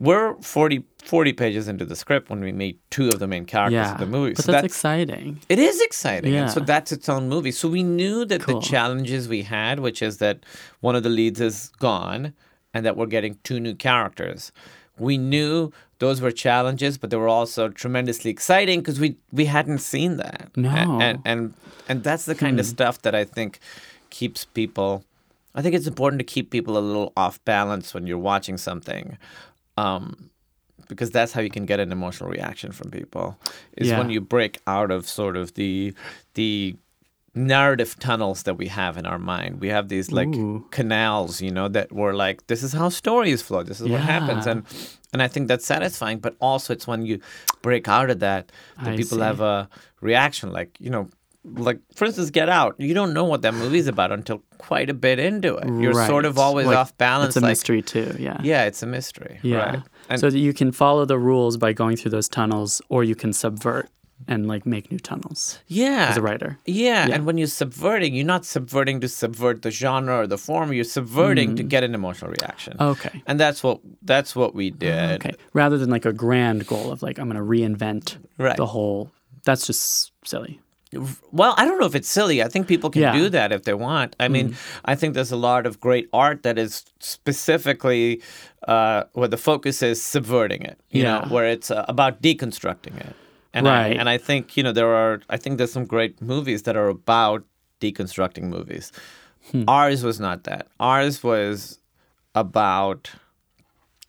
We're 0.00 0.34
40, 0.36 0.82
40 1.04 1.32
pages 1.34 1.68
into 1.68 1.84
the 1.84 1.94
script 1.94 2.30
when 2.30 2.40
we 2.40 2.52
meet 2.52 2.80
two 2.90 3.08
of 3.08 3.18
the 3.18 3.26
main 3.26 3.44
characters 3.44 3.74
Yeah. 3.74 3.92
of 3.92 4.00
the 4.00 4.06
movie. 4.06 4.32
But 4.32 4.44
so 4.44 4.52
that's, 4.52 4.62
that's 4.62 4.74
exciting. 4.74 5.40
it 5.50 5.58
is 5.58 5.78
exciting. 5.82 6.34
And 6.34 6.50
so 6.50 6.60
that's 6.60 6.90
its 6.90 7.08
own 7.08 7.28
movie. 7.28 7.50
So 7.52 7.68
we 7.68 7.82
knew 7.82 8.24
that 8.24 8.40
Cool. 8.40 8.60
the 8.60 8.66
challenges 8.66 9.28
we 9.28 9.42
had, 9.42 9.78
which 9.78 10.00
is 10.00 10.16
that 10.16 10.38
one 10.80 10.96
of 10.96 11.02
the 11.02 11.10
leads 11.10 11.38
is 11.38 11.70
gone 11.78 12.32
and 12.72 12.86
that 12.86 12.96
we're 12.96 13.06
getting 13.06 13.36
two 13.44 13.60
new 13.60 13.74
characters. 13.74 14.52
We 14.98 15.18
knew 15.18 15.70
those 15.98 16.22
were 16.22 16.30
challenges, 16.30 16.96
but 16.96 17.10
they 17.10 17.18
were 17.18 17.28
also 17.28 17.68
tremendously 17.68 18.30
exciting 18.30 18.80
because 18.80 18.98
we 18.98 19.16
we 19.32 19.44
hadn't 19.44 19.78
seen 19.78 20.16
that. 20.16 20.50
No. 20.56 20.98
And 21.00 21.20
and 21.26 21.54
and 21.90 22.02
that's 22.02 22.24
the 22.24 22.34
kind 22.34 22.58
of 22.58 22.64
hmm. 22.64 22.70
stuff 22.70 23.02
that 23.02 23.14
I 23.14 23.24
think 23.24 23.60
keeps 24.08 24.46
people 24.46 25.04
I 25.54 25.62
think 25.62 25.74
it's 25.74 25.86
important 25.86 26.20
to 26.20 26.24
keep 26.24 26.50
people 26.50 26.78
a 26.78 26.80
little 26.80 27.12
off 27.16 27.44
balance 27.44 27.92
when 27.92 28.06
you're 28.06 28.18
watching 28.18 28.56
something. 28.56 29.18
Um, 29.80 30.30
because 30.88 31.10
that's 31.10 31.32
how 31.32 31.40
you 31.40 31.50
can 31.50 31.66
get 31.66 31.78
an 31.80 31.92
emotional 31.92 32.28
reaction 32.28 32.72
from 32.72 32.90
people 32.90 33.38
is 33.76 33.92
when 33.92 34.10
you 34.10 34.20
break 34.20 34.58
out 34.66 34.90
of 34.90 35.08
sort 35.08 35.36
of 35.36 35.54
the 35.54 35.94
the 36.34 36.74
narrative 37.34 37.96
tunnels 38.00 38.42
that 38.42 38.54
we 38.54 38.66
have 38.66 38.96
in 38.96 39.06
our 39.06 39.18
mind. 39.18 39.60
We 39.60 39.68
have 39.68 39.88
these 39.88 40.10
like 40.10 40.28
Ooh. 40.28 40.66
canals, 40.70 41.40
you 41.40 41.52
know, 41.52 41.68
that 41.68 41.92
were 41.92 42.12
like 42.12 42.46
this 42.48 42.62
is 42.62 42.72
how 42.72 42.88
stories 42.88 43.40
flow. 43.40 43.62
This 43.62 43.80
is 43.80 43.88
what 43.88 44.00
happens 44.00 44.46
and 44.46 44.64
and 45.12 45.22
I 45.22 45.28
think 45.28 45.48
that's 45.48 45.66
satisfying, 45.66 46.18
but 46.18 46.34
also 46.40 46.72
it's 46.72 46.86
when 46.86 47.06
you 47.06 47.20
break 47.62 47.88
out 47.88 48.10
of 48.10 48.18
that 48.20 48.50
that 48.82 48.94
I 48.94 48.96
people 48.96 49.18
see. 49.18 49.24
have 49.24 49.40
a 49.40 49.68
reaction 50.00 50.52
like, 50.52 50.76
you 50.80 50.90
know, 50.90 51.08
like 51.44 51.78
for 51.94 52.04
instance, 52.04 52.30
Get 52.30 52.48
Out. 52.48 52.74
You 52.78 52.92
don't 52.94 53.14
know 53.14 53.24
what 53.24 53.42
that 53.42 53.54
movie's 53.54 53.86
about 53.88 54.12
until 54.12 54.42
quite 54.58 54.90
a 54.90 54.94
bit 54.94 55.18
into 55.18 55.56
it. 55.56 55.68
You're 55.80 55.94
sort 56.06 56.24
of 56.24 56.38
always 56.38 56.66
Like, 56.66 56.76
off 56.76 56.96
balance. 56.98 57.28
It's 57.30 57.36
a 57.36 57.40
like, 57.40 57.50
mystery 57.52 57.82
too. 57.82 58.14
Yeah. 58.18 58.38
Yeah, 58.42 58.64
it's 58.64 58.82
a 58.82 58.86
mystery. 58.86 59.38
Yeah. 59.42 59.56
Right. 59.56 59.82
And 60.08 60.20
so 60.20 60.28
that 60.30 60.38
you 60.38 60.52
can 60.52 60.72
follow 60.72 61.04
the 61.04 61.18
rules 61.18 61.56
by 61.56 61.72
going 61.72 61.96
through 61.96 62.10
those 62.10 62.28
tunnels, 62.28 62.82
or 62.88 63.04
you 63.04 63.14
can 63.14 63.32
subvert 63.32 63.88
and 64.28 64.46
like 64.46 64.66
make 64.66 64.90
new 64.92 64.98
tunnels 64.98 65.60
yeah. 65.66 66.08
as 66.10 66.18
a 66.18 66.20
writer. 66.20 66.58
Yeah, 66.66 67.06
Yeah. 67.06 67.14
and 67.14 67.24
when 67.24 67.38
you're 67.38 67.46
subverting, 67.46 68.14
you're 68.14 68.26
not 68.26 68.44
subverting 68.44 69.00
to 69.00 69.08
subvert 69.08 69.62
the 69.62 69.70
genre 69.70 70.18
or 70.18 70.26
the 70.26 70.36
form. 70.36 70.74
You're 70.74 70.84
subverting 70.84 71.52
Mm. 71.52 71.56
to 71.56 71.62
get 71.62 71.84
an 71.84 71.94
emotional 71.94 72.30
reaction. 72.30 72.76
Okay. 72.78 73.22
And 73.26 73.40
that's 73.40 73.62
what 73.62 73.80
that's 74.02 74.36
what 74.36 74.54
we 74.54 74.68
did. 74.70 75.22
Okay. 75.24 75.32
Rather 75.54 75.78
than 75.78 75.88
like 75.88 76.04
a 76.04 76.12
grand 76.12 76.66
goal 76.66 76.92
of 76.92 77.02
like 77.02 77.18
I'm 77.18 77.30
going 77.30 77.42
to 77.42 77.48
reinvent 77.48 78.18
Right. 78.36 78.58
the 78.58 78.66
whole. 78.66 79.10
That's 79.44 79.66
just 79.66 80.12
silly. 80.26 80.60
Well, 81.30 81.54
I 81.56 81.64
don't 81.64 81.78
know 81.78 81.86
if 81.86 81.94
it's 81.94 82.08
silly. 82.08 82.42
I 82.42 82.48
think 82.48 82.66
people 82.66 82.90
can 82.90 83.02
Yeah. 83.02 83.12
Mm. 83.14 83.18
do 83.18 83.28
that 83.30 83.52
if 83.52 83.62
they 83.62 83.74
want. 83.74 84.16
I 84.18 84.26
mean, 84.28 84.56
I 84.84 84.96
think 84.96 85.14
there's 85.14 85.30
a 85.32 85.36
lot 85.36 85.64
of 85.66 85.78
great 85.78 86.08
art 86.12 86.42
that 86.42 86.58
is 86.58 86.84
specifically 86.98 88.20
uh, 88.66 89.04
where 89.12 89.28
the 89.28 89.36
focus 89.36 89.82
is 89.82 90.02
subverting 90.02 90.62
it. 90.62 90.78
You 90.90 91.02
Yeah. 91.02 91.20
know, 91.20 91.28
where 91.34 91.46
it's 91.46 91.70
uh, 91.70 91.84
about 91.88 92.20
deconstructing 92.22 92.96
it. 93.08 93.14
And 93.54 93.66
Right. 93.66 93.96
I, 93.96 94.00
and 94.00 94.08
I 94.08 94.18
think 94.18 94.56
you 94.56 94.62
know 94.64 94.72
there 94.72 94.92
are. 94.94 95.20
I 95.28 95.36
think 95.36 95.58
there's 95.58 95.72
some 95.72 95.84
great 95.86 96.20
movies 96.22 96.62
that 96.62 96.76
are 96.76 96.88
about 96.88 97.42
deconstructing 97.80 98.44
movies. 98.44 98.92
Hmm. 99.50 99.64
Ours 99.68 100.02
was 100.04 100.18
not 100.20 100.44
that. 100.44 100.66
Ours 100.78 101.22
was 101.24 101.78
about 102.34 103.10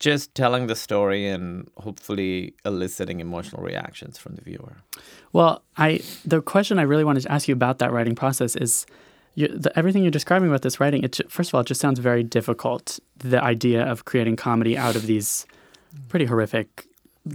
just 0.01 0.33
telling 0.35 0.67
the 0.67 0.75
story 0.75 1.27
and 1.27 1.69
hopefully 1.77 2.53
eliciting 2.65 3.19
emotional 3.19 3.61
reactions 3.63 4.17
from 4.17 4.35
the 4.35 4.41
viewer. 4.41 4.77
Well, 5.31 5.61
I 5.77 6.01
the 6.25 6.41
question 6.41 6.79
I 6.79 6.85
really 6.91 7.03
wanted 7.05 7.21
to 7.23 7.31
ask 7.31 7.47
you 7.47 7.53
about 7.53 7.77
that 7.79 7.91
writing 7.93 8.15
process 8.15 8.55
is 8.55 8.85
you, 9.35 9.47
the, 9.47 9.71
everything 9.77 10.01
you're 10.03 10.11
describing 10.19 10.49
about 10.49 10.63
this 10.63 10.79
writing. 10.79 11.03
It 11.03 11.21
first 11.29 11.51
of 11.51 11.55
all, 11.55 11.61
it 11.61 11.67
just 11.67 11.79
sounds 11.79 11.99
very 11.99 12.23
difficult. 12.23 12.99
The 13.17 13.41
idea 13.41 13.83
of 13.91 14.03
creating 14.05 14.35
comedy 14.37 14.75
out 14.77 14.95
of 14.95 15.05
these 15.05 15.45
pretty 16.09 16.25
horrific 16.25 16.67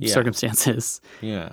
Yeah. 0.01 0.13
circumstances. 0.13 1.01
Yeah. 1.23 1.51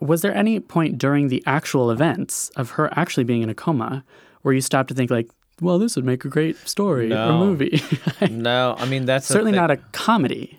Was 0.00 0.22
there 0.22 0.34
any 0.34 0.60
point 0.60 0.98
during 0.98 1.28
the 1.28 1.42
actual 1.46 1.90
events 1.90 2.50
of 2.56 2.70
her 2.76 2.86
actually 2.96 3.24
being 3.24 3.42
in 3.42 3.50
a 3.50 3.54
coma 3.54 4.04
where 4.42 4.54
you 4.54 4.60
stopped 4.60 4.88
to 4.90 4.94
think 4.94 5.10
like, 5.10 5.28
well, 5.60 5.78
this 5.78 5.96
would 5.96 6.04
make 6.04 6.24
a 6.24 6.28
great 6.28 6.56
story 6.68 7.12
or 7.12 7.32
movie? 7.32 7.80
No, 8.30 8.74
I 8.78 8.86
mean 8.86 9.04
that's 9.06 9.26
Certainly 9.26 9.52
not 9.52 9.70
a 9.70 9.76
comedy. 9.92 10.58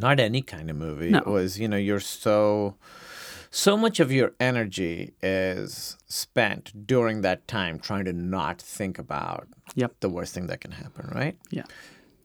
not 0.00 0.18
any 0.20 0.42
kind 0.42 0.70
of 0.70 0.76
movie. 0.76 1.10
No. 1.10 1.18
It 1.18 1.26
was 1.26 1.58
you 1.58 1.68
know 1.68 1.76
you're 1.76 2.00
so 2.00 2.76
so 3.50 3.76
much 3.76 4.00
of 4.00 4.10
your 4.10 4.32
energy 4.40 5.12
is 5.22 5.96
spent 6.06 6.86
during 6.86 7.20
that 7.20 7.46
time 7.46 7.78
trying 7.78 8.04
to 8.06 8.12
not 8.12 8.60
think 8.60 8.98
about 8.98 9.46
Yep. 9.74 10.00
the 10.00 10.08
worst 10.08 10.32
thing 10.34 10.46
that 10.48 10.60
can 10.60 10.72
happen, 10.72 11.10
right? 11.14 11.36
Yeah. 11.50 11.64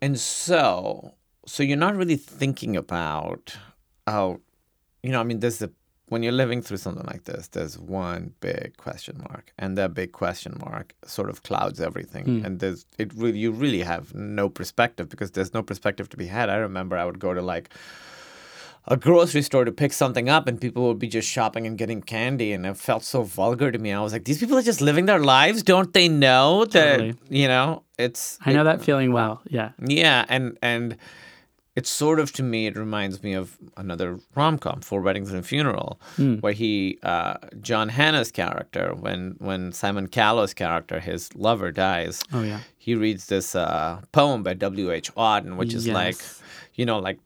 And 0.01 0.19
so 0.19 1.13
so 1.45 1.63
you're 1.63 1.77
not 1.77 1.95
really 1.95 2.17
thinking 2.17 2.75
about 2.77 3.57
how 4.05 4.39
you 5.03 5.11
know 5.11 5.19
I 5.19 5.23
mean 5.23 5.39
there's 5.39 5.59
the 5.59 5.71
when 6.09 6.23
you're 6.23 6.31
living 6.31 6.61
through 6.61 6.77
something 6.77 7.05
like 7.05 7.25
this, 7.25 7.49
there's 7.49 7.77
one 7.77 8.33
big 8.39 8.77
question 8.77 9.17
mark, 9.29 9.51
and 9.57 9.77
that 9.77 9.93
big 9.93 10.11
question 10.13 10.57
mark 10.59 10.93
sort 11.05 11.29
of 11.29 11.43
clouds 11.43 11.81
everything. 11.81 12.25
Hmm. 12.25 12.45
And 12.45 12.59
there's 12.59 12.85
it 12.97 13.13
really 13.13 13.39
you 13.39 13.51
really 13.51 13.81
have 13.81 14.13
no 14.15 14.49
perspective 14.49 15.09
because 15.09 15.31
there's 15.31 15.53
no 15.53 15.63
perspective 15.63 16.09
to 16.09 16.17
be 16.17 16.27
had. 16.27 16.49
I 16.49 16.57
remember 16.57 16.97
I 16.97 17.05
would 17.05 17.19
go 17.19 17.33
to 17.33 17.41
like 17.41 17.69
a 18.89 18.95
grocery 18.95 19.41
store 19.41 19.65
to 19.65 19.71
pick 19.71 19.91
something 19.91 20.29
up, 20.29 20.47
and 20.47 20.61
people 20.61 20.87
would 20.87 20.99
be 20.99 21.09
just 21.09 21.27
shopping 21.27 21.67
and 21.67 21.77
getting 21.77 22.01
candy, 22.01 22.53
and 22.53 22.65
it 22.65 22.77
felt 22.77 23.03
so 23.03 23.23
vulgar 23.23 23.69
to 23.69 23.77
me. 23.77 23.91
I 23.91 24.01
was 24.01 24.13
like, 24.13 24.23
these 24.23 24.37
people 24.37 24.57
are 24.57 24.61
just 24.61 24.79
living 24.79 25.07
their 25.07 25.19
lives. 25.19 25.61
Don't 25.61 25.93
they 25.93 26.07
know 26.07 26.63
that 26.65 26.97
Totally. 26.99 27.15
you 27.29 27.49
know 27.49 27.83
it's 27.97 28.39
I 28.45 28.53
know 28.53 28.63
that 28.63 28.81
feeling 28.81 29.11
well. 29.11 29.41
Yeah. 29.49 29.71
yeah, 29.85 30.25
and 30.29 30.57
and 30.61 30.95
it's 31.77 31.91
sort 31.91 32.19
of 32.19 32.31
to 32.33 32.41
me 32.43 32.65
it 32.65 32.75
reminds 32.75 33.21
me 33.21 33.33
of 33.33 33.55
another 33.77 34.19
rom 34.35 34.57
com, 34.57 34.81
Four 34.81 35.01
Weddings 35.01 35.29
and 35.29 35.39
a 35.39 35.43
Funeral, 35.43 35.99
where 36.41 36.53
he 36.53 36.97
uh, 37.03 37.35
John 37.61 37.87
Hannah's 37.89 38.31
character 38.31 38.95
when 38.95 39.35
when 39.37 39.71
Simon 39.71 40.07
Callow's 40.07 40.53
character 40.55 40.99
his 40.99 41.29
lover 41.35 41.71
dies. 41.71 42.23
Oh 42.33 42.41
yeah. 42.41 42.61
He 42.79 42.95
reads 42.95 43.27
this 43.27 43.55
uh, 43.55 44.01
poem 44.11 44.41
by 44.43 44.53
W. 44.55 44.91
H. 44.91 45.13
Auden, 45.15 45.57
which 45.57 45.73
is 45.75 45.85
like, 45.87 46.17
you 46.73 46.85
know, 46.85 46.97
like 46.99 47.19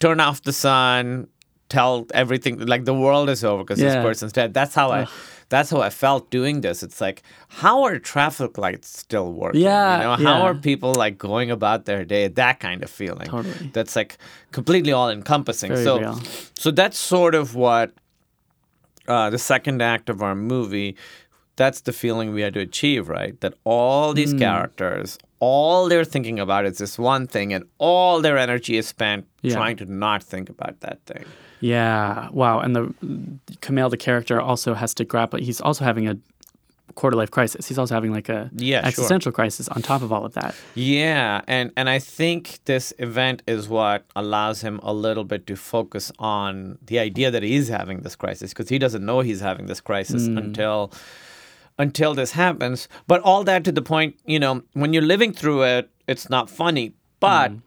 turn 0.00 0.18
off 0.18 0.42
the 0.42 0.52
sun, 0.52 1.28
tell 1.68 2.06
everything 2.12 2.58
like 2.66 2.84
the 2.84 2.94
world 2.94 3.28
is 3.30 3.44
over 3.44 3.62
because 3.62 3.78
this 3.78 3.94
person's 4.02 4.32
dead. 4.32 4.52
That's 4.54 4.74
how 4.74 4.90
I. 4.90 5.06
That's 5.50 5.68
how 5.68 5.80
I 5.82 5.90
felt 5.90 6.30
doing 6.30 6.62
this. 6.62 6.82
It's 6.82 7.00
like, 7.00 7.22
how 7.48 7.82
are 7.82 7.98
traffic 7.98 8.56
lights 8.56 8.88
still 8.98 9.32
working? 9.32 9.60
Yeah, 9.62 9.96
you 9.96 10.02
know, 10.04 10.28
how 10.30 10.38
yeah. 10.38 10.42
are 10.44 10.54
people 10.54 10.94
like 10.94 11.18
going 11.18 11.50
about 11.50 11.84
their 11.84 12.04
day? 12.04 12.28
That 12.28 12.60
kind 12.60 12.82
of 12.82 12.88
feeling. 12.88 13.26
Totally. 13.26 13.70
That's 13.74 13.94
like 13.96 14.16
completely 14.52 14.92
all 14.92 15.10
encompassing. 15.10 15.72
Very 15.72 15.84
so, 15.84 15.98
real. 16.00 16.20
so 16.54 16.70
that's 16.70 16.96
sort 16.96 17.34
of 17.34 17.54
what 17.54 17.92
uh, 19.08 19.28
the 19.30 19.38
second 19.38 19.82
act 19.82 20.08
of 20.08 20.22
our 20.22 20.34
movie. 20.34 20.96
That's 21.56 21.80
the 21.82 21.92
feeling 21.92 22.32
we 22.32 22.40
had 22.42 22.54
to 22.54 22.60
achieve, 22.60 23.08
right? 23.08 23.38
That 23.40 23.54
all 23.64 24.14
these 24.14 24.32
Hmm. 24.32 24.38
characters, 24.38 25.18
all 25.40 25.88
they're 25.88 26.04
thinking 26.04 26.38
about 26.38 26.64
is 26.66 26.78
this 26.78 26.98
one 26.98 27.26
thing, 27.26 27.52
and 27.52 27.64
all 27.78 28.20
their 28.20 28.38
energy 28.38 28.76
is 28.76 28.86
spent 28.86 29.26
Yeah. 29.42 29.54
trying 29.54 29.76
to 29.78 29.86
not 29.86 30.22
think 30.22 30.48
about 30.48 30.80
that 30.80 30.98
thing. 31.06 31.24
Yeah. 31.60 32.28
Wow. 32.30 32.60
And 32.60 32.74
the 32.76 32.94
Kumail, 33.60 33.90
the 33.90 33.96
character, 33.96 34.40
also 34.40 34.74
has 34.74 34.94
to 34.94 35.04
grapple. 35.04 35.38
He's 35.40 35.60
also 35.60 35.84
having 35.84 36.08
a 36.08 36.16
quarter 36.94 37.16
life 37.16 37.30
crisis. 37.30 37.68
He's 37.68 37.78
also 37.78 37.94
having 37.94 38.12
like 38.12 38.28
a 38.28 38.50
Yeah, 38.54 38.80
sure. 38.80 38.88
existential 38.88 39.32
crisis 39.32 39.68
on 39.68 39.80
top 39.82 40.02
of 40.02 40.12
all 40.12 40.24
of 40.24 40.34
that. 40.34 40.54
Yeah, 40.74 41.40
and 41.46 41.70
and 41.76 41.88
I 41.88 41.98
think 41.98 42.58
this 42.64 42.92
event 42.98 43.42
is 43.46 43.68
what 43.68 44.04
allows 44.16 44.60
him 44.62 44.80
a 44.82 44.92
little 44.92 45.24
bit 45.24 45.46
to 45.46 45.56
focus 45.56 46.10
on 46.18 46.78
the 46.84 46.98
idea 46.98 47.30
that 47.30 47.42
he's 47.42 47.68
having 47.68 48.00
this 48.00 48.16
crisis 48.16 48.50
because 48.52 48.68
he 48.68 48.78
doesn't 48.78 49.04
know 49.04 49.20
he's 49.20 49.40
having 49.40 49.66
this 49.66 49.80
crisis 49.80 50.28
mm. 50.28 50.36
until 50.38 50.92
until 51.80 52.14
this 52.14 52.32
happens. 52.32 52.88
But 53.06 53.22
all 53.22 53.42
that 53.44 53.64
to 53.64 53.72
the 53.72 53.82
point, 53.82 54.16
you 54.26 54.38
know, 54.38 54.62
when 54.74 54.92
you're 54.92 55.10
living 55.14 55.32
through 55.32 55.62
it, 55.62 55.90
it's 56.06 56.28
not 56.28 56.50
funny. 56.50 56.94
But 57.20 57.52
mm. 57.52 57.60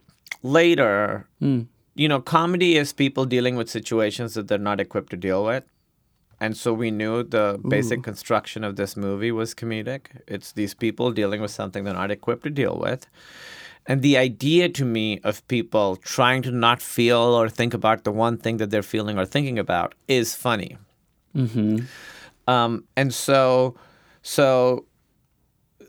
later, 0.44 1.28
mm. 1.42 1.68
you 1.96 2.08
know, 2.08 2.22
comedy 2.22 2.78
is 2.78 2.94
people 2.94 3.26
dealing 3.26 3.56
with 3.56 3.70
situations 3.70 4.36
that 4.36 4.48
they're 4.48 4.58
not 4.58 4.80
equipped 4.80 5.10
to 5.12 5.18
deal 5.18 5.44
with. 5.44 5.64
And 6.40 6.56
so 6.58 6.74
we 6.74 6.92
knew 6.92 7.24
the 7.24 7.60
basic 7.68 8.04
construction 8.04 8.64
of 8.64 8.76
this 8.76 8.98
movie 8.98 9.32
was 9.32 9.56
comedic. 9.56 10.08
It's 10.28 10.52
these 10.52 10.74
people 10.74 11.12
dealing 11.12 11.42
with 11.42 11.52
something 11.52 11.84
they're 11.84 11.94
not 11.94 12.12
equipped 12.12 12.44
to 12.44 12.50
deal 12.50 12.78
with. 12.78 13.08
And 13.86 14.02
the 14.02 14.18
idea 14.18 14.70
to 14.70 14.86
me 14.86 15.20
of 15.24 15.46
people 15.48 15.96
trying 15.98 16.42
to 16.44 16.52
not 16.52 16.82
feel 16.82 17.18
or 17.18 17.50
think 17.50 17.74
about 17.74 18.04
the 18.04 18.12
one 18.12 18.38
thing 18.38 18.58
that 18.58 18.70
they're 18.72 18.84
feeling 18.84 19.18
or 19.18 19.26
thinking 19.26 19.58
about 19.58 19.96
is 20.08 20.36
funny. 20.36 20.78
Mm-hmm. 21.36 21.86
Um, 22.48 22.86
and 22.98 23.14
so, 23.14 23.76
so, 24.24 24.86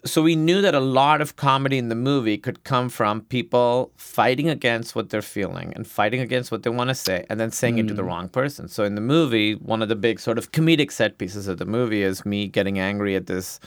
so 0.05 0.23
we 0.23 0.37
knew 0.37 0.61
that 0.61 0.75
a 0.75 0.81
lot 0.81 1.21
of 1.21 1.37
comedy 1.37 1.79
in 1.79 1.89
the 1.89 1.95
movie 1.95 2.37
could 2.37 2.65
come 2.65 2.89
from 2.89 3.23
people 3.23 3.93
fighting 3.97 4.49
against 4.51 4.95
what 4.95 5.09
they're 5.09 5.23
feeling 5.23 5.73
and 5.75 5.87
fighting 5.87 6.21
against 6.21 6.53
what 6.53 6.65
they 6.65 6.71
want 6.71 6.91
to 6.91 6.95
say, 6.95 7.25
and 7.31 7.41
then 7.41 7.51
saying 7.51 7.79
it 7.79 7.89
to 7.89 7.95
the 7.95 8.03
hmm. 8.03 8.09
wrong 8.09 8.29
person. 8.29 8.69
So 8.69 8.85
in 8.85 8.97
the 8.97 9.01
movie, 9.01 9.55
one 9.55 9.81
of 9.81 9.89
the 9.89 9.97
big 9.97 10.21
sort 10.21 10.37
of 10.37 10.53
comedic 10.53 10.93
set 10.93 11.17
pieces 11.17 11.49
of 11.49 11.59
the 11.59 11.65
movie 11.65 12.03
is 12.03 12.27
me 12.27 12.49
getting 12.49 12.79
angry 12.79 13.17
at 13.17 13.27
this 13.27 13.61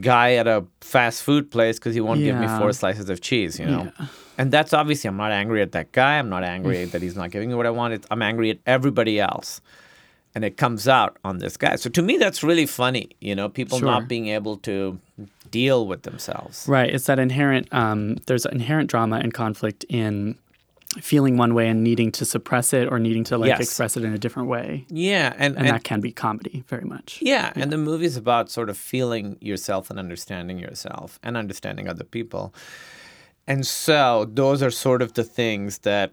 guy 0.00 0.34
at 0.34 0.46
a 0.46 0.64
fast 0.80 1.22
food 1.22 1.50
place 1.50 1.78
because 1.78 1.94
he 1.94 2.00
won't 2.00 2.20
give 2.20 2.36
me 2.36 2.46
four 2.46 2.72
slices 2.72 3.10
of 3.10 3.20
cheese, 3.20 3.58
you 3.58 3.66
know. 3.66 3.90
And 4.38 4.52
that's 4.52 4.72
obviously 4.72 5.08
I'm 5.08 5.16
not 5.16 5.32
angry 5.32 5.62
at 5.62 5.72
that 5.72 5.92
guy. 5.92 6.18
I'm 6.18 6.28
not 6.28 6.44
angry 6.44 6.84
that 6.84 7.02
he's 7.02 7.16
not 7.16 7.30
giving 7.30 7.48
me 7.48 7.54
what 7.54 7.66
I 7.66 7.70
want. 7.70 7.94
It's, 7.94 8.06
I'm 8.10 8.22
angry 8.22 8.50
at 8.50 8.58
everybody 8.66 9.18
else. 9.20 9.60
And 10.34 10.44
it 10.44 10.56
comes 10.56 10.86
out 10.86 11.16
on 11.24 11.38
this 11.38 11.56
guy. 11.56 11.76
So 11.76 11.90
to 11.90 12.02
me 12.02 12.16
that's 12.16 12.42
really 12.42 12.66
funny, 12.66 13.10
you 13.20 13.34
know, 13.34 13.48
people 13.48 13.78
Sure. 13.78 13.88
not 13.88 14.08
being 14.08 14.28
able 14.28 14.56
to 14.58 14.98
deal 15.50 15.86
with 15.86 16.02
themselves. 16.02 16.64
Right. 16.68 16.88
It's 16.94 17.06
that 17.06 17.18
inherent, 17.18 17.66
um, 17.74 18.16
there's 18.26 18.46
inherent 18.46 18.88
drama 18.90 19.16
and 19.16 19.34
conflict 19.34 19.84
in 19.88 20.36
feeling 21.00 21.36
one 21.36 21.54
way 21.54 21.68
and 21.68 21.82
needing 21.84 22.10
to 22.12 22.24
suppress 22.24 22.72
it 22.72 22.88
or 22.90 22.98
needing 22.98 23.22
to 23.24 23.38
like 23.38 23.48
Yes. 23.48 23.60
express 23.60 23.96
it 23.96 24.04
in 24.04 24.12
a 24.12 24.18
different 24.18 24.48
way. 24.48 24.84
Yeah, 24.88 25.32
and, 25.36 25.56
And, 25.56 25.58
and 25.58 25.68
that 25.68 25.84
can 25.84 26.00
be 26.00 26.10
comedy 26.10 26.64
very 26.68 26.84
much. 26.84 27.18
Yeah, 27.22 27.52
and 27.54 27.70
the 27.72 27.78
movie's 27.78 28.16
about 28.16 28.50
sort 28.50 28.68
of 28.68 28.76
feeling 28.76 29.36
yourself 29.40 29.88
and 29.90 29.98
understanding 30.00 30.58
yourself 30.58 31.18
and 31.22 31.36
understanding 31.36 31.88
other 31.88 32.02
people. 32.04 32.52
And 33.46 33.64
so 33.66 34.28
those 34.32 34.62
are 34.64 34.70
sort 34.70 35.00
of 35.02 35.14
the 35.14 35.22
things 35.24 35.78
that 35.78 36.12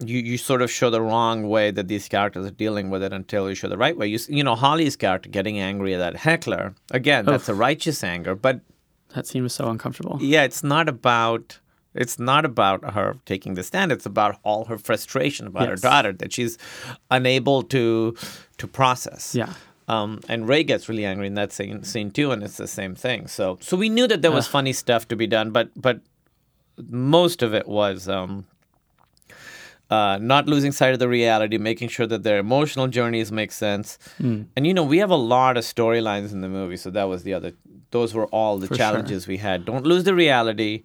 you, 0.00 0.18
you 0.20 0.38
sort 0.38 0.62
of 0.62 0.70
show 0.70 0.90
the 0.90 1.00
wrong 1.02 1.48
way 1.48 1.70
that 1.70 1.88
these 1.88 2.08
characters 2.08 2.46
are 2.46 2.50
dealing 2.52 2.88
with 2.90 3.02
it 3.02 3.12
until 3.12 3.48
you 3.48 3.54
show 3.54 3.68
the 3.68 3.76
right 3.78 3.96
way. 3.96 4.06
You, 4.06 4.18
you 4.28 4.44
know, 4.44 4.54
Holly's 4.54 4.96
character 4.96 5.28
getting 5.28 5.58
angry 5.58 5.94
at 5.94 5.98
that 5.98 6.16
heckler, 6.16 6.74
again, 6.92 7.24
that's 7.24 7.48
a 7.48 7.54
righteous 7.54 8.04
anger, 8.04 8.34
but 8.34 8.60
That 9.14 9.26
scene 9.26 9.42
was 9.42 9.52
so 9.54 9.68
uncomfortable. 9.68 10.18
yeah, 10.20 10.44
it's 10.44 10.62
not 10.62 10.88
about 10.88 11.58
it's 11.94 12.18
not 12.18 12.44
about 12.44 12.92
her 12.94 13.16
taking 13.26 13.54
the 13.54 13.62
stand. 13.64 13.90
It's 13.90 14.06
about 14.06 14.38
all 14.44 14.66
her 14.66 14.78
frustration 14.78 15.46
about 15.48 15.68
her 15.68 15.74
daughter 15.76 16.12
that 16.12 16.32
she's 16.32 16.58
unable 17.10 17.62
to 17.64 18.14
to 18.58 18.66
process. 18.68 19.34
Yeah. 19.34 19.52
Um, 19.88 20.20
and 20.28 20.46
Ray 20.46 20.62
gets 20.64 20.88
really 20.88 21.06
angry 21.06 21.26
in 21.26 21.34
that 21.34 21.50
scene, 21.50 21.82
scene 21.82 22.10
too, 22.10 22.30
and 22.30 22.42
it's 22.42 22.58
the 22.58 22.68
same 22.68 22.94
thing. 22.94 23.26
So 23.26 23.58
so 23.60 23.76
we 23.76 23.88
knew 23.88 24.06
that 24.06 24.20
there 24.22 24.30
was 24.30 24.46
funny 24.46 24.74
stuff 24.74 25.08
to 25.08 25.16
be 25.16 25.26
done, 25.26 25.50
but 25.50 25.70
but 25.74 26.00
most 26.88 27.42
of 27.42 27.54
it 27.54 27.66
was 27.66 28.08
um, 28.08 28.46
uh, 29.90 30.18
not 30.20 30.46
losing 30.46 30.72
sight 30.72 30.92
of 30.92 30.98
the 30.98 31.08
reality, 31.08 31.58
making 31.58 31.88
sure 31.88 32.06
that 32.06 32.22
their 32.22 32.38
emotional 32.38 32.88
journeys 32.88 33.32
make 33.32 33.52
sense. 33.52 33.98
Hmm. 34.18 34.42
And 34.56 34.66
you 34.66 34.74
know, 34.74 34.84
we 34.84 34.98
have 34.98 35.10
a 35.10 35.16
lot 35.16 35.56
of 35.56 35.64
storylines 35.64 36.32
in 36.32 36.40
the 36.40 36.48
movie, 36.48 36.76
so 36.76 36.90
that 36.90 37.04
was 37.04 37.22
the 37.22 37.34
other. 37.34 37.52
Those 37.90 38.12
were 38.12 38.26
all 38.26 38.58
the 38.58 38.66
For 38.66 38.74
sure. 38.74 38.78
challenges 38.78 39.26
we 39.26 39.38
had. 39.38 39.64
Don't 39.64 39.84
lose 39.84 40.04
the 40.04 40.14
reality, 40.14 40.82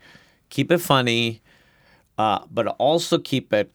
keep 0.50 0.72
it 0.72 0.78
funny, 0.80 1.42
uh, 2.18 2.40
but 2.50 2.68
also 2.68 3.18
keep 3.18 3.52
it 3.52 3.72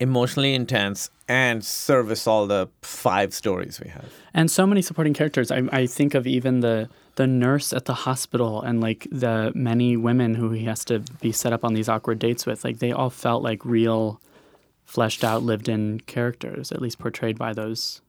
emotionally 0.00 0.54
intense 0.54 1.10
and 1.28 1.64
service 1.64 2.26
all 2.26 2.46
the 2.46 2.68
five 2.82 3.34
stories 3.34 3.80
we 3.80 3.90
have. 3.90 4.06
And 4.32 4.50
so 4.50 4.66
many 4.66 4.80
supporting 4.80 5.12
characters. 5.12 5.50
I, 5.50 5.62
I 5.72 5.86
think 5.86 6.14
of 6.14 6.26
even 6.26 6.60
the 6.60 6.88
the 7.16 7.26
nurse 7.26 7.72
at 7.72 7.86
the 7.86 7.94
hospital 7.94 8.62
and 8.62 8.80
like 8.80 9.08
the 9.10 9.50
many 9.54 9.96
women 9.96 10.36
who 10.36 10.50
he 10.52 10.64
has 10.64 10.84
to 10.84 11.00
be 11.20 11.32
set 11.32 11.52
up 11.52 11.64
on 11.64 11.74
these 11.74 11.88
awkward 11.88 12.20
dates 12.20 12.46
with. 12.46 12.62
Like 12.64 12.78
they 12.78 12.92
all 12.92 13.10
felt 13.10 13.42
like 13.42 13.64
real, 13.64 14.20
fleshed 14.88 15.22
out, 15.22 15.42
lived 15.42 15.68
in 15.68 16.00
characters, 16.00 16.72
at 16.72 16.80
least 16.80 16.98
portrayed 16.98 17.38
by 17.38 17.52
those 17.52 18.00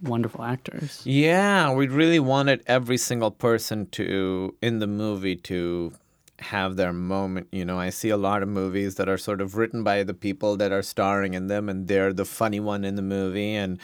wonderful 0.00 0.44
actors. 0.44 1.02
Yeah, 1.04 1.72
we 1.74 1.88
really 1.88 2.20
wanted 2.20 2.62
every 2.66 2.96
single 2.96 3.32
person 3.32 3.86
to 3.98 4.54
in 4.62 4.78
the 4.78 4.86
movie 4.86 5.34
to 5.50 5.92
have 6.38 6.76
their 6.76 6.92
moment. 6.92 7.48
You 7.50 7.64
know, 7.64 7.80
I 7.80 7.90
see 7.90 8.10
a 8.10 8.16
lot 8.16 8.44
of 8.44 8.48
movies 8.48 8.94
that 8.94 9.08
are 9.08 9.18
sort 9.18 9.40
of 9.40 9.56
written 9.56 9.82
by 9.82 10.04
the 10.04 10.14
people 10.14 10.56
that 10.58 10.70
are 10.70 10.82
starring 10.82 11.34
in 11.34 11.48
them, 11.48 11.68
and 11.68 11.88
they're 11.88 12.12
the 12.12 12.24
funny 12.24 12.60
one 12.60 12.84
in 12.84 12.94
the 12.94 13.02
movie, 13.02 13.54
and 13.56 13.80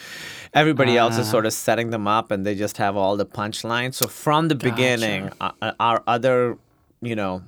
everybody 0.53 0.97
else 0.97 1.17
is 1.17 1.27
Ah. 1.27 1.31
sort 1.31 1.45
of 1.45 1.51
setting 1.51 1.89
them 1.89 2.07
up, 2.07 2.31
and 2.31 2.45
they 2.45 2.55
just 2.55 2.77
have 2.77 2.95
all 2.95 3.17
the 3.17 3.25
punchlines. 3.25 3.95
So 3.95 4.07
from 4.07 4.47
the 4.47 4.55
beginning, 4.55 5.31
uh, 5.41 5.73
our 5.81 6.01
other, 6.07 6.57
you 7.01 7.17
know, 7.17 7.43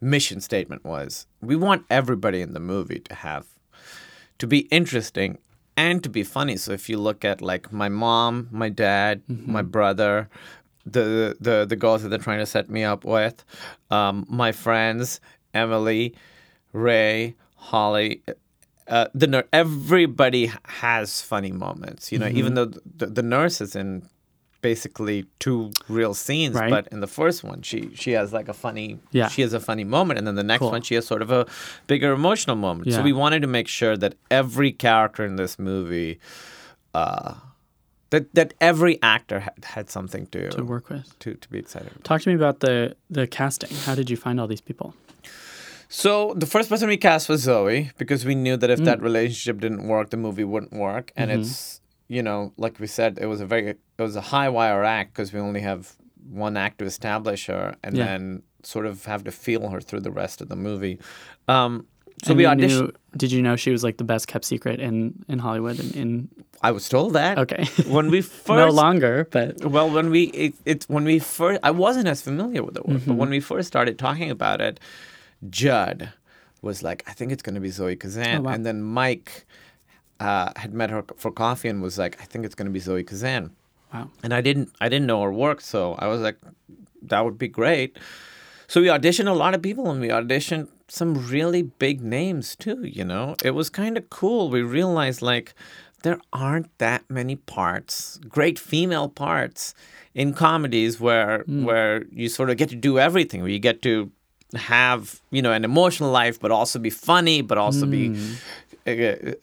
mission 0.00 0.40
statement 0.40 0.82
was 0.84 1.26
we 1.42 1.54
want 1.54 1.84
everybody 1.90 2.40
in 2.40 2.54
the 2.54 2.60
movie 2.74 3.00
to 3.00 3.14
have 3.16 3.44
to 4.42 4.46
be 4.48 4.66
interesting 4.72 5.38
and 5.76 6.02
to 6.02 6.08
be 6.08 6.24
funny. 6.24 6.56
So 6.56 6.72
if 6.72 6.88
you 6.88 6.98
look 6.98 7.24
at 7.24 7.40
like 7.40 7.72
my 7.72 7.88
mom, 7.88 8.48
my 8.50 8.68
dad, 8.70 9.22
my 9.28 9.62
brother, 9.62 10.28
the 10.84 11.36
the 11.40 11.64
the 11.64 11.76
girls 11.76 12.02
that 12.02 12.08
they're 12.08 12.18
trying 12.18 12.40
to 12.40 12.46
set 12.46 12.68
me 12.68 12.82
up 12.82 13.04
with, 13.04 13.44
um, 13.92 14.26
my 14.28 14.50
friends, 14.50 15.20
Emily, 15.54 16.16
Ray, 16.72 17.36
Holly. 17.54 18.24
Uh, 18.88 19.06
the 19.14 19.46
everybody 19.52 20.50
has 20.64 21.22
funny 21.22 21.52
moments, 21.52 22.10
you 22.10 22.18
know. 22.18 22.26
Even 22.26 22.54
though 22.54 22.64
the, 22.64 23.06
the 23.06 23.22
nurse 23.22 23.60
is 23.60 23.76
in 23.76 24.08
basically 24.62 25.26
two 25.38 25.70
real 25.88 26.14
scenes, 26.14 26.54
Right. 26.54 26.70
but 26.70 26.88
in 26.92 27.00
the 27.00 27.06
first 27.06 27.44
one, 27.44 27.60
she 27.62 27.90
she 27.94 28.12
has 28.12 28.32
like 28.32 28.48
a 28.48 28.54
funny, 28.54 28.98
Yeah. 29.10 29.28
she 29.28 29.42
has 29.42 29.52
a 29.52 29.60
funny 29.60 29.84
moment, 29.84 30.18
and 30.18 30.26
then 30.26 30.36
the 30.36 30.42
next 30.44 30.60
Cool. 30.60 30.70
one, 30.70 30.82
she 30.82 30.94
has 30.94 31.04
sort 31.06 31.20
of 31.22 31.30
a 31.30 31.46
bigger 31.86 32.12
emotional 32.12 32.56
moment. 32.56 32.92
So 32.92 33.02
we 33.02 33.12
wanted 33.12 33.42
to 33.42 33.48
make 33.48 33.68
sure 33.68 33.96
that 33.96 34.14
every 34.30 34.72
character 34.72 35.24
in 35.26 35.36
this 35.36 35.58
movie, 35.58 36.18
uh, 36.94 37.34
that 38.10 38.32
that 38.34 38.54
every 38.60 38.98
actor 39.02 39.40
had, 39.40 39.64
had 39.64 39.90
something 39.90 40.26
to 40.28 40.48
To 40.50 40.64
work 40.64 40.88
with. 40.90 41.18
to, 41.20 41.34
to 41.34 41.48
be 41.48 41.58
excited. 41.58 41.88
About. 41.92 42.04
Talk 42.04 42.22
to 42.22 42.28
me 42.30 42.34
about 42.34 42.60
the 42.60 42.94
the 43.10 43.26
casting. 43.26 43.70
How 43.86 43.94
did 43.94 44.08
you 44.10 44.16
find 44.16 44.40
all 44.40 44.46
these 44.48 44.60
people? 44.70 44.94
So 45.88 46.32
the 46.38 46.46
first 46.46 46.70
person 46.70 46.88
we 46.88 46.96
cast 46.96 47.28
was 47.28 47.42
Zoe 47.42 47.90
because 47.98 48.24
we 48.24 48.34
knew 48.34 48.56
that 48.56 48.70
if 48.70 48.78
that 48.80 49.02
relationship 49.02 49.60
didn't 49.60 49.86
work, 49.86 50.08
the 50.08 50.16
movie 50.16 50.44
wouldn't 50.44 50.72
work. 50.72 51.12
And 51.16 51.30
it's 51.30 51.81
you 52.16 52.22
know, 52.28 52.38
like 52.64 52.74
we 52.84 52.86
said, 52.98 53.18
it 53.24 53.26
was 53.32 53.40
a 53.40 53.46
very 53.46 53.66
it 53.70 53.78
was 54.08 54.16
a 54.16 54.26
high 54.34 54.48
wire 54.58 54.82
act 54.98 55.08
because 55.12 55.32
we 55.34 55.40
only 55.48 55.60
have 55.70 55.82
one 56.46 56.56
act 56.66 56.76
to 56.80 56.84
establish 56.84 57.42
her, 57.52 57.64
and 57.84 57.96
Yeah. 57.96 58.04
then 58.06 58.22
sort 58.74 58.86
of 58.90 59.04
have 59.12 59.22
to 59.24 59.32
feel 59.32 59.62
her 59.72 59.80
through 59.80 60.02
the 60.08 60.14
rest 60.22 60.40
of 60.42 60.48
the 60.48 60.56
movie. 60.68 60.96
Um, 61.48 61.72
so 62.24 62.30
And 62.30 62.38
we 62.40 62.44
auditioned. 62.44 62.80
knew- 62.80 62.92
did 63.22 63.30
you 63.32 63.42
know 63.46 63.56
she 63.56 63.70
was 63.76 63.82
like 63.86 63.96
the 63.96 64.04
best 64.12 64.24
kept 64.32 64.44
secret 64.44 64.78
in 64.88 64.94
in 65.32 65.38
Hollywood? 65.46 65.76
In, 65.84 65.88
in 66.02 66.10
I 66.68 66.70
was 66.76 66.84
told 66.88 67.10
that. 67.20 67.34
okay, 67.44 67.64
When 67.96 68.06
we 68.14 68.20
first 68.46 68.66
no 68.66 68.70
longer, 68.84 69.14
but 69.36 69.48
Well, 69.74 69.88
when 69.96 70.08
we 70.14 70.22
it, 70.44 70.52
it's 70.72 70.84
when 70.94 71.04
we 71.12 71.18
first, 71.38 71.58
I 71.70 71.72
wasn't 71.84 72.06
as 72.14 72.20
familiar 72.30 72.62
with 72.66 72.74
the 72.78 72.82
Mm-hmm. 72.82 73.08
but 73.08 73.16
when 73.22 73.30
we 73.36 73.40
first 73.52 73.66
started 73.74 73.94
talking 73.98 74.30
about 74.38 74.58
it, 74.68 74.74
Judd 75.50 76.12
was 76.60 76.82
like, 76.82 77.02
"I 77.08 77.12
think 77.16 77.32
it's 77.32 77.42
going 77.42 77.54
to 77.56 77.60
be 77.68 77.70
Zoe 77.70 77.96
Kazan," 77.96 78.38
Oh, 78.38 78.40
wow. 78.42 78.52
and 78.54 78.64
then 78.64 78.78
Mike 78.82 79.44
uh, 80.22 80.52
had 80.56 80.72
met 80.72 80.90
her 80.90 81.04
for 81.16 81.30
coffee 81.30 81.68
and 81.68 81.82
was 81.82 81.98
like, 81.98 82.20
"I 82.22 82.24
think 82.24 82.44
it's 82.44 82.54
going 82.54 82.66
to 82.66 82.72
be 82.72 82.78
Zoe 82.78 83.02
Kazan," 83.02 83.50
wow. 83.92 84.08
and 84.22 84.32
I 84.32 84.40
didn't, 84.40 84.70
I 84.80 84.88
didn't 84.88 85.06
know 85.06 85.20
her 85.22 85.32
work, 85.32 85.60
so 85.60 85.94
I 85.98 86.06
was 86.06 86.20
like, 86.20 86.38
"That 87.02 87.24
would 87.24 87.38
be 87.38 87.48
great." 87.48 87.98
So 88.68 88.80
we 88.80 88.86
auditioned 88.86 89.28
a 89.28 89.32
lot 89.32 89.54
of 89.54 89.60
people, 89.62 89.90
and 89.90 90.00
we 90.00 90.08
auditioned 90.08 90.68
some 90.88 91.28
really 91.28 91.62
big 91.62 92.00
names 92.02 92.54
too. 92.54 92.84
You 92.84 93.04
know, 93.04 93.36
it 93.44 93.50
was 93.50 93.68
kind 93.68 93.96
of 93.98 94.08
cool. 94.10 94.48
We 94.48 94.62
realized 94.62 95.22
like 95.22 95.54
there 96.02 96.20
aren't 96.32 96.70
that 96.78 97.02
many 97.08 97.36
parts, 97.36 98.18
great 98.28 98.58
female 98.58 99.08
parts 99.08 99.74
in 100.14 100.34
comedies 100.34 101.00
where 101.00 101.42
hmm. 101.42 101.64
where 101.64 102.04
you 102.12 102.28
sort 102.28 102.50
of 102.50 102.56
get 102.56 102.68
to 102.68 102.76
do 102.76 102.98
everything. 102.98 103.40
Where 103.40 103.50
you 103.50 103.58
get 103.58 103.82
to 103.82 104.10
have 104.54 105.20
you 105.30 105.42
know 105.42 105.52
an 105.52 105.64
emotional 105.64 106.12
life, 106.12 106.38
but 106.38 106.52
also 106.52 106.78
be 106.78 106.90
funny, 106.90 107.42
but 107.42 107.58
also 107.58 107.86
be. 107.86 108.08
Hmm. 108.08 108.34
Eh, 108.84 108.92
eh, 108.92 109.34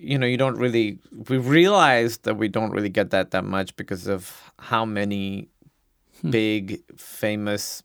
You 0.00 0.16
know, 0.18 0.26
you 0.26 0.36
don't 0.36 0.56
really. 0.56 0.98
We 1.28 1.38
realized 1.38 2.22
that 2.24 2.34
we 2.36 2.48
don't 2.48 2.70
really 2.70 2.88
get 2.88 3.10
that 3.10 3.30
that 3.32 3.44
much 3.44 3.74
because 3.76 4.06
of 4.06 4.52
how 4.58 4.84
many 4.84 5.48
big 6.30 6.80
famous 6.96 7.82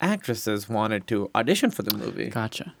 actresses 0.00 0.68
wanted 0.68 1.06
to 1.08 1.30
audition 1.34 1.70
for 1.70 1.82
the 1.82 1.96
movie. 1.96 2.30
Gotcha. 2.30 2.74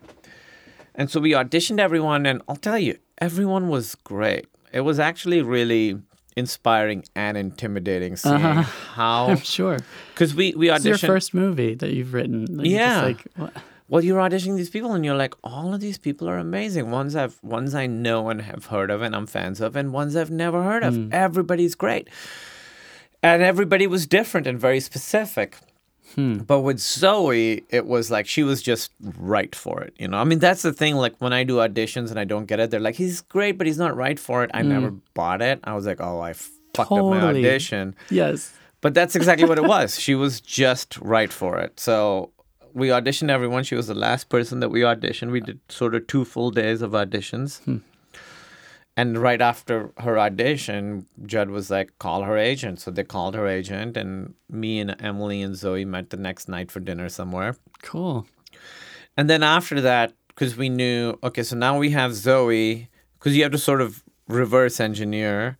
And 0.94 1.10
so 1.10 1.20
we 1.20 1.30
auditioned 1.32 1.78
everyone, 1.78 2.26
and 2.26 2.42
I'll 2.48 2.56
tell 2.56 2.78
you, 2.78 2.98
everyone 3.18 3.68
was 3.68 3.94
great. 3.94 4.46
It 4.72 4.80
was 4.80 4.98
actually 4.98 5.40
really 5.42 5.98
inspiring 6.36 7.04
and 7.14 7.36
intimidating 7.36 8.16
seeing 8.16 8.34
Uh-huh. 8.36 8.62
how 8.94 9.26
I'm 9.30 9.36
sure. 9.38 9.78
because 10.14 10.34
we 10.34 10.54
we 10.56 10.66
auditioned. 10.68 10.76
It's 10.94 11.02
your 11.02 11.08
first 11.14 11.34
movie 11.34 11.74
that 11.74 11.92
you've 11.92 12.12
written. 12.14 12.46
Like, 12.56 12.66
you're 12.66 12.78
just 12.78 12.96
Yeah. 12.96 13.02
like, 13.02 13.26
what? 13.36 13.52
Well 13.88 14.02
you're 14.02 14.20
auditioning 14.20 14.56
these 14.56 14.70
people 14.70 14.92
and 14.92 15.04
you're 15.04 15.16
like 15.16 15.34
all 15.44 15.74
of 15.74 15.80
these 15.80 15.98
people 15.98 16.28
are 16.28 16.38
amazing. 16.38 16.90
Ones 16.90 17.16
i've 17.16 17.42
ones 17.42 17.74
i 17.74 17.86
know 17.86 18.28
and 18.28 18.42
have 18.42 18.66
heard 18.66 18.90
of 18.90 19.02
and 19.02 19.14
i'm 19.14 19.26
fans 19.26 19.60
of 19.60 19.76
and 19.76 19.92
ones 19.92 20.16
i've 20.16 20.30
never 20.30 20.62
heard 20.62 20.82
of. 20.82 20.94
Hmm. 20.94 21.08
Everybody's 21.12 21.74
great. 21.74 22.08
And 23.22 23.42
everybody 23.42 23.86
was 23.86 24.06
different 24.06 24.46
and 24.46 24.58
very 24.58 24.80
specific. 24.80 25.56
Hmm. 26.14 26.38
But 26.38 26.60
with 26.60 26.78
zoe 26.78 27.64
it 27.70 27.86
was 27.86 28.10
like 28.10 28.26
she 28.26 28.42
was 28.42 28.60
just 28.62 28.92
right 29.00 29.54
for 29.54 29.82
it 29.82 29.94
you 29.98 30.08
know? 30.08 30.18
I 30.18 30.24
mean 30.24 30.38
that's 30.38 30.62
the 30.62 30.72
thing 30.72 30.96
like 30.96 31.16
when 31.18 31.32
i 31.32 31.42
do 31.44 31.56
auditions 31.56 32.10
and 32.10 32.18
i 32.18 32.24
don't 32.24 32.46
get 32.46 32.60
it 32.60 32.70
they're 32.70 32.80
like 32.80 32.96
he's 32.96 33.22
great 33.22 33.56
but 33.56 33.66
he's 33.66 33.78
not 33.78 33.96
right 33.96 34.18
for 34.18 34.44
it. 34.44 34.50
I 34.52 34.62
hmm. 34.62 34.68
never 34.68 34.90
bought 35.14 35.40
it. 35.42 35.60
I 35.64 35.74
was 35.74 35.86
like 35.86 36.00
oh 36.00 36.20
i 36.20 36.34
fucked 36.74 36.92
up 36.92 37.04
my 37.04 37.20
audition. 37.20 37.94
Yes. 38.10 38.54
but 38.82 38.94
that's 38.94 39.14
exactly 39.14 39.48
what 39.48 39.58
it 39.58 39.64
was. 39.64 39.98
She 39.98 40.14
was 40.14 40.40
just 40.40 40.98
right 40.98 41.32
for 41.32 41.58
it. 41.58 41.78
So 41.78 42.31
we 42.74 42.88
auditioned 42.88 43.30
everyone. 43.30 43.64
She 43.64 43.74
was 43.74 43.86
the 43.86 43.94
last 43.94 44.28
person 44.28 44.60
that 44.60 44.68
we 44.68 44.80
auditioned. 44.80 45.30
We 45.30 45.40
did 45.40 45.60
sort 45.68 45.94
of 45.94 46.06
two 46.06 46.24
full 46.24 46.50
days 46.50 46.82
of 46.82 46.92
auditions. 46.92 47.62
Hmm. 47.64 47.78
And 48.96 49.16
right 49.16 49.40
after 49.40 49.90
her 49.98 50.18
audition, 50.18 51.06
Judd 51.24 51.48
was 51.48 51.70
like, 51.70 51.98
call 51.98 52.24
her 52.24 52.36
agent. 52.36 52.80
So 52.80 52.90
they 52.90 53.04
called 53.04 53.34
her 53.34 53.46
agent, 53.46 53.96
and 53.96 54.34
me 54.50 54.80
and 54.80 54.94
Emily 55.00 55.40
and 55.40 55.56
Zoe 55.56 55.86
met 55.86 56.10
the 56.10 56.18
next 56.18 56.46
night 56.48 56.70
for 56.70 56.80
dinner 56.80 57.08
somewhere. 57.08 57.56
Cool. 57.82 58.26
And 59.16 59.30
then 59.30 59.42
after 59.42 59.80
that, 59.80 60.12
because 60.28 60.56
we 60.56 60.68
knew, 60.68 61.18
okay, 61.24 61.42
so 61.42 61.56
now 61.56 61.78
we 61.78 61.90
have 61.90 62.14
Zoe, 62.14 62.90
because 63.18 63.34
you 63.34 63.42
have 63.44 63.52
to 63.52 63.58
sort 63.58 63.80
of 63.80 64.02
reverse 64.28 64.78
engineer. 64.78 65.56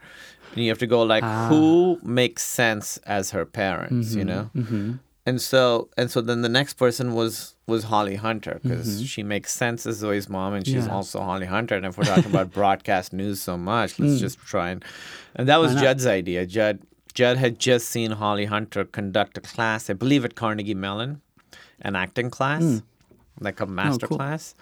And 0.54 0.62
you 0.62 0.68
have 0.68 0.78
to 0.80 0.86
go 0.86 1.02
like, 1.02 1.24
ah. 1.24 1.48
who 1.48 1.98
makes 2.02 2.42
sense 2.42 2.98
as 2.98 3.30
her 3.30 3.46
parents, 3.46 4.14
you 4.14 4.24
mm-hmm. 4.24 4.28
know? 4.28 4.50
Mm-hmm. 4.54 4.92
And 5.24 5.40
so, 5.40 5.88
and 5.96 6.10
so 6.10 6.20
then 6.20 6.42
the 6.42 6.48
next 6.48 6.74
person 6.74 7.14
was 7.14 7.54
was 7.68 7.84
Holly 7.84 8.16
Hunter 8.16 8.58
because 8.62 8.88
Mm-hmm. 8.96 9.04
she 9.04 9.22
makes 9.22 9.52
sense 9.52 9.86
as 9.86 9.96
Zoe's 9.98 10.28
mom, 10.28 10.52
and 10.54 10.66
she's 10.66 10.86
Yeah. 10.86 10.92
also 10.92 11.20
Holly 11.22 11.46
Hunter. 11.46 11.76
And 11.76 11.86
if 11.86 11.96
we're 11.96 12.04
talking 12.04 12.30
about 12.30 12.50
broadcast 12.60 13.12
news 13.12 13.40
so 13.40 13.56
much, 13.56 13.98
let's 14.00 14.18
just 14.18 14.38
try 14.40 14.70
and, 14.70 14.84
and 15.36 15.48
that 15.48 15.60
was 15.60 15.74
Mm. 15.76 15.80
Judd's 15.80 16.06
idea. 16.06 16.44
Judd 16.46 16.80
Judd 17.14 17.36
had 17.36 17.58
just 17.60 17.88
seen 17.88 18.10
Holly 18.12 18.46
Hunter 18.46 18.84
conduct 18.84 19.38
a 19.38 19.40
class, 19.42 19.88
I 19.88 19.92
believe 19.92 20.24
at 20.24 20.34
Carnegie 20.34 20.74
Mellon, 20.74 21.20
an 21.82 21.94
acting 21.94 22.30
class, 22.30 22.82
like 23.38 23.60
a 23.60 23.66
master 23.66 24.06
Mm. 24.06 24.08
Oh, 24.08 24.08
cool. 24.08 24.16
class, 24.18 24.54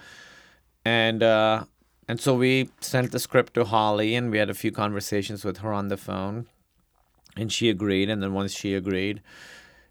and 0.84 1.22
uh, 1.22 1.64
and 2.08 2.20
so 2.20 2.34
we 2.34 2.68
sent 2.80 3.12
the 3.12 3.18
script 3.18 3.54
to 3.54 3.64
Holly, 3.64 4.14
and 4.14 4.30
we 4.30 4.36
had 4.38 4.50
a 4.50 4.54
few 4.54 4.72
conversations 4.72 5.42
with 5.44 5.58
her 5.58 5.72
on 5.72 5.88
the 5.88 5.96
phone, 5.96 6.46
and 7.36 7.50
she 7.52 7.70
agreed. 7.70 8.10
And 8.10 8.22
then 8.22 8.34
once 8.34 8.52
she 8.52 8.74
agreed, 8.74 9.22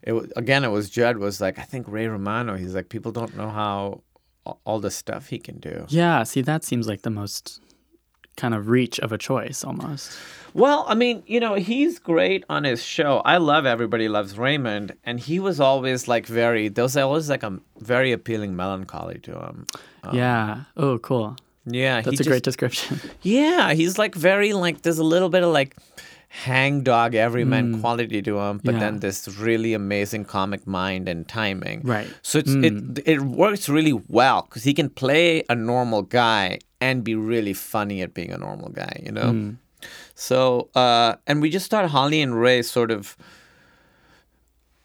it 0.02 0.32
again 0.36 0.64
it 0.64 0.70
was 0.70 0.90
Judd 0.90 1.18
was 1.18 1.42
like 1.42 1.60
I 1.60 1.64
think 1.64 1.88
Ray 1.88 2.08
Romano. 2.08 2.56
He's 2.56 2.76
like 2.76 2.90
people 2.90 3.12
don't 3.12 3.36
know 3.36 3.50
how 3.50 4.04
all 4.66 4.80
the 4.80 4.92
stuff 4.92 5.28
he 5.28 5.40
can 5.40 5.60
do. 5.60 5.86
Yeah. 5.90 6.24
See, 6.24 6.42
that 6.42 6.64
seems 6.64 6.88
like 6.88 7.02
the 7.04 7.10
most 7.10 7.62
kind 8.38 8.54
of 8.54 8.70
reach 8.70 9.00
of 9.00 9.12
a 9.12 9.18
choice 9.18 9.64
almost. 9.64 10.18
Well, 10.54 10.86
I 10.88 10.96
mean, 10.96 11.22
you 11.28 11.40
know, 11.40 11.56
he's 11.56 12.00
great 12.00 12.44
on 12.50 12.64
his 12.64 12.82
show. 12.82 13.18
I 13.20 13.38
love 13.38 13.66
Everybody 13.66 14.08
Loves 14.08 14.38
Raymond, 14.38 14.96
and 15.04 15.20
he 15.20 15.40
was 15.40 15.60
always 15.60 16.08
like 16.08 16.26
very. 16.26 16.70
There 16.70 16.84
was 16.86 16.98
always 16.98 17.30
like 17.30 17.44
a 17.44 17.60
very 17.80 18.12
appealing 18.12 18.56
melancholy 18.56 19.20
to 19.20 19.32
him. 19.34 19.68
Um, 20.04 20.16
yeah. 20.16 20.64
Oh, 20.76 20.98
cool. 21.00 21.36
Yeah, 21.66 22.02
That's 22.02 22.20
a 22.22 22.24
great 22.24 22.44
description. 22.44 23.00
Yeah, 23.22 23.74
he's 23.74 24.00
like 24.00 24.16
very 24.16 24.54
like 24.54 24.82
there's 24.82 24.98
a 24.98 25.04
little 25.04 25.30
bit 25.30 25.44
of 25.44 25.54
like 25.54 25.76
hangdog 26.30 27.16
everyman 27.16 27.76
mm. 27.76 27.82
quality 27.82 28.22
to 28.22 28.38
him, 28.40 28.62
but 28.64 28.76
Yeah. 28.76 28.80
then 28.80 29.00
this 29.00 29.28
really 29.28 29.74
amazing 29.74 30.26
comic 30.26 30.68
mind 30.68 31.10
and 31.10 31.28
timing. 31.28 31.82
Right. 31.84 32.08
So 32.22 32.40
it's 32.40 32.54
it 32.54 32.74
mm. 32.74 33.02
it 33.06 33.22
works 33.22 33.68
really 33.68 33.94
well 34.08 34.44
because 34.44 34.64
he 34.64 34.74
can 34.74 34.90
play 34.90 35.44
a 35.50 35.56
normal 35.56 36.04
guy 36.04 36.60
and 36.80 37.04
be 37.04 37.16
really 37.16 37.54
funny 37.54 38.02
at 38.02 38.14
being 38.14 38.32
a 38.32 38.38
normal 38.38 38.70
guy. 38.70 39.02
You 39.04 39.12
know. 39.12 39.32
Mm. 39.34 39.58
So 40.14 40.70
uh, 40.76 41.16
and 41.26 41.42
we 41.42 41.50
just 41.50 41.72
thought 41.72 41.90
Holly 41.90 42.22
and 42.22 42.40
Ray 42.40 42.62
sort 42.62 42.92
of 42.92 43.18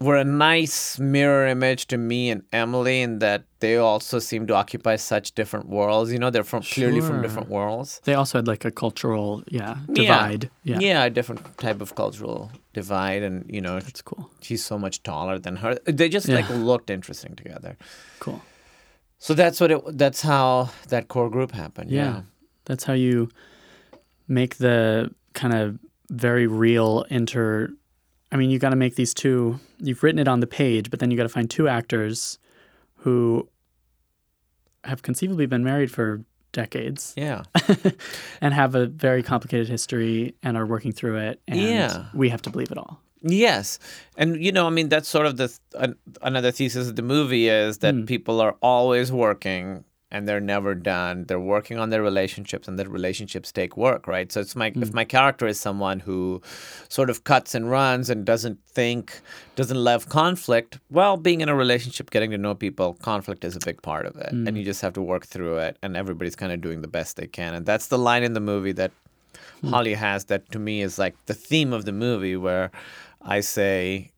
were 0.01 0.16
a 0.16 0.24
nice 0.24 0.99
mirror 0.99 1.47
image 1.47 1.86
to 1.86 1.97
me 1.97 2.28
and 2.30 2.42
Emily 2.53 3.01
in 3.03 3.20
that 3.20 3.45
they 3.61 3.76
also 3.76 4.18
seem 4.18 4.47
to 4.49 4.55
occupy 4.55 4.97
such 4.97 5.32
different 5.34 5.68
worlds. 5.68 6.12
You 6.12 6.18
know, 6.18 6.30
they're 6.30 6.45
from 6.45 6.62
clearly 6.62 7.01
from 7.01 7.22
different 7.22 7.49
worlds. 7.49 8.01
They 8.05 8.14
also 8.14 8.38
had 8.38 8.47
like 8.49 8.64
a 8.64 8.70
cultural, 8.70 9.42
yeah, 9.49 9.76
Yeah. 9.88 9.95
divide. 9.95 10.51
Yeah. 10.64 10.78
yeah, 10.80 11.05
a 11.05 11.11
different 11.11 11.40
type 11.59 11.80
of 11.80 11.95
cultural 11.95 12.51
divide, 12.72 13.22
and 13.22 13.45
you 13.49 13.61
know, 13.61 13.78
That's 13.80 14.03
cool. 14.03 14.28
she's 14.40 14.64
so 14.64 14.76
much 14.78 15.03
taller 15.05 15.38
than 15.38 15.57
her. 15.57 15.76
They 15.86 16.09
just 16.09 16.28
like 16.28 16.49
looked 16.51 16.90
interesting 16.90 17.36
together. 17.36 17.76
Cool. 18.20 18.42
So 19.18 19.32
that's 19.32 19.61
what 19.61 19.70
it. 19.70 19.80
That's 19.97 20.20
how 20.22 20.70
that 20.88 21.09
core 21.09 21.30
group 21.30 21.53
happened. 21.53 21.90
Yeah. 21.90 22.05
Yeah. 22.05 22.20
That's 22.66 22.84
how 22.84 22.95
you 22.95 23.28
make 24.28 24.57
the 24.57 25.11
kind 25.34 25.55
of 25.55 25.78
very 26.11 26.47
real 26.47 27.07
inter. 27.11 27.70
I 28.35 28.37
mean, 28.37 28.51
you 28.51 28.59
got 28.59 28.70
to 28.70 28.76
make 28.76 28.97
these 28.97 29.14
two. 29.14 29.61
You've 29.78 30.03
written 30.03 30.18
it 30.18 30.26
on 30.28 30.41
the 30.41 30.47
page, 30.49 30.91
but 30.91 30.99
then 30.99 31.11
you 31.11 31.16
got 31.16 31.22
to 31.22 31.28
find 31.28 31.49
two 31.49 31.68
actors 31.68 32.39
who 32.97 33.49
have 34.82 35.03
conceivably 35.03 35.47
been 35.47 35.62
married 35.64 35.91
for 35.91 36.24
decades 36.53 37.14
Yeah. 37.16 37.43
and 38.41 38.53
have 38.53 38.74
a 38.74 38.87
very 38.87 39.22
complicated 39.22 39.68
history 39.68 40.35
and 40.43 40.57
are 40.57 40.66
working 40.66 40.93
through 40.93 41.18
it. 41.18 41.41
And 41.49 41.61
Yeah. 41.61 42.07
we 42.12 42.28
have 42.28 42.43
to 42.43 42.51
believe 42.51 42.70
it 42.70 42.78
all. 42.78 43.01
Yes, 43.26 43.78
and 44.18 44.37
you 44.45 44.53
know, 44.53 44.66
I 44.66 44.70
mean, 44.70 44.91
that's 44.91 45.09
sort 45.09 45.24
of 45.24 45.39
the 45.39 45.51
an, 45.76 45.97
another 46.20 46.51
thesis 46.53 46.89
of 46.89 46.97
the 46.97 47.03
movie 47.03 47.49
is 47.49 47.78
that 47.78 47.95
Hmm. 47.95 48.05
people 48.05 48.41
are 48.43 48.55
always 48.61 49.11
working 49.11 49.85
and 50.15 50.27
they're 50.29 50.41
never 50.55 50.73
done. 50.75 51.25
They're 51.29 51.47
working 51.57 51.77
on 51.79 51.91
their 51.91 52.03
relationships, 52.11 52.69
and 52.69 52.79
their 52.79 52.89
relationships 52.89 53.49
take 53.61 53.73
work, 53.77 54.07
right? 54.07 54.29
So 54.33 54.39
it's 54.41 54.57
my 54.62 54.69
if 54.85 54.89
Hmm. 54.91 54.95
my 55.01 55.05
character 55.17 55.47
is 55.53 55.59
someone 55.69 55.99
who 56.09 56.41
sort 56.89 57.11
of 57.11 57.25
cuts 57.25 57.55
and 57.57 57.65
runs 57.71 58.09
and 58.11 58.25
doesn't 58.25 58.59
think, 58.79 59.05
doesn't 59.57 59.83
love 59.91 60.09
conflict. 60.09 60.79
Well, 60.99 61.17
being 61.29 61.41
in 61.45 61.49
a 61.49 61.57
relationship, 61.65 62.11
getting 62.11 62.31
to 62.31 62.39
know 62.39 62.55
people, 62.55 62.89
conflict 63.11 63.45
is 63.45 63.57
a 63.57 63.65
big 63.71 63.83
part 63.83 64.07
of 64.07 64.15
it, 64.17 64.31
Hmm. 64.31 64.47
and 64.47 64.57
you 64.57 64.65
just 64.65 64.83
have 64.83 64.95
to 64.95 65.03
work 65.03 65.27
through 65.27 65.57
it. 65.67 65.77
And 65.83 65.97
everybody's 65.97 66.37
kind 66.37 66.53
of 66.53 66.61
doing 66.61 66.81
the 66.83 66.93
best 66.99 67.17
they 67.17 67.27
can, 67.27 67.53
and 67.55 67.67
that's 67.67 67.89
the 67.89 67.99
line 67.99 68.23
in 68.23 68.33
the 68.35 68.41
movie 68.53 68.73
that 68.81 68.93
Hmm. 69.62 69.71
Holly 69.71 69.95
has 69.95 70.27
that 70.27 70.43
to 70.53 70.59
me 70.59 70.81
is 70.87 70.99
like 70.99 71.15
the 71.27 71.35
theme 71.35 71.73
of 71.73 71.85
the 71.85 71.93
movie 72.07 72.37
where 72.37 72.71
I 73.21 73.41
say, 73.41 74.11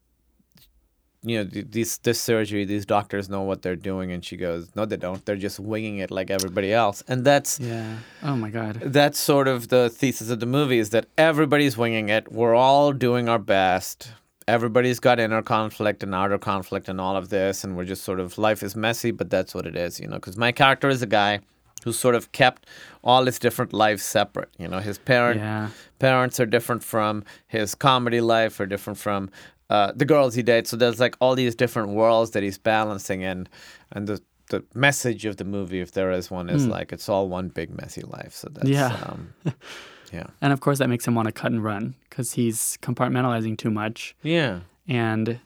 you 1.28 1.38
know, 1.42 1.50
th- 1.50 1.66
these 1.70 1.98
this 1.98 2.20
surgery, 2.20 2.64
these 2.64 2.86
doctors 2.86 3.28
know 3.28 3.42
what 3.42 3.62
they're 3.62 3.82
doing, 3.92 4.12
and 4.12 4.24
she 4.24 4.36
goes, 4.36 4.68
no, 4.76 4.84
they 4.86 4.96
don't. 4.96 5.24
They're 5.26 5.36
just 5.48 5.58
winging 5.58 5.98
it 5.98 6.10
like 6.10 6.30
everybody 6.30 6.72
else, 6.72 7.02
and 7.08 7.24
that's 7.24 7.58
Yeah. 7.60 7.96
Oh 8.22 8.36
my 8.36 8.50
God. 8.50 8.74
that's 8.98 9.18
sort 9.18 9.48
of 9.48 9.68
the 9.68 9.90
thesis 9.90 10.30
of 10.30 10.38
the 10.40 10.46
movie 10.58 10.78
is 10.78 10.90
that 10.90 11.06
everybody's 11.18 11.76
winging 11.76 12.08
it. 12.08 12.30
We're 12.32 12.54
all 12.54 12.92
doing 12.92 13.28
our 13.28 13.40
best. 13.40 14.12
Everybody's 14.48 15.00
got 15.00 15.18
inner 15.18 15.42
conflict 15.42 16.04
and 16.04 16.14
outer 16.14 16.38
conflict 16.38 16.88
and 16.88 17.00
all 17.00 17.16
of 17.16 17.28
this, 17.30 17.64
and 17.64 17.76
we're 17.76 17.84
just 17.84 18.04
sort 18.04 18.20
of 18.20 18.38
life 18.38 18.62
is 18.62 18.76
messy, 18.76 19.10
but 19.10 19.28
that's 19.28 19.52
what 19.54 19.66
it 19.66 19.74
is, 19.74 19.98
you 19.98 20.06
know. 20.06 20.16
Because 20.16 20.36
my 20.36 20.52
character 20.52 20.88
is 20.88 21.02
a 21.02 21.06
guy 21.22 21.40
who 21.84 21.92
sort 21.92 22.14
of 22.14 22.30
kept 22.32 22.66
all 23.04 23.24
his 23.26 23.38
different 23.40 23.72
lives 23.72 24.02
separate. 24.04 24.48
You 24.58 24.68
know, 24.68 24.78
his 24.78 24.98
parent 24.98 25.40
Yeah. 25.40 25.68
parents 25.98 26.38
are 26.40 26.46
different 26.46 26.82
from 26.84 27.24
his 27.48 27.74
comedy 27.74 28.20
life, 28.20 28.58
are 28.60 28.66
different 28.66 28.98
from 29.00 29.30
uh, 29.70 29.92
the 29.94 30.04
girls 30.04 30.34
he 30.34 30.42
dates. 30.42 30.70
So 30.70 30.76
there's 30.76 31.00
like 31.00 31.16
all 31.20 31.34
these 31.34 31.54
different 31.54 31.90
worlds 31.90 32.30
that 32.32 32.42
he's 32.42 32.58
balancing, 32.58 33.24
and 33.24 33.48
and 33.92 34.06
the 34.06 34.20
the 34.50 34.64
message 34.74 35.24
of 35.24 35.36
the 35.38 35.44
movie, 35.44 35.80
if 35.80 35.90
there 35.92 36.12
is 36.12 36.30
one, 36.30 36.48
is 36.48 36.66
like 36.68 36.92
it's 36.92 37.08
all 37.08 37.28
one 37.28 37.48
big 37.48 37.76
messy 37.76 38.02
life. 38.02 38.32
So 38.32 38.48
that's 38.52 38.68
Yeah. 38.68 38.96
um, 39.06 39.34
yeah, 40.12 40.26
And 40.40 40.52
of 40.52 40.60
course, 40.60 40.78
that 40.78 40.88
makes 40.88 41.04
him 41.06 41.16
want 41.16 41.26
to 41.26 41.32
cut 41.32 41.50
and 41.50 41.64
run 41.64 41.96
because 42.08 42.32
he's 42.32 42.78
compartmentalizing 42.80 43.58
too 43.58 43.70
much. 43.72 44.14
yeah, 44.22 44.60
And 44.86 45.40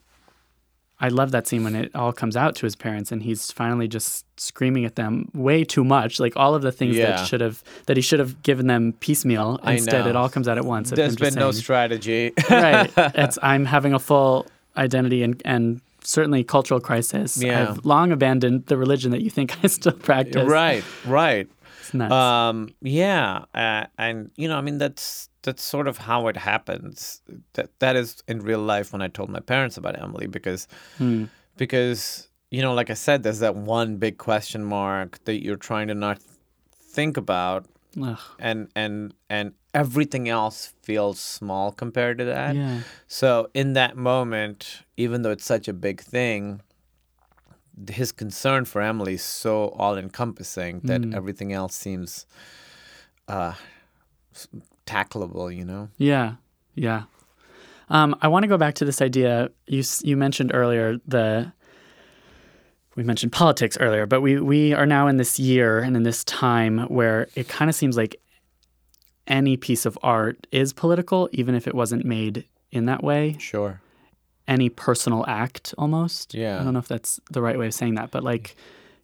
I 1.00 1.08
love 1.08 1.30
that 1.30 1.46
scene 1.46 1.64
when 1.64 1.74
it 1.74 1.90
all 1.94 2.12
comes 2.12 2.36
out 2.36 2.54
to 2.56 2.66
his 2.66 2.76
parents 2.76 3.10
and 3.10 3.22
he's 3.22 3.50
finally 3.50 3.88
just 3.88 4.26
screaming 4.38 4.84
at 4.84 4.96
them 4.96 5.30
way 5.34 5.64
too 5.64 5.82
much. 5.82 6.20
Like 6.20 6.36
all 6.36 6.54
of 6.54 6.60
the 6.62 6.70
things 6.72 6.94
Yeah. 6.96 7.12
that 7.16 7.26
should 7.26 7.40
have 7.40 7.62
that 7.86 7.96
he 7.96 8.02
should 8.02 8.18
have 8.20 8.42
given 8.42 8.66
them 8.66 8.92
piecemeal. 9.00 9.58
Instead, 9.64 10.06
it 10.06 10.14
all 10.14 10.28
comes 10.28 10.46
out 10.46 10.58
at 10.58 10.64
once. 10.66 10.90
There's 10.90 11.16
been 11.16 11.26
just 11.28 11.38
no 11.38 11.52
strategy. 11.52 12.32
right. 12.50 12.90
It's 12.96 13.38
I'm 13.42 13.64
having 13.64 13.94
a 13.94 13.98
full 13.98 14.46
identity 14.76 15.22
and 15.22 15.40
and 15.46 15.80
certainly 16.04 16.44
cultural 16.44 16.80
crisis. 16.80 17.42
Yeah. 17.42 17.70
I've 17.70 17.84
long 17.86 18.12
abandoned 18.12 18.66
the 18.66 18.76
religion 18.76 19.10
that 19.12 19.22
you 19.22 19.30
think 19.30 19.56
I 19.64 19.68
still 19.68 19.92
practice. 19.92 20.46
right, 20.48 20.84
right. 21.06 21.48
It's 21.80 21.94
nuts. 21.94 22.12
Um, 22.12 22.74
yeah, 22.82 23.44
uh, 23.54 23.86
and 23.96 24.30
you 24.36 24.48
know, 24.48 24.56
I 24.58 24.60
mean, 24.60 24.76
that's 24.76 25.29
that's 25.42 25.62
sort 25.62 25.88
of 25.88 25.98
how 25.98 26.28
it 26.28 26.36
happens. 26.36 27.22
That 27.54 27.70
that 27.80 27.96
is 27.96 28.22
in 28.28 28.40
real 28.40 28.60
life 28.60 28.92
when 28.92 29.02
I 29.02 29.08
told 29.08 29.30
my 29.30 29.40
parents 29.40 29.76
about 29.76 29.98
Emily 30.00 30.26
because 30.26 30.66
Hmm. 30.98 31.24
because 31.56 32.28
you 32.50 32.62
know, 32.62 32.74
like 32.74 32.90
I 32.90 32.94
said, 32.94 33.22
there's 33.22 33.38
that 33.40 33.54
one 33.54 33.96
big 33.96 34.18
question 34.18 34.64
mark 34.64 35.22
that 35.24 35.42
you're 35.44 35.56
trying 35.56 35.86
to 35.88 35.94
not 35.94 36.18
think 36.74 37.16
about, 37.16 37.66
Ugh. 38.02 38.18
and 38.40 38.68
and 38.74 39.14
and 39.28 39.52
everything 39.72 40.28
else 40.28 40.74
feels 40.82 41.20
small 41.20 41.70
compared 41.70 42.18
to 42.18 42.24
that. 42.24 42.56
Yeah. 42.56 42.80
So 43.06 43.50
in 43.54 43.74
that 43.74 43.96
moment, 43.96 44.82
even 44.96 45.22
though 45.22 45.30
it's 45.30 45.44
such 45.44 45.68
a 45.68 45.72
big 45.72 46.00
thing, 46.00 46.60
his 47.88 48.10
concern 48.12 48.64
for 48.64 48.82
Emily 48.82 49.14
is 49.14 49.22
so 49.22 49.68
all 49.78 49.96
encompassing 49.96 50.80
that 50.84 51.02
Mm. 51.02 51.14
everything 51.14 51.52
else 51.52 51.74
seems 51.76 52.26
uh, 53.28 53.54
tackleable. 54.90 55.54
You 55.54 55.64
know. 55.64 55.88
Yeah, 55.96 56.34
yeah. 56.74 57.04
Um, 57.88 58.16
I 58.22 58.28
want 58.28 58.44
to 58.44 58.48
go 58.48 58.56
back 58.56 58.74
to 58.76 58.84
this 58.84 59.02
idea 59.02 59.50
you 59.66 59.82
you 60.02 60.16
mentioned 60.16 60.52
earlier. 60.54 60.98
The 61.06 61.52
we 62.96 63.02
mentioned 63.02 63.32
politics 63.32 63.76
earlier, 63.80 64.06
but 64.06 64.20
we 64.20 64.40
we 64.40 64.72
are 64.72 64.86
now 64.86 65.06
in 65.06 65.16
this 65.16 65.38
year 65.38 65.78
and 65.80 65.96
in 65.96 66.02
this 66.02 66.24
time 66.24 66.80
where 66.88 67.28
it 67.34 67.48
kind 67.48 67.68
of 67.68 67.74
seems 67.74 67.96
like 67.96 68.16
any 69.26 69.56
piece 69.56 69.86
of 69.86 69.98
art 70.02 70.46
is 70.50 70.72
political, 70.72 71.28
even 71.32 71.54
if 71.54 71.66
it 71.66 71.74
wasn't 71.74 72.04
made 72.04 72.44
in 72.70 72.86
that 72.86 73.02
way. 73.02 73.36
Sure. 73.38 73.80
Any 74.48 74.68
personal 74.68 75.24
act, 75.28 75.74
almost. 75.78 76.34
Yeah. 76.34 76.60
I 76.60 76.64
don't 76.64 76.72
know 76.72 76.80
if 76.80 76.88
that's 76.88 77.20
the 77.30 77.40
right 77.40 77.58
way 77.58 77.66
of 77.66 77.74
saying 77.74 77.94
that, 77.94 78.10
but 78.10 78.24
like 78.24 78.56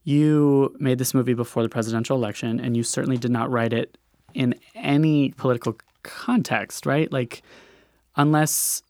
you 0.02 0.74
made 0.78 0.98
this 0.98 1.14
movie 1.14 1.34
before 1.34 1.62
the 1.62 1.68
presidential 1.68 2.16
election, 2.16 2.60
and 2.60 2.76
you 2.76 2.82
certainly 2.82 3.16
did 3.16 3.30
not 3.30 3.50
write 3.50 3.72
it 3.72 3.96
in 4.34 4.54
any 4.74 5.30
political 5.32 5.76
context, 6.02 6.86
right? 6.86 7.10
Like, 7.12 7.42
unless 8.16 8.82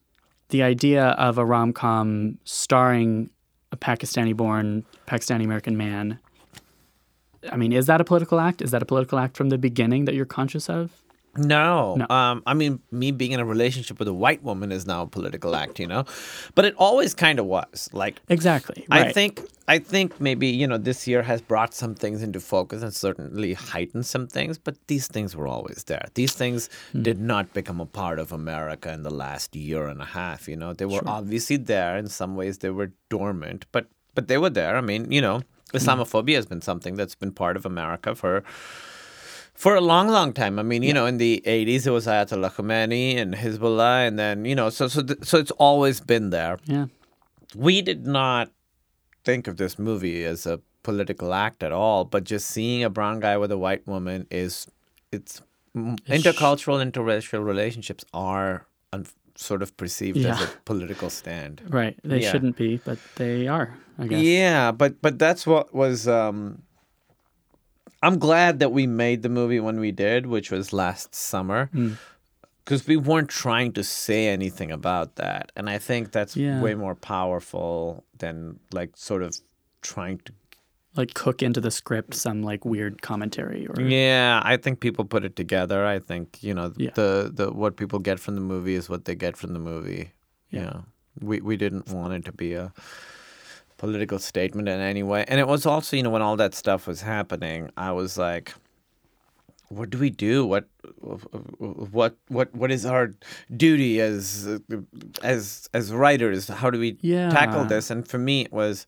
the 0.49 0.63
idea 0.63 1.07
of 1.09 1.37
a 1.37 1.45
rom 1.45 1.73
com 1.73 2.37
starring 2.43 3.29
a 3.71 3.77
Pakistani 3.77 4.35
born, 4.35 4.85
Pakistani 5.07 5.43
American 5.43 5.77
man, 5.77 6.19
I 7.51 7.57
mean, 7.57 7.71
is 7.71 7.85
that 7.87 8.01
a 8.01 8.03
political 8.03 8.39
act? 8.39 8.61
Is 8.61 8.71
that 8.71 8.81
a 8.81 8.85
political 8.85 9.19
act 9.19 9.37
from 9.37 9.49
the 9.49 9.57
beginning 9.57 10.05
that 10.05 10.15
you're 10.15 10.25
conscious 10.25 10.69
of? 10.69 10.91
No. 11.37 11.95
No. 11.95 12.07
Um, 12.09 12.43
I 12.45 12.53
mean, 12.53 12.79
me 12.91 13.11
being 13.11 13.31
in 13.31 13.39
a 13.39 13.45
relationship 13.45 13.99
with 13.99 14.07
a 14.07 14.13
white 14.13 14.43
woman 14.43 14.71
is 14.71 14.85
now 14.85 15.03
a 15.03 15.07
political 15.07 15.55
act, 15.55 15.79
you 15.79 15.87
know, 15.87 16.05
but 16.55 16.65
it 16.65 16.73
always 16.77 17.13
kind 17.13 17.39
of 17.39 17.45
was. 17.45 17.89
Like, 17.93 18.19
Exactly. 18.29 18.85
I 18.89 19.11
think, 19.11 19.41
I 19.67 19.79
think 19.79 20.19
maybe 20.21 20.47
you 20.47 20.65
know 20.67 20.77
this 20.77 21.07
year 21.07 21.21
has 21.23 21.41
brought 21.41 21.73
some 21.73 21.93
things 21.95 22.23
into 22.23 22.39
focus 22.39 22.81
and 22.83 22.93
certainly 22.93 23.53
heightened 23.53 24.05
some 24.05 24.27
things, 24.27 24.57
but 24.57 24.75
these 24.87 25.07
things 25.07 25.35
were 25.35 25.47
always 25.47 25.83
there. 25.85 26.05
These 26.13 26.33
things 26.33 26.69
Hmm. 26.91 27.03
did 27.03 27.19
not 27.19 27.53
become 27.53 27.79
a 27.81 27.85
part 27.85 28.19
of 28.19 28.31
America 28.31 28.91
in 28.93 29.03
the 29.03 29.13
last 29.13 29.55
year 29.55 29.87
and 29.87 30.01
a 30.01 30.05
half. 30.05 30.47
You 30.47 30.55
know, 30.55 30.73
they 30.73 30.85
were 30.85 31.01
obviously 31.05 31.57
there 31.57 31.97
in 31.97 32.07
some 32.07 32.35
ways. 32.35 32.59
They 32.59 32.69
were 32.69 32.91
dormant, 33.09 33.65
but 33.71 33.87
but 34.15 34.27
they 34.29 34.37
were 34.37 34.49
there. 34.49 34.75
I 34.77 34.81
mean, 34.81 35.11
you 35.11 35.21
know, 35.21 35.41
Hmm. 35.71 35.77
Islamophobia 35.77 36.35
has 36.35 36.45
been 36.45 36.61
something 36.61 36.95
that's 36.95 37.13
been 37.15 37.33
part 37.33 37.57
of 37.57 37.65
America 37.65 38.15
for 38.15 38.41
for 39.57 39.75
a 39.75 39.81
long, 39.81 40.07
long 40.07 40.31
time. 40.33 40.59
I 40.59 40.63
mean, 40.63 40.83
you 40.83 40.93
know, 40.93 41.05
in 41.07 41.17
the 41.17 41.41
'80s 41.45 41.85
it 41.87 41.91
was 41.91 42.05
Ayatollah 42.07 42.51
Khomeini 42.53 43.17
and 43.17 43.33
Hezbollah, 43.33 44.07
and 44.07 44.17
then 44.17 44.45
you 44.45 44.55
know, 44.55 44.69
so 44.69 44.87
so 44.87 45.01
th- 45.03 45.23
so 45.23 45.37
it's 45.39 45.51
always 45.67 45.99
been 45.99 46.29
there. 46.29 46.57
Yeah. 46.65 46.85
We 47.55 47.81
did 47.81 48.05
not 48.05 48.51
think 49.23 49.47
of 49.47 49.57
this 49.57 49.77
movie 49.79 50.23
as 50.23 50.45
a 50.45 50.59
political 50.83 51.33
act 51.33 51.63
at 51.63 51.71
all, 51.71 52.05
but 52.05 52.23
just 52.23 52.47
seeing 52.47 52.83
a 52.83 52.89
brown 52.89 53.19
guy 53.19 53.35
with 53.37 53.51
a 53.51 53.57
white 53.57 53.85
woman 53.87 54.27
is 54.31 54.67
it's 55.11 55.41
m- 55.75 55.95
intercultural, 56.07 56.77
interracial 56.89 57.43
relationships 57.43 58.05
are 58.13 58.65
un- 58.93 59.05
sort 59.35 59.61
of 59.61 59.75
perceived 59.77 60.17
as 60.25 60.41
a 60.41 60.47
political 60.65 61.09
stand. 61.09 61.61
Right. 61.67 61.97
They 62.03 62.21
Yeah. 62.21 62.31
shouldn't 62.31 62.55
be, 62.57 62.77
but 62.83 62.99
they 63.15 63.47
are, 63.47 63.77
I 63.99 64.07
guess. 64.07 64.21
Yeah, 64.23 64.71
but 64.71 65.01
but 65.01 65.17
that's 65.19 65.45
what 65.47 65.73
was. 65.73 66.07
Um, 66.07 66.63
I'm 68.03 68.19
glad 68.19 68.59
that 68.59 68.71
we 68.71 68.85
made 68.87 69.21
the 69.23 69.29
movie 69.29 69.59
when 69.59 69.79
we 69.79 69.91
did, 69.91 70.25
which 70.27 70.51
was 70.51 70.71
last 70.73 71.15
summer, 71.15 71.69
Hmm. 71.73 71.93
because 72.63 72.85
we 72.87 72.97
weren't 72.97 73.29
trying 73.29 73.71
to 73.73 73.83
say 73.83 74.27
anything 74.27 74.71
about 74.71 75.15
that, 75.15 75.51
and 75.55 75.69
I 75.69 75.77
think 75.79 76.11
that's 76.11 76.35
Yeah. 76.37 76.61
way 76.61 76.75
more 76.75 76.95
powerful 76.95 78.03
than 78.19 78.59
like 78.73 78.91
sort 78.95 79.23
of 79.23 79.35
trying 79.81 80.19
to. 80.25 80.33
Like 80.95 81.13
cook 81.13 81.43
into 81.43 81.61
the 81.61 81.69
script 81.69 82.15
some 82.15 82.41
like 82.41 82.65
weird 82.65 83.01
commentary 83.03 83.67
or 83.67 83.79
Yeah, 83.79 84.41
I 84.43 84.57
think 84.57 84.79
people 84.79 85.05
put 85.05 85.23
it 85.23 85.35
together. 85.35 85.85
I 85.85 85.99
think 85.99 86.41
you 86.41 86.53
know 86.55 86.73
Yeah. 86.77 86.91
the 86.95 87.31
the 87.33 87.51
what 87.51 87.77
people 87.77 87.99
get 87.99 88.19
from 88.19 88.33
the 88.35 88.41
movie 88.41 88.73
is 88.75 88.89
what 88.89 89.05
they 89.05 89.15
get 89.15 89.37
from 89.37 89.53
the 89.53 89.59
movie. 89.59 90.11
Yeah. 90.49 90.61
Yeah, 90.61 90.81
we 91.21 91.39
we 91.41 91.55
didn't 91.57 91.89
want 91.89 92.13
it 92.13 92.25
to 92.25 92.31
be 92.31 92.53
a 92.55 92.71
political 93.77 94.19
statement 94.19 94.67
in 94.67 94.79
any 94.79 95.03
way. 95.03 95.25
And 95.27 95.39
it 95.39 95.47
was 95.47 95.65
also, 95.65 95.95
you 95.95 96.03
know, 96.03 96.09
when 96.09 96.21
all 96.21 96.35
that 96.37 96.53
stuff 96.55 96.87
was 96.87 97.01
happening, 97.01 97.69
I 97.77 97.91
was 97.91 98.17
like, 98.17 98.53
what 99.69 99.89
do 99.89 99.97
we 99.97 100.09
do? 100.09 100.45
What 100.45 100.67
what 101.59 102.15
what 102.29 102.53
what 102.55 102.71
is 102.71 102.85
our 102.85 103.13
duty 103.55 103.99
as 103.99 104.59
as 105.21 105.69
as 105.73 105.91
writers? 105.91 106.47
How 106.47 106.69
do 106.69 106.79
we 106.79 106.97
tackle 107.29 107.65
this? 107.65 107.89
And 107.89 108.07
for 108.07 108.17
me, 108.17 108.41
it 108.43 108.53
was 108.53 108.87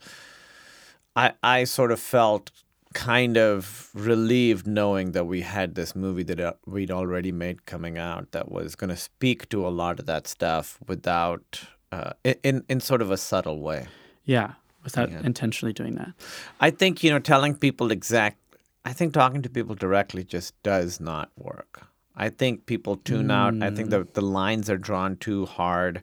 I 1.16 1.34
I 1.44 1.66
sort 1.66 1.92
of 1.92 2.00
felt 2.00 2.52
kind 2.94 3.38
of 3.38 3.90
relieved 3.94 4.66
knowing 4.66 5.12
that 5.12 5.26
we 5.26 5.42
had 5.42 5.76
this 5.76 5.96
movie 5.96 6.24
that 6.24 6.40
uh, 6.40 6.54
we'd 6.66 6.90
already 6.90 7.32
made 7.32 7.66
coming 7.68 8.00
out 8.00 8.32
that 8.32 8.52
was 8.52 8.76
going 8.76 8.90
to 8.90 8.98
speak 8.98 9.48
to 9.50 9.68
a 9.68 9.70
lot 9.70 10.00
of 10.00 10.06
that 10.08 10.28
stuff 10.28 10.80
without 10.88 11.62
uh, 11.92 12.14
in 12.44 12.64
in 12.70 12.80
sort 12.80 13.02
of 13.02 13.12
a 13.12 13.18
subtle 13.18 13.60
way. 13.60 13.88
Yeah. 14.26 14.54
Without 14.84 15.12
Yeah. 15.12 15.22
intentionally 15.24 15.74
doing 15.74 15.96
that. 15.96 16.14
I 16.60 16.70
think 16.72 17.04
you 17.04 17.12
know 17.12 17.20
telling 17.20 17.56
people 17.56 17.92
exact. 17.92 18.38
I 18.86 18.94
think 18.94 19.14
talking 19.14 19.42
to 19.42 19.50
people 19.50 19.76
directly 19.76 20.24
just 20.24 20.62
does 20.64 21.00
not 21.00 21.32
work. 21.38 21.86
I 22.16 22.30
think 22.30 22.66
people 22.66 22.98
tune 22.98 23.32
out. 23.32 23.54
I 23.62 23.70
think 23.72 23.90
mm. 23.90 23.92
the 23.92 24.08
the 24.14 24.22
lines 24.22 24.70
are 24.70 24.78
drawn 24.78 25.16
too 25.18 25.46
hard, 25.46 26.02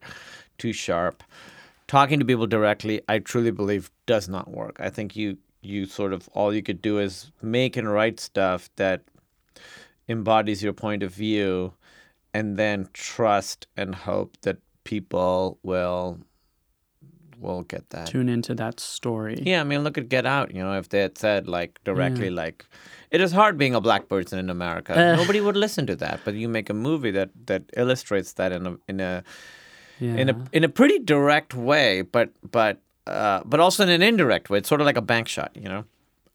too 0.58 0.72
sharp. 0.72 1.22
Talking 1.88 2.18
to 2.18 2.24
people 2.24 2.46
directly, 2.46 3.00
I 3.08 3.18
truly 3.20 3.50
believe, 3.50 3.90
does 4.06 4.28
not 4.28 4.50
work. 4.50 4.76
I 4.80 4.90
think 4.90 5.14
you 5.16 5.38
you 5.62 5.86
sort 5.86 6.12
of 6.12 6.28
all 6.32 6.54
you 6.54 6.62
could 6.62 6.80
do 6.80 6.98
is 6.98 7.32
make 7.42 7.76
and 7.76 7.90
write 7.92 8.20
stuff 8.20 8.70
that 8.76 9.02
embodies 10.08 10.62
your 10.62 10.72
point 10.72 11.02
of 11.02 11.12
view, 11.12 11.72
and 12.32 12.56
then 12.56 12.88
trust 12.92 13.66
and 13.76 13.94
hope 13.94 14.36
that 14.42 14.58
people 14.84 15.58
will 15.62 16.20
will 17.38 17.62
get 17.62 17.90
that. 17.90 18.06
Tune 18.08 18.28
into 18.28 18.54
that 18.54 18.80
story. 18.80 19.42
Yeah, 19.44 19.60
I 19.60 19.64
mean, 19.64 19.84
look 19.84 19.98
at 19.98 20.08
Get 20.08 20.26
Out. 20.26 20.54
You 20.54 20.62
know, 20.62 20.78
if 20.78 20.88
they 20.88 21.00
had 21.00 21.18
said 21.18 21.46
like 21.48 21.80
directly, 21.84 22.30
like, 22.30 22.64
it 23.10 23.20
is 23.20 23.32
hard 23.32 23.56
being 23.58 23.74
a 23.74 23.80
black 23.80 24.08
person 24.08 24.38
in 24.38 24.50
America. 24.50 24.92
Uh. 24.98 25.16
Nobody 25.16 25.40
would 25.40 25.56
listen 25.56 25.86
to 25.86 25.96
that. 25.96 26.20
But 26.24 26.34
you 26.34 26.48
make 26.48 26.70
a 26.70 26.74
movie 26.74 27.10
that 27.12 27.30
that 27.46 27.62
illustrates 27.76 28.32
that 28.34 28.52
in 28.52 28.66
a 28.66 28.76
in 28.88 29.00
a 29.00 29.22
Yeah. 29.98 30.16
in 30.20 30.28
a 30.28 30.36
in 30.52 30.64
a 30.64 30.68
pretty 30.68 30.98
direct 30.98 31.54
way, 31.54 32.02
but 32.02 32.28
but 32.50 32.78
uh, 33.06 33.40
but 33.44 33.60
also 33.60 33.82
in 33.82 33.88
an 33.90 34.02
indirect 34.02 34.50
way. 34.50 34.58
It's 34.58 34.68
sort 34.68 34.80
of 34.80 34.86
like 34.86 34.98
a 34.98 35.02
bank 35.12 35.28
shot. 35.28 35.50
You 35.54 35.68
know, 35.68 35.84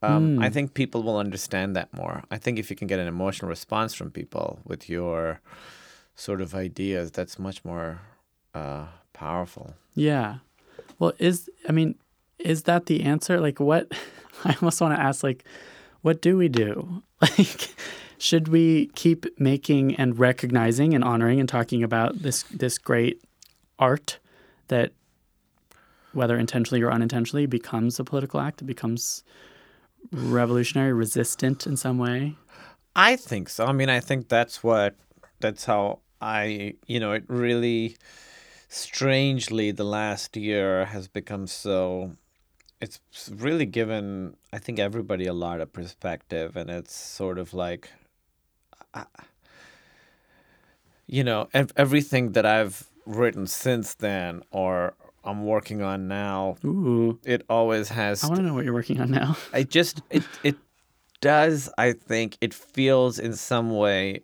um, 0.02 0.36
Hmm. 0.38 0.42
I 0.44 0.50
think 0.50 0.74
people 0.74 1.04
will 1.04 1.18
understand 1.18 1.76
that 1.76 1.94
more. 1.94 2.24
I 2.32 2.38
think 2.38 2.58
if 2.60 2.70
you 2.70 2.76
can 2.76 2.88
get 2.88 3.00
an 3.00 3.08
emotional 3.08 3.50
response 3.50 3.94
from 3.94 4.10
people 4.12 4.60
with 4.66 4.90
your 4.90 5.42
sort 6.16 6.42
of 6.42 6.56
ideas, 6.56 7.12
that's 7.12 7.38
much 7.38 7.64
more 7.66 8.00
uh, 8.56 8.86
powerful. 9.14 9.74
Yeah. 9.96 10.38
Well, 11.02 11.14
is 11.18 11.50
I 11.68 11.72
mean, 11.72 11.96
is 12.38 12.64
that 12.64 12.86
the 12.86 13.02
answer? 13.02 13.42
Like, 13.42 13.60
what? 13.60 13.92
I 14.46 14.56
almost 14.62 14.80
want 14.80 14.96
to 14.96 15.02
ask, 15.02 15.24
like, 15.24 15.44
what 16.04 16.22
do 16.22 16.38
we 16.38 16.48
do? 16.48 17.04
Like, 17.22 17.76
should 18.18 18.48
we 18.48 18.88
keep 18.96 19.28
making 19.40 19.96
and 19.96 20.18
recognizing 20.18 20.96
and 20.96 21.04
honoring 21.04 21.40
and 21.40 21.48
talking 21.48 21.84
about 21.84 22.20
this 22.24 22.44
this 22.44 22.80
great 22.80 23.22
art 23.78 24.18
that, 24.70 24.92
whether 26.14 26.36
intentionally 26.36 26.82
or 26.84 26.92
unintentionally, 26.92 27.46
becomes 27.46 28.00
a 28.00 28.04
political 28.04 28.40
act? 28.40 28.62
It 28.62 28.66
becomes 28.66 29.24
revolutionary, 30.12 30.94
resistant 30.94 31.68
in 31.68 31.78
some 31.78 32.00
way. 32.00 32.36
I 32.96 33.16
think 33.18 33.50
so. 33.50 33.66
I 33.66 33.72
mean, 33.72 33.90
I 33.90 34.00
think 34.00 34.30
that's 34.30 34.64
what 34.64 34.96
that's 35.40 35.66
how 35.66 36.00
I, 36.20 36.74
you 36.88 37.00
know, 37.00 37.12
it 37.12 37.24
really 37.28 37.98
strangely 38.72 39.72
the 39.72 39.84
last 39.84 40.38
year 40.38 40.86
has 40.86 41.08
become 41.08 41.46
so 41.46 42.16
it's 42.80 43.00
really 43.36 43.66
given 43.66 44.36
I 44.54 44.60
think 44.60 44.80
everybody 44.80 45.26
a 45.26 45.34
lot 45.34 45.60
of 45.60 45.74
perspective 45.74 46.56
and 46.56 46.70
it's 46.70 46.96
sort 46.96 47.38
of 47.38 47.54
like 47.54 47.90
you 51.08 51.24
know, 51.26 51.50
ev- 51.54 51.74
everything 51.76 52.32
that 52.32 52.46
I've 52.46 52.88
written 53.06 53.46
since 53.46 53.96
then 53.96 54.42
or 54.52 54.94
I'm 55.24 55.46
working 55.46 55.82
on 55.82 56.08
now, 56.08 56.56
Ooh, 56.64 57.20
it 57.26 57.46
always 57.50 57.90
has 57.90 58.24
I 58.24 58.28
want 58.28 58.40
to 58.40 58.46
know 58.46 58.54
what 58.54 58.64
you're 58.64 58.74
working 58.74 59.02
on 59.02 59.12
now. 59.12 59.36
I 59.54 59.64
just 59.64 60.02
it 60.10 60.24
it 60.44 60.56
does. 61.20 61.70
I 61.78 61.92
think 61.92 62.38
it 62.42 62.54
feels 62.54 63.20
in 63.20 63.34
some 63.36 63.76
way. 63.76 64.22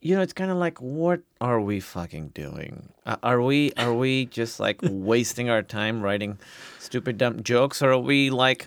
You 0.00 0.16
know, 0.16 0.22
it's 0.22 0.32
kind 0.32 0.50
of 0.50 0.56
like, 0.56 0.80
what 0.80 1.20
are 1.42 1.60
we 1.60 1.78
fucking 1.78 2.28
doing? 2.28 2.90
Uh, 3.04 3.16
are 3.22 3.42
we 3.42 3.72
are 3.76 3.92
we 3.92 4.26
just 4.26 4.58
like 4.58 4.80
wasting 4.82 5.50
our 5.50 5.62
time 5.62 6.00
writing 6.00 6.38
stupid 6.78 7.18
dumb 7.18 7.42
jokes, 7.42 7.82
or 7.82 7.92
are 7.92 7.98
we 7.98 8.30
like 8.30 8.66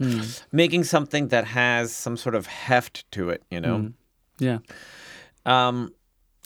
making 0.52 0.84
something 0.84 1.30
that 1.30 1.46
has 1.46 1.92
some 1.92 2.18
sort 2.18 2.36
of 2.36 2.46
heft 2.46 3.10
to 3.14 3.30
it? 3.30 3.44
You 3.50 3.62
know. 3.62 3.92
Yeah. 4.38 4.60
Um, 5.46 5.94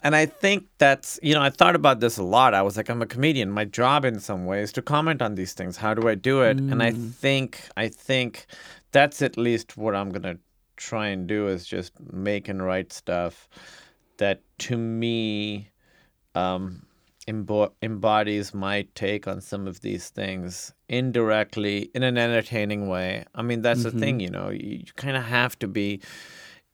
and 0.04 0.16
I 0.16 0.26
think 0.26 0.68
that's 0.78 1.20
you 1.22 1.34
know 1.34 1.42
I 1.42 1.50
thought 1.50 1.76
about 1.76 2.00
this 2.00 2.18
a 2.18 2.24
lot. 2.24 2.54
I 2.54 2.62
was 2.62 2.78
like, 2.78 2.88
I'm 2.90 3.02
a 3.02 3.06
comedian. 3.06 3.50
My 3.52 3.66
job 3.66 4.06
in 4.06 4.20
some 4.20 4.46
ways 4.46 4.72
to 4.74 4.82
comment 4.82 5.22
on 5.22 5.36
these 5.36 5.54
things. 5.54 5.76
How 5.76 5.94
do 5.94 6.08
I 6.08 6.16
do 6.16 6.42
it? 6.44 6.58
And 6.58 6.82
I 6.82 6.92
think 6.92 7.62
I 7.76 7.90
think 7.90 8.46
that's 8.92 9.22
at 9.22 9.38
least 9.38 9.76
what 9.76 9.96
I'm 9.96 10.12
gonna 10.12 10.38
try 10.78 11.08
and 11.08 11.28
do 11.28 11.48
is 11.48 11.66
just 11.66 11.92
make 12.14 12.48
and 12.48 12.64
write 12.64 12.94
stuff 12.94 13.50
that 14.18 14.42
to 14.60 14.78
me 14.78 15.70
um, 16.36 16.86
embo- 17.28 17.72
embodies 17.82 18.54
my 18.54 18.86
take 18.96 19.28
on 19.28 19.42
some 19.42 19.68
of 19.68 19.82
these 19.82 20.10
things 20.10 20.74
indirectly 20.90 21.90
in 21.94 22.04
an 22.04 22.18
entertaining 22.18 22.88
way. 22.88 23.26
I 23.36 23.42
mean, 23.42 23.62
that's 23.62 23.84
the 23.84 23.92
thing, 23.92 24.20
you 24.20 24.30
know, 24.30 24.50
you, 24.50 24.78
you 24.86 24.92
kind 24.96 25.18
of 25.18 25.24
have 25.24 25.58
to 25.60 25.68
be 25.68 26.02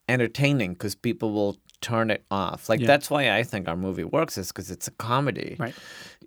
entertaining 0.10 0.74
because 0.74 0.96
people 0.96 1.32
will 1.32 1.58
turn 1.82 2.10
it 2.12 2.24
off. 2.32 2.70
Like, 2.70 2.80
Yeah. 2.82 2.88
that's 2.88 3.10
why 3.10 3.32
I 3.38 3.44
think 3.44 3.68
our 3.68 3.76
movie 3.76 4.04
works, 4.04 4.38
is 4.38 4.48
because 4.50 4.72
it's 4.72 4.88
a 4.88 4.92
comedy. 4.92 5.56
Right. 5.60 5.76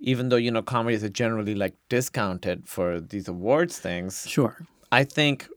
Even 0.00 0.28
though, 0.28 0.36
you 0.36 0.50
know, 0.50 0.62
comedies 0.62 1.02
are 1.04 1.08
generally 1.08 1.54
like 1.54 1.74
discounted 1.88 2.68
for 2.68 3.00
these 3.00 3.28
awards 3.28 3.78
things, 3.78 4.26
Sure. 4.28 4.56
I 4.92 5.04
think 5.04 5.48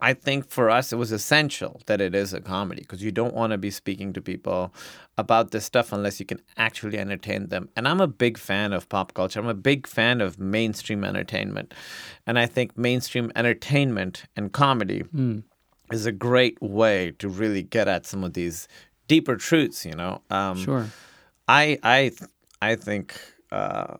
I 0.00 0.14
think 0.14 0.48
for 0.48 0.70
us 0.70 0.92
it 0.92 0.96
was 0.96 1.12
essential 1.12 1.80
that 1.86 2.00
it 2.00 2.14
is 2.14 2.32
a 2.32 2.40
comedy 2.40 2.82
because 2.82 3.02
you 3.02 3.10
don't 3.10 3.34
want 3.34 3.52
to 3.52 3.58
be 3.58 3.70
speaking 3.70 4.12
to 4.12 4.20
people 4.20 4.72
about 5.16 5.50
this 5.50 5.64
stuff 5.64 5.92
unless 5.92 6.20
you 6.20 6.26
can 6.26 6.40
actually 6.56 6.98
entertain 6.98 7.48
them. 7.48 7.68
And 7.76 7.88
I'm 7.88 8.00
a 8.00 8.06
big 8.06 8.38
fan 8.38 8.72
of 8.72 8.88
pop 8.88 9.14
culture. 9.14 9.40
I'm 9.40 9.48
a 9.48 9.54
big 9.54 9.86
fan 9.86 10.20
of 10.20 10.38
mainstream 10.38 11.04
entertainment. 11.04 11.74
And 12.26 12.38
I 12.38 12.46
think 12.46 12.76
mainstream 12.78 13.32
entertainment 13.34 14.24
and 14.36 14.52
comedy 14.52 15.02
is 15.92 16.06
a 16.06 16.12
great 16.12 16.60
way 16.62 17.12
to 17.18 17.28
really 17.28 17.62
get 17.62 17.88
at 17.88 18.06
some 18.06 18.22
of 18.24 18.34
these 18.34 18.68
deeper 19.08 19.36
truths, 19.36 19.84
you 19.84 19.94
know. 19.94 20.22
Um, 20.30 20.56
Sure. 20.56 20.86
I 21.48 21.78
I 21.82 22.12
I 22.60 22.76
think 22.76 23.18
uh, 23.50 23.96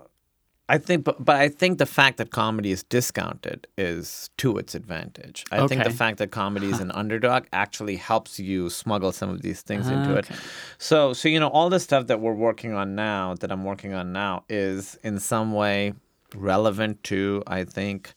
I 0.69 0.79
think 0.79 1.05
but 1.05 1.25
but 1.25 1.37
I 1.37 1.49
think 1.49 1.79
the 1.79 1.87
fact 1.87 2.19
that 2.19 2.31
comedy 2.31 2.71
is 2.71 2.83
discounted 2.83 3.67
is 3.79 4.31
to 4.37 4.59
its 4.59 4.75
advantage. 4.75 5.45
I 5.51 5.67
think 5.67 5.85
the 5.85 5.91
fact 5.91 6.19
that 6.19 6.31
comedy 6.31 6.69
is 6.69 6.81
an 6.81 6.91
underdog 6.93 7.47
actually 7.53 7.97
helps 7.97 8.39
you 8.39 8.69
smuggle 8.69 9.13
some 9.13 9.31
of 9.31 9.43
these 9.43 9.63
things 9.63 9.89
into 9.89 10.17
it. 10.17 10.31
Okay. 10.31 10.35
So 10.79 11.13
so 11.13 11.29
you 11.29 11.41
know 11.41 11.49
all 11.49 11.71
the 11.71 11.81
stuff 11.81 12.07
that 12.09 12.21
we're 12.21 12.35
working 12.35 12.75
on 12.75 12.95
now 12.95 13.35
that 13.41 13.51
I'm 13.51 13.65
working 13.65 13.95
on 13.95 14.13
now 14.13 14.45
is 14.49 14.99
in 15.03 15.19
some 15.19 15.53
way 15.53 15.95
relevant 16.35 17.03
to 17.05 17.43
I 17.47 17.65
think 17.65 18.13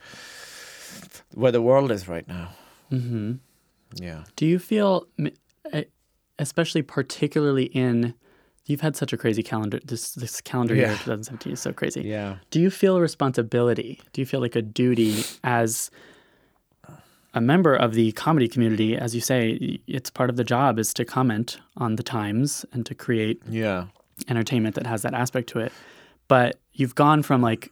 where 1.34 1.52
the 1.52 1.62
world 1.62 1.91
is 1.91 2.08
right 2.08 2.28
now. 2.28 2.49
Mm-hmm. 2.91 3.34
Yeah. 3.95 4.24
Do 4.36 4.45
you 4.45 4.60
feel, 4.60 5.08
especially 6.39 6.82
particularly 6.82 7.66
in, 7.66 8.14
you've 8.72 8.82
had 8.82 8.95
such 8.95 9.13
a 9.13 9.17
crazy 9.17 9.43
calendar. 9.43 9.80
This 9.86 10.11
this 10.13 10.41
calendar 10.41 10.74
year, 10.76 10.88
Yeah. 10.88 10.93
2017, 10.97 11.53
is 11.53 11.59
so 11.59 11.72
crazy. 11.74 12.01
Yeah. 12.01 12.38
Do 12.49 12.59
you 12.59 12.69
feel 12.69 12.97
a 12.97 13.01
responsibility? 13.01 13.99
Do 14.13 14.22
you 14.22 14.26
feel 14.26 14.39
like 14.39 14.55
a 14.55 14.61
duty 14.61 15.24
as 15.43 15.91
a 17.34 17.41
member 17.41 17.76
of 17.76 17.93
the 17.93 18.11
comedy 18.13 18.47
community? 18.47 18.97
As 18.97 19.15
you 19.15 19.22
say, 19.22 19.80
it's 19.88 20.09
part 20.09 20.30
of 20.30 20.36
the 20.36 20.43
job 20.43 20.80
is 20.80 20.93
to 20.95 21.05
comment 21.05 21.59
on 21.78 21.95
the 21.95 22.03
times 22.03 22.65
and 22.74 22.86
to 22.86 22.95
create 22.95 23.41
Yeah. 23.49 23.86
entertainment 24.28 24.76
that 24.76 24.86
has 24.88 25.01
that 25.03 25.13
aspect 25.13 25.49
to 25.49 25.59
it. 25.59 25.72
But 26.28 26.59
you've 26.74 26.95
gone 26.95 27.24
from 27.24 27.41
like 27.41 27.72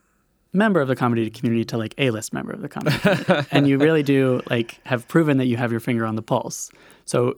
member 0.53 0.81
of 0.81 0.87
the 0.87 0.95
comedy 0.95 1.29
community 1.29 1.63
to 1.65 1.77
like 1.77 1.93
A-list 1.97 2.33
member 2.33 2.51
of 2.51 2.61
the 2.61 2.69
comedy 2.69 2.97
community. 2.99 3.47
and 3.51 3.67
you 3.67 3.77
really 3.77 4.01
do 4.03 4.41
like 4.49 4.79
have 4.85 5.07
proven 5.07 5.37
that 5.37 5.45
you 5.45 5.57
have 5.57 5.71
your 5.71 5.79
finger 5.79 6.05
on 6.05 6.15
the 6.15 6.21
pulse. 6.23 6.71
So 7.05 7.37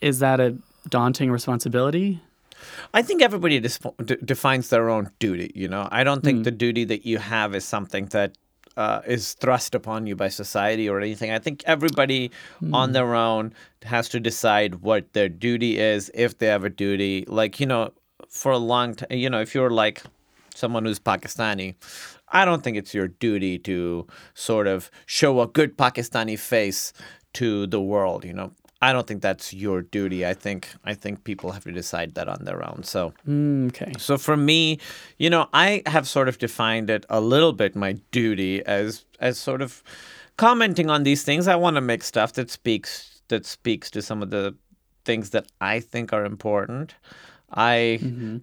is 0.00 0.18
that 0.20 0.40
a 0.40 0.56
daunting 0.88 1.30
responsibility? 1.30 2.20
I 2.94 3.02
think 3.02 3.22
everybody 3.22 3.60
dis- 3.60 3.78
d- 4.04 4.16
defines 4.24 4.68
their 4.70 4.88
own 4.90 5.10
duty. 5.18 5.50
You 5.54 5.68
know, 5.68 5.88
I 5.90 6.04
don't 6.04 6.20
Hmm. 6.20 6.24
think 6.26 6.44
the 6.44 6.50
duty 6.50 6.84
that 6.84 7.04
you 7.06 7.18
have 7.18 7.54
is 7.54 7.64
something 7.64 8.06
that 8.06 8.32
uh, 8.74 9.02
is 9.06 9.34
thrust 9.34 9.74
upon 9.74 10.06
you 10.06 10.16
by 10.16 10.28
society 10.30 10.88
or 10.88 10.98
anything. 10.98 11.30
I 11.30 11.38
think 11.38 11.62
everybody 11.66 12.30
Hmm. 12.60 12.74
on 12.74 12.92
their 12.92 13.14
own 13.14 13.52
has 13.82 14.08
to 14.10 14.18
decide 14.20 14.76
what 14.76 15.12
their 15.12 15.28
duty 15.28 15.78
is, 15.78 16.10
if 16.14 16.38
they 16.38 16.46
have 16.46 16.64
a 16.64 16.70
duty. 16.70 17.24
Like 17.28 17.60
you 17.60 17.66
know, 17.66 17.92
for 18.30 18.50
a 18.52 18.58
long 18.58 18.94
time, 18.94 19.08
you 19.12 19.28
know, 19.28 19.40
if 19.42 19.54
you're 19.54 19.68
like 19.70 20.02
someone 20.54 20.84
who's 20.86 20.98
Pakistani. 21.00 21.74
I 22.34 22.46
don't 22.46 22.62
think 22.64 22.78
it's 22.78 22.94
your 22.94 23.08
duty 23.08 23.58
to 23.58 24.06
sort 24.32 24.66
of 24.66 24.90
show 25.04 25.40
a 25.42 25.46
good 25.46 25.76
Pakistani 25.76 26.38
face 26.38 26.94
to 27.34 27.66
the 27.66 27.80
world, 27.80 28.24
you 28.24 28.32
know. 28.32 28.52
I 28.82 28.92
don't 28.92 29.06
think 29.06 29.22
that's 29.22 29.54
your 29.54 29.82
duty. 29.82 30.26
I 30.26 30.34
think 30.34 30.68
I 30.84 30.94
think 30.94 31.22
people 31.24 31.52
have 31.52 31.62
to 31.64 31.72
decide 31.72 32.14
that 32.16 32.28
on 32.28 32.44
their 32.44 32.60
own. 32.68 32.82
So 32.82 33.12
Mm, 33.28 33.68
okay. 33.68 33.92
so 33.96 34.18
for 34.18 34.36
me, 34.36 34.78
you 35.18 35.30
know, 35.30 35.48
I 35.54 35.82
have 35.86 36.08
sort 36.08 36.28
of 36.28 36.38
defined 36.38 36.90
it 36.90 37.06
a 37.08 37.20
little 37.20 37.52
bit 37.52 37.76
my 37.76 37.92
duty 38.10 38.62
as 38.66 39.04
as 39.20 39.38
sort 39.38 39.62
of 39.62 39.82
commenting 40.36 40.90
on 40.90 41.04
these 41.04 41.22
things. 41.22 41.46
I 41.46 41.54
want 41.54 41.76
to 41.76 41.80
make 41.80 42.02
stuff 42.02 42.32
that 42.32 42.50
speaks 42.50 43.22
that 43.28 43.46
speaks 43.46 43.90
to 43.92 44.02
some 44.02 44.22
of 44.22 44.30
the 44.30 44.54
things 45.04 45.30
that 45.30 45.46
I 45.60 45.80
think 45.80 46.12
are 46.12 46.24
important. 46.24 46.94
I 47.54 48.00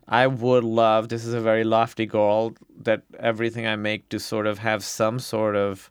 I 0.08 0.28
would 0.28 0.64
love 0.64 1.10
this 1.10 1.26
is 1.26 1.34
a 1.34 1.42
very 1.42 1.64
lofty 1.64 2.06
goal 2.06 2.54
that 2.84 3.02
everything 3.20 3.66
I 3.68 3.76
make 3.76 4.08
to 4.10 4.20
sort 4.20 4.48
of 4.48 4.60
have 4.60 4.84
some 4.84 5.20
sort 5.20 5.56
of 5.56 5.90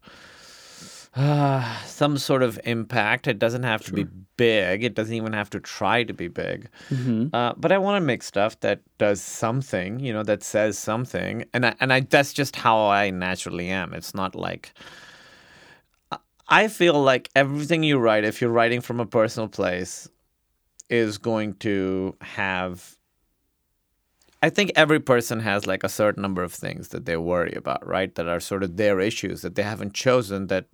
uh, 1.16 1.64
some 1.84 2.16
sort 2.18 2.42
of 2.42 2.58
impact. 2.64 3.26
It 3.26 3.38
doesn't 3.38 3.64
have 3.64 3.82
to 3.86 3.92
be 3.92 4.06
big. 4.38 4.82
It 4.82 4.94
doesn't 4.94 5.14
even 5.14 5.34
have 5.34 5.50
to 5.50 5.60
try 5.60 6.02
to 6.04 6.14
be 6.14 6.28
big. 6.28 6.70
Uh, 7.34 7.52
but 7.58 7.70
I 7.72 7.76
want 7.76 8.00
to 8.00 8.06
make 8.06 8.22
stuff 8.22 8.58
that 8.60 8.80
does 8.96 9.20
something, 9.20 10.00
you 10.00 10.14
know, 10.14 10.22
that 10.22 10.42
says 10.42 10.78
something, 10.78 11.44
and 11.52 11.66
I, 11.66 11.74
and 11.80 11.92
I 11.92 12.00
that's 12.00 12.32
just 12.32 12.56
how 12.56 12.88
I 12.88 13.10
naturally 13.10 13.68
am. 13.68 13.92
It's 13.92 14.14
not 14.14 14.34
like 14.34 14.72
I 16.48 16.68
feel 16.68 16.94
like 17.02 17.28
everything 17.36 17.82
you 17.82 17.98
write, 17.98 18.24
if 18.24 18.40
you're 18.40 18.50
writing 18.50 18.80
from 18.80 19.00
a 19.00 19.06
personal 19.06 19.48
place, 19.48 20.08
is 20.88 21.18
going 21.18 21.54
to 21.56 22.16
have. 22.22 22.97
I 24.40 24.50
think 24.50 24.70
every 24.76 25.00
person 25.00 25.40
has 25.40 25.66
like 25.66 25.82
a 25.82 25.88
certain 25.88 26.22
number 26.22 26.42
of 26.42 26.52
things 26.52 26.88
that 26.88 27.06
they 27.06 27.16
worry 27.16 27.54
about, 27.56 27.84
right? 27.86 28.14
That 28.14 28.28
are 28.28 28.40
sort 28.40 28.62
of 28.62 28.76
their 28.76 29.00
issues 29.00 29.42
that 29.42 29.56
they 29.56 29.62
haven't 29.62 29.94
chosen 29.94 30.46
that 30.46 30.66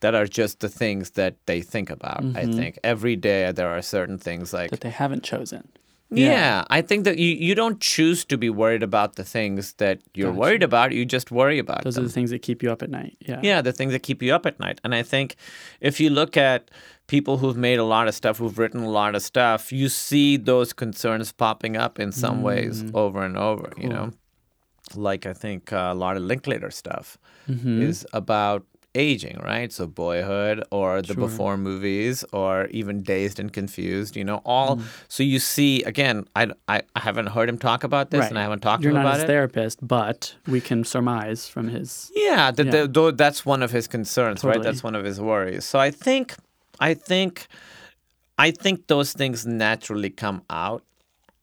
that 0.00 0.14
are 0.14 0.26
just 0.26 0.60
the 0.60 0.68
things 0.68 1.12
that 1.12 1.36
they 1.46 1.62
think 1.62 1.88
about. 1.88 2.18
I 2.18 2.44
mm-hmm. 2.44 2.52
think 2.52 2.78
every 2.84 3.16
day 3.16 3.50
there 3.52 3.70
are 3.70 3.80
certain 3.80 4.18
things 4.18 4.52
like 4.52 4.70
That 4.70 4.82
they 4.82 4.90
haven't 4.90 5.22
chosen. 5.22 5.68
Yeah. 6.10 6.64
I 6.70 6.82
think 6.82 7.04
that 7.04 7.18
you, 7.18 7.28
you 7.34 7.54
don't 7.54 7.80
choose 7.80 8.24
to 8.26 8.38
be 8.38 8.48
worried 8.50 8.82
about 8.82 9.16
the 9.16 9.24
things 9.24 9.72
that 9.74 10.00
you're 10.14 10.30
Gotcha. 10.30 10.38
worried 10.40 10.62
about. 10.62 10.92
You 10.92 11.04
just 11.04 11.30
worry 11.30 11.58
about 11.58 11.84
Those 11.84 11.94
them. 11.96 12.04
are 12.04 12.06
the 12.08 12.12
things 12.12 12.30
that 12.30 12.42
keep 12.42 12.62
you 12.62 12.70
up 12.70 12.82
at 12.82 12.90
night. 12.90 13.16
Yeah. 13.20 13.40
yeah, 13.42 13.60
the 13.62 13.72
things 13.72 13.92
that 13.92 14.02
keep 14.02 14.22
you 14.22 14.34
up 14.34 14.46
at 14.46 14.58
night. 14.60 14.80
And 14.84 14.94
I 14.94 15.02
think 15.02 15.36
if 15.80 15.98
you 16.00 16.10
look 16.10 16.36
at 16.36 16.70
people 17.08 17.38
who've 17.38 17.56
made 17.56 17.78
a 17.78 17.84
lot 17.84 18.08
of 18.08 18.14
stuff, 18.14 18.38
who've 18.38 18.58
written 18.58 18.82
a 18.82 18.88
lot 18.90 19.14
of 19.14 19.22
stuff, 19.22 19.72
you 19.72 19.88
see 19.88 20.36
those 20.36 20.72
concerns 20.72 21.32
popping 21.32 21.76
up 21.76 21.98
in 21.98 22.12
some 22.12 22.42
ways 22.42 22.84
over 22.94 23.22
and 23.24 23.36
over. 23.36 23.72
You 23.76 23.88
know, 23.88 24.10
like 24.94 25.26
I 25.26 25.32
think 25.32 25.72
uh, 25.72 25.88
a 25.90 25.94
lot 25.94 26.16
of 26.16 26.22
Linklater 26.22 26.70
stuff 26.70 27.18
is 27.48 28.04
about 28.12 28.64
aging, 28.96 29.38
right? 29.44 29.72
So 29.72 29.86
Boyhood 29.86 30.64
or 30.70 31.02
the 31.02 31.14
Before 31.14 31.56
movies 31.56 32.24
or 32.32 32.66
even 32.66 33.02
Dazed 33.02 33.38
and 33.38 33.52
Confused, 33.52 34.16
you 34.16 34.24
know, 34.24 34.40
all. 34.44 34.76
Mm. 34.76 34.82
So 35.08 35.22
you 35.22 35.38
see, 35.38 35.82
again, 35.84 36.24
I, 36.34 36.50
I, 36.66 36.82
I 36.96 37.00
haven't 37.00 37.26
heard 37.26 37.48
him 37.48 37.58
talk 37.58 37.84
about 37.84 38.10
this 38.10 38.20
Right. 38.20 38.30
and 38.30 38.38
I 38.38 38.42
haven't 38.42 38.60
talked 38.60 38.82
You're 38.82 38.92
to 38.92 38.98
him 38.98 39.02
not 39.04 39.08
about 39.08 39.14
his 39.20 39.24
it. 39.24 39.26
therapist, 39.28 39.86
but 39.86 40.34
we 40.48 40.60
can 40.60 40.84
surmise 40.84 41.48
from 41.48 41.68
his. 41.68 42.10
Yeah, 42.14 42.50
that 42.50 42.66
Yeah. 42.66 42.86
the- 42.86 43.12
that's 43.12 43.44
one 43.46 43.62
of 43.62 43.70
his 43.70 43.86
concerns, 43.86 44.42
right? 44.42 44.62
That's 44.62 44.82
one 44.82 44.94
of 44.94 45.04
his 45.04 45.20
worries. 45.20 45.64
So 45.64 45.78
I 45.78 45.90
think, 45.90 46.34
I 46.80 46.94
think, 46.94 47.46
I 48.38 48.50
think 48.50 48.86
those 48.88 49.12
things 49.12 49.46
naturally 49.46 50.10
come 50.10 50.42
out 50.50 50.82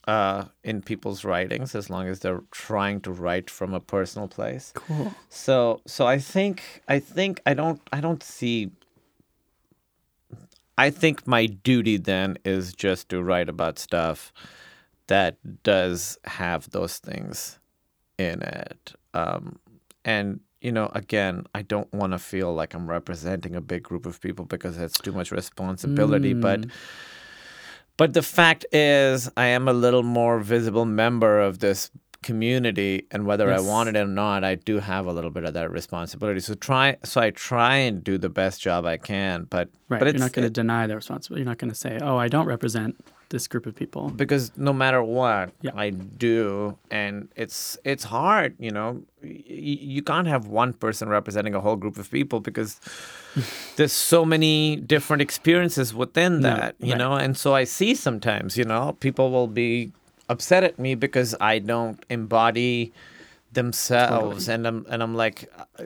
uh, 0.07 0.45
in 0.63 0.81
people's 0.81 1.23
writings 1.23 1.75
as 1.75 1.89
long 1.89 2.07
as 2.07 2.19
they're 2.19 2.43
trying 2.51 3.01
to 3.01 3.11
write 3.11 3.49
from 3.49 3.73
a 3.73 3.79
personal 3.79 4.27
place. 4.27 4.71
Cool. 4.75 5.13
So, 5.29 5.81
so 5.85 6.05
I 6.05 6.17
think, 6.17 6.83
I 6.87 6.99
think 6.99 7.41
I 7.45 7.53
don't, 7.53 7.81
I 7.91 8.01
don't 8.01 8.23
see. 8.23 8.71
I 10.77 10.89
think 10.89 11.27
my 11.27 11.45
duty 11.45 11.97
then 11.97 12.37
is 12.43 12.73
just 12.73 13.09
to 13.09 13.21
write 13.21 13.47
about 13.47 13.77
stuff 13.79 14.33
that 15.07 15.37
does 15.63 16.17
have 16.25 16.69
those 16.71 16.97
things 16.97 17.59
in 18.17 18.41
it. 18.41 18.93
Um, 19.13 19.59
and 20.03 20.39
you 20.63 20.71
know, 20.71 20.89
again, 20.95 21.45
I 21.53 21.61
don't 21.61 21.93
want 21.93 22.13
to 22.13 22.19
feel 22.19 22.53
like 22.53 22.73
I'm 22.73 22.89
representing 22.89 23.53
a 23.53 23.61
big 23.61 23.83
group 23.83 24.05
of 24.05 24.21
people 24.21 24.45
because 24.45 24.77
that's 24.77 24.97
too 24.97 25.11
much 25.11 25.29
responsibility. 25.31 26.33
But 26.33 26.65
but 27.97 28.13
the 28.13 28.21
fact 28.21 28.65
is, 28.71 29.29
I 29.37 29.45
am 29.47 29.67
a 29.67 29.73
little 29.73 30.03
more 30.03 30.39
visible 30.39 30.85
member 30.85 31.39
of 31.39 31.59
this 31.59 31.91
community, 32.23 33.05
and 33.11 33.25
whether 33.25 33.51
I 33.51 33.59
want 33.59 33.89
it 33.89 33.95
or 33.97 34.07
not, 34.07 34.43
I 34.43 34.55
do 34.55 34.79
have 34.79 35.05
a 35.07 35.13
little 35.13 35.29
bit 35.29 35.43
of 35.43 35.53
that 35.55 35.69
responsibility. 35.71 36.39
So 36.39 36.53
try, 36.55 36.97
so 37.03 37.21
I 37.21 37.31
try 37.31 37.75
and 37.75 38.03
do 38.03 38.17
the 38.17 38.29
best 38.29 38.61
job 38.61 38.85
I 38.85 38.97
can. 38.97 39.43
But 39.49 39.69
Right. 39.89 39.99
but 39.99 40.07
You're 40.07 40.19
not 40.19 40.31
going 40.31 40.45
to 40.45 40.49
deny 40.49 40.87
the 40.87 40.95
responsibility. 40.95 41.41
You're 41.41 41.51
not 41.51 41.57
going 41.57 41.69
to 41.71 41.75
say, 41.77 41.99
"Oh, 42.01 42.17
I 42.17 42.29
don't 42.29 42.45
represent 42.45 42.95
this 43.33 43.47
group 43.51 43.65
of 43.65 43.73
people. 43.75 44.03
because 44.23 44.43
no 44.55 44.73
matter 44.83 45.01
what 45.19 45.49
Yeah. 45.67 45.71
I 45.85 45.89
do, 46.27 46.77
and 46.91 47.15
it's 47.43 47.77
it's 47.91 48.05
hard, 48.17 48.49
you 48.59 48.71
know, 48.77 48.89
y- 49.23 49.43
you 49.95 50.01
can't 50.11 50.27
have 50.35 50.43
one 50.63 50.71
person 50.85 51.09
representing 51.09 51.55
a 51.55 51.61
whole 51.65 51.75
group 51.83 51.97
of 52.03 52.07
people 52.17 52.39
because 52.49 52.71
there's 53.77 53.91
so 54.13 54.23
many 54.25 54.75
different 54.93 55.21
experiences 55.21 55.93
within 56.03 56.33
No, 56.41 56.49
that, 56.55 56.75
you 56.79 56.93
right. 56.93 56.97
know, 57.01 57.13
and 57.23 57.35
so 57.43 57.49
I 57.61 57.65
see 57.65 57.95
sometimes, 57.95 58.55
you 58.57 58.65
know, 58.71 58.83
people 58.99 59.27
will 59.35 59.47
be 59.65 59.91
upset 60.29 60.63
at 60.63 60.75
me 60.77 60.95
because 60.95 61.35
I 61.41 61.59
don't 61.59 61.97
embody 62.09 62.93
themselves 63.57 64.47
and 64.49 64.65
I'm 64.67 64.85
and 64.89 65.03
I'm 65.03 65.15
like 65.15 65.37
uh, 65.57 65.83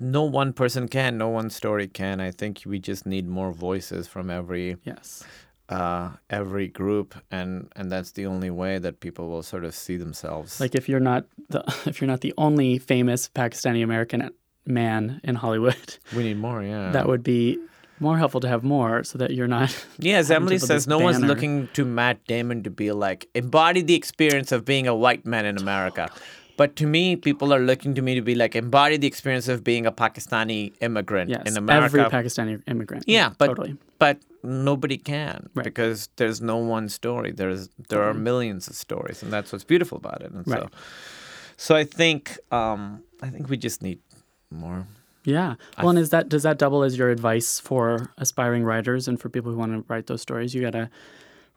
no 0.00 0.22
one 0.24 0.52
person 0.52 0.88
can 0.88 1.16
no 1.18 1.28
one 1.28 1.50
story 1.50 1.86
can 1.88 2.20
I 2.20 2.30
think 2.32 2.62
we 2.66 2.78
just 2.80 3.06
need 3.06 3.26
more 3.28 3.52
voices 3.52 4.08
from 4.08 4.28
every 4.30 4.76
Yes. 4.84 5.22
Uh, 5.68 6.10
every 6.30 6.68
group, 6.68 7.14
and 7.30 7.68
and 7.76 7.90
that's 7.90 8.12
the 8.12 8.26
only 8.26 8.50
way 8.50 8.78
that 8.78 9.00
people 9.00 9.28
will 9.28 9.42
sort 9.42 9.64
of 9.64 9.74
see 9.74 9.96
themselves. 9.96 10.60
Like 10.60 10.74
if 10.74 10.88
you're 10.88 11.00
not 11.00 11.26
the 11.48 11.64
if 11.86 12.00
you're 12.00 12.08
not 12.08 12.20
the 12.20 12.34
only 12.38 12.78
famous 12.78 13.28
Pakistani 13.28 13.82
American 13.82 14.30
man 14.64 15.20
in 15.24 15.34
Hollywood, 15.34 15.98
we 16.16 16.22
need 16.22 16.38
more, 16.38 16.62
yeah. 16.62 16.90
that 16.92 17.06
would 17.06 17.22
be 17.22 17.58
more 17.98 18.18
helpful 18.18 18.40
to 18.40 18.48
have 18.48 18.62
more 18.62 19.02
so 19.04 19.16
that 19.18 19.32
you're 19.32 19.48
not 19.48 19.86
yeah, 19.98 20.18
as 20.18 20.30
Emily 20.30 20.58
says, 20.58 20.86
no 20.86 20.98
one's 20.98 21.20
looking 21.20 21.68
to 21.72 21.84
Matt 21.84 22.24
Damon 22.26 22.62
to 22.64 22.70
be 22.70 22.92
like 22.92 23.28
embody 23.34 23.82
the 23.82 23.94
experience 23.94 24.52
of 24.52 24.64
being 24.64 24.86
a 24.86 24.94
white 24.94 25.24
man 25.26 25.46
in 25.46 25.56
America. 25.56 26.10
But 26.56 26.76
to 26.76 26.86
me, 26.86 27.16
people 27.16 27.52
are 27.52 27.58
looking 27.60 27.94
to 27.94 28.02
me 28.02 28.14
to 28.14 28.22
be 28.22 28.34
like 28.34 28.56
embody 28.56 28.96
the 28.96 29.06
experience 29.06 29.46
of 29.48 29.62
being 29.62 29.84
a 29.86 29.92
Pakistani 29.92 30.72
immigrant 30.80 31.30
yes, 31.30 31.42
in 31.46 31.56
America. 31.56 31.84
every 31.84 32.00
Pakistani 32.04 32.62
immigrant. 32.66 33.04
Yeah, 33.06 33.32
but 33.38 33.48
totally. 33.48 33.76
but 33.98 34.18
nobody 34.42 34.96
can 34.96 35.48
Right. 35.54 35.64
because 35.64 36.08
there's 36.16 36.40
no 36.40 36.56
one 36.56 36.88
story. 36.88 37.32
There's 37.32 37.68
there 37.88 38.02
are 38.02 38.14
millions 38.14 38.68
of 38.68 38.74
stories, 38.74 39.22
and 39.22 39.32
that's 39.32 39.52
what's 39.52 39.64
beautiful 39.64 39.98
about 39.98 40.22
it. 40.22 40.30
And 40.32 40.46
Right. 40.48 40.62
so, 40.62 40.68
so 41.56 41.76
I 41.76 41.84
think 41.84 42.38
um, 42.50 43.02
I 43.22 43.28
think 43.28 43.48
we 43.50 43.56
just 43.56 43.82
need 43.82 43.98
more. 44.50 44.86
Yeah. 45.24 45.56
Well, 45.78 45.90
and 45.90 45.98
is 45.98 46.10
that 46.10 46.28
does 46.28 46.44
that 46.44 46.56
double 46.58 46.84
as 46.84 46.96
your 46.96 47.10
advice 47.10 47.58
for 47.60 48.10
aspiring 48.16 48.62
writers 48.64 49.08
and 49.08 49.20
for 49.20 49.28
people 49.28 49.50
who 49.52 49.58
want 49.58 49.72
to 49.72 49.84
write 49.92 50.06
those 50.06 50.22
stories? 50.22 50.54
You 50.54 50.62
got 50.62 50.72
to 50.72 50.88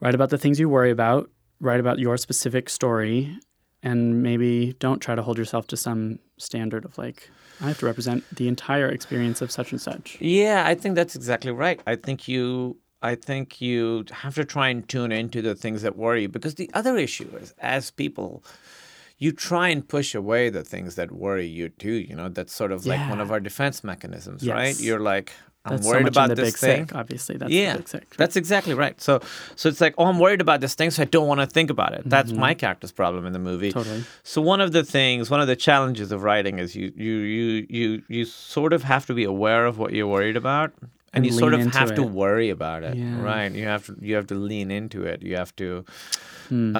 write 0.01 0.15
about 0.15 0.29
the 0.31 0.37
things 0.37 0.59
you 0.59 0.67
worry 0.67 0.89
about, 0.91 1.29
write 1.61 1.79
about 1.79 1.99
your 1.99 2.17
specific 2.17 2.67
story, 2.69 3.37
and 3.83 4.21
maybe 4.23 4.73
don't 4.79 4.99
try 4.99 5.15
to 5.15 5.21
hold 5.21 5.37
yourself 5.37 5.67
to 5.67 5.77
some 5.77 6.19
standard 6.37 6.85
of 6.85 6.97
like 6.97 7.29
I 7.61 7.67
have 7.67 7.79
to 7.79 7.85
represent 7.85 8.23
the 8.33 8.47
entire 8.47 8.87
experience 8.87 9.41
of 9.41 9.51
such 9.51 9.71
and 9.71 9.81
such. 9.81 10.17
Yeah, 10.21 10.63
I 10.65 10.75
think 10.75 10.95
that's 10.95 11.15
exactly 11.15 11.51
right. 11.51 11.81
I 11.85 11.95
think 11.95 12.27
you 12.27 12.77
I 13.01 13.15
think 13.15 13.61
you 13.61 14.05
have 14.11 14.35
to 14.35 14.45
try 14.45 14.69
and 14.69 14.87
tune 14.87 15.11
into 15.11 15.41
the 15.41 15.55
things 15.55 15.81
that 15.81 15.97
worry 15.97 16.23
you 16.23 16.29
because 16.29 16.55
the 16.55 16.69
other 16.73 16.97
issue 16.97 17.29
is 17.39 17.53
as 17.59 17.91
people 17.91 18.43
you 19.17 19.33
try 19.33 19.67
and 19.67 19.85
push 19.85 20.15
away 20.15 20.49
the 20.49 20.63
things 20.63 20.95
that 20.95 21.11
worry 21.11 21.45
you 21.45 21.67
too, 21.67 21.91
you 21.91 22.15
know, 22.15 22.29
that's 22.29 22.53
sort 22.53 22.71
of 22.71 22.85
like 22.85 23.09
one 23.09 23.19
of 23.19 23.31
our 23.31 23.41
defense 23.41 23.83
mechanisms, 23.83 24.47
right? 24.47 24.79
You're 24.79 25.01
like 25.01 25.33
I'm 25.65 25.71
That's 25.73 25.85
so 25.85 25.91
worried 25.91 26.03
much 26.03 26.13
about 26.13 26.29
this 26.35 26.39
big 26.51 26.57
thing. 26.57 26.87
sick, 26.87 26.95
obviously. 26.95 27.35
That's 27.37 27.51
yeah, 27.51 27.73
the 27.73 27.79
big 27.79 27.87
sick. 27.89 28.15
that's 28.15 28.35
exactly 28.37 28.73
right. 28.73 28.99
So, 29.01 29.19
so 29.57 29.67
it's 29.67 29.81
like, 29.81 29.93
oh, 29.97 30.05
I'm 30.05 30.17
worried 30.17 30.39
about 30.39 30.61
this 30.61 30.73
thing, 30.73 30.89
so 30.89 31.01
I 31.01 31.05
don't 31.05 31.27
want 31.27 31.41
to 31.41 31.47
think 31.47 31.69
about 31.69 31.93
it. 31.93 32.03
That's 32.05 32.31
Mm-hmm. 32.31 32.39
my 32.39 32.53
character's 32.53 32.93
problem 32.93 33.25
in 33.25 33.33
the 33.33 33.39
movie. 33.39 33.71
Totally. 33.71 34.03
So 34.23 34.41
one 34.41 34.61
of 34.61 34.71
the 34.71 34.83
things, 34.85 35.29
one 35.29 35.41
of 35.41 35.47
the 35.47 35.57
challenges 35.57 36.11
of 36.13 36.23
writing 36.23 36.59
is 36.59 36.75
you, 36.77 36.93
you, 36.95 37.13
you, 37.17 37.67
you, 37.69 38.03
you 38.07 38.25
sort 38.25 38.71
of 38.71 38.83
have 38.83 39.05
to 39.07 39.13
be 39.13 39.25
aware 39.25 39.65
of 39.65 39.77
what 39.77 39.91
you're 39.93 40.07
worried 40.07 40.37
about, 40.37 40.71
and, 40.81 40.89
And 41.13 41.25
you 41.25 41.31
sort 41.33 41.53
of 41.53 41.65
have 41.73 41.93
to 41.95 42.03
worry 42.03 42.49
about 42.49 42.83
it, 42.83 42.95
Yeah. 42.95 43.21
right? 43.21 43.51
You 43.51 43.65
have 43.65 43.85
to, 43.87 43.97
you 43.99 44.15
have 44.15 44.27
to 44.27 44.35
lean 44.35 44.71
into 44.71 45.03
it. 45.03 45.21
You 45.23 45.35
have 45.35 45.53
to, 45.57 45.83
Hmm. 46.47 46.71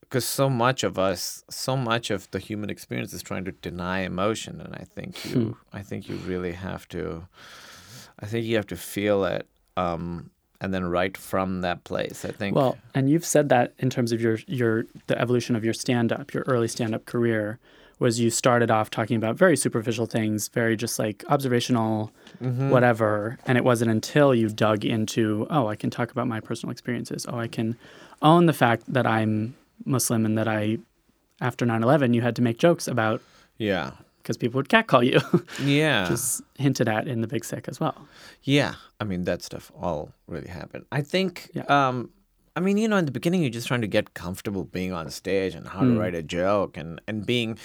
because 0.00 0.24
so 0.24 0.48
much 0.48 0.84
of 0.84 0.98
us, 0.98 1.42
so 1.50 1.76
much 1.76 2.10
of 2.10 2.30
the 2.30 2.38
human 2.38 2.70
experience 2.70 3.12
is 3.12 3.22
trying 3.22 3.44
to 3.46 3.52
deny 3.52 4.00
emotion, 4.00 4.60
and 4.60 4.74
I 4.74 4.84
think 4.84 5.16
Hmm. 5.18 5.28
you, 5.30 5.56
I 5.72 5.82
think 5.82 6.08
you 6.08 6.14
really 6.16 6.52
have 6.52 6.86
to, 6.90 7.26
I 8.20 8.26
think 8.26 8.46
you 8.46 8.56
have 8.56 8.66
to 8.68 8.76
feel 8.76 9.24
it, 9.24 9.46
um, 9.76 10.30
and 10.60 10.72
then 10.72 10.84
write 10.84 11.16
from 11.16 11.60
that 11.62 11.84
place. 11.84 12.24
I 12.24 12.30
think. 12.30 12.56
Well, 12.56 12.78
and 12.94 13.10
you've 13.10 13.24
said 13.24 13.48
that 13.50 13.74
in 13.78 13.90
terms 13.90 14.12
of 14.12 14.20
your 14.20 14.38
your 14.46 14.86
the 15.06 15.20
evolution 15.20 15.56
of 15.56 15.64
your 15.64 15.74
stand 15.74 16.12
up, 16.12 16.32
your 16.32 16.44
early 16.46 16.68
stand 16.68 16.94
up 16.94 17.04
career 17.04 17.58
was 17.98 18.18
you 18.18 18.28
started 18.28 18.70
off 18.70 18.90
talking 18.90 19.16
about 19.16 19.36
very 19.36 19.56
superficial 19.56 20.06
things, 20.06 20.48
very 20.48 20.76
just 20.76 20.98
like 20.98 21.24
observational 21.28 22.10
whatever, 22.40 23.38
and 23.46 23.56
it 23.56 23.64
wasn't 23.64 23.90
until 23.90 24.34
you 24.34 24.48
dug 24.48 24.84
into, 24.84 25.46
oh, 25.48 25.68
I 25.68 25.76
can 25.76 25.90
talk 25.90 26.10
about 26.10 26.26
my 26.26 26.40
personal 26.40 26.72
experiences. 26.72 27.24
Oh, 27.28 27.38
I 27.38 27.46
can 27.46 27.76
own 28.20 28.46
the 28.46 28.52
fact 28.52 28.82
that 28.92 29.06
I'm 29.06 29.54
Muslim 29.84 30.26
and 30.26 30.36
that 30.38 30.48
I 30.48 30.78
after 31.40 31.66
9/11 31.66 32.14
you 32.14 32.22
had 32.22 32.36
to 32.36 32.42
make 32.42 32.58
jokes 32.58 32.88
about 32.88 33.20
yeah, 33.58 33.92
because 34.24 34.36
people 34.38 34.58
would 34.58 34.68
catcall 34.70 35.02
you. 35.04 35.20
yeah. 35.62 36.06
just 36.08 36.42
hinted 36.58 36.88
at 36.88 37.06
in 37.06 37.20
the 37.20 37.26
big 37.28 37.44
sick 37.44 37.68
as 37.68 37.78
well. 37.78 37.94
Yeah, 38.42 38.74
I 38.98 39.04
mean 39.04 39.24
that 39.24 39.42
stuff 39.42 39.70
all 39.80 40.10
really 40.26 40.48
happened. 40.48 40.86
I 40.90 41.02
think. 41.02 41.50
Yeah. 41.54 41.64
Um, 41.68 42.10
I 42.56 42.60
mean, 42.60 42.76
you 42.78 42.86
know, 42.88 42.96
in 42.96 43.04
the 43.04 43.10
beginning, 43.12 43.42
you're 43.42 43.50
just 43.50 43.66
trying 43.66 43.80
to 43.82 43.88
get 43.88 44.14
comfortable 44.14 44.64
being 44.64 44.92
on 44.92 45.10
stage 45.10 45.54
and 45.56 45.66
how 45.68 45.80
Hmm. 45.80 45.94
to 45.94 46.00
write 46.00 46.14
a 46.14 46.22
joke 46.22 46.76
and 46.76 47.00
and 47.08 47.26
being, 47.26 47.58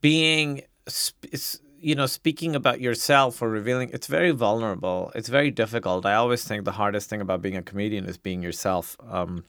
being, 0.00 0.62
sp- 0.88 1.26
s- 1.32 1.60
you 1.80 1.94
know, 1.96 2.06
speaking 2.06 2.54
about 2.54 2.80
yourself 2.80 3.42
or 3.42 3.48
revealing. 3.48 3.90
It's 3.92 4.06
very 4.06 4.30
vulnerable. 4.30 5.10
It's 5.16 5.28
very 5.28 5.50
difficult. 5.50 6.06
I 6.06 6.14
always 6.14 6.44
think 6.44 6.64
the 6.64 6.72
hardest 6.72 7.08
thing 7.10 7.20
about 7.20 7.42
being 7.42 7.56
a 7.56 7.62
comedian 7.62 8.04
is 8.06 8.16
being 8.16 8.42
yourself. 8.42 8.96
Um, 9.10 9.44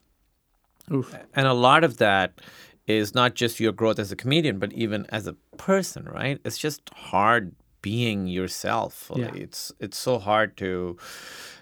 Oof. 0.92 1.16
and 1.36 1.48
a 1.48 1.54
lot 1.54 1.84
of 1.84 1.98
that 1.98 2.42
is 2.88 3.14
not 3.16 3.34
just 3.34 3.60
your 3.60 3.72
growth 3.72 4.00
as 4.00 4.12
a 4.12 4.16
comedian, 4.16 4.60
but 4.60 4.74
even 4.74 5.06
as 5.10 5.28
a 5.28 5.34
person, 5.58 6.06
right? 6.06 6.40
It's 6.44 6.58
just 6.58 6.82
hard 6.94 7.54
being 7.82 8.28
yourself. 8.28 9.12
Yeah. 9.16 9.32
It's 9.36 9.72
it's 9.80 9.98
so 9.98 10.20
hard 10.20 10.56
to 10.58 10.98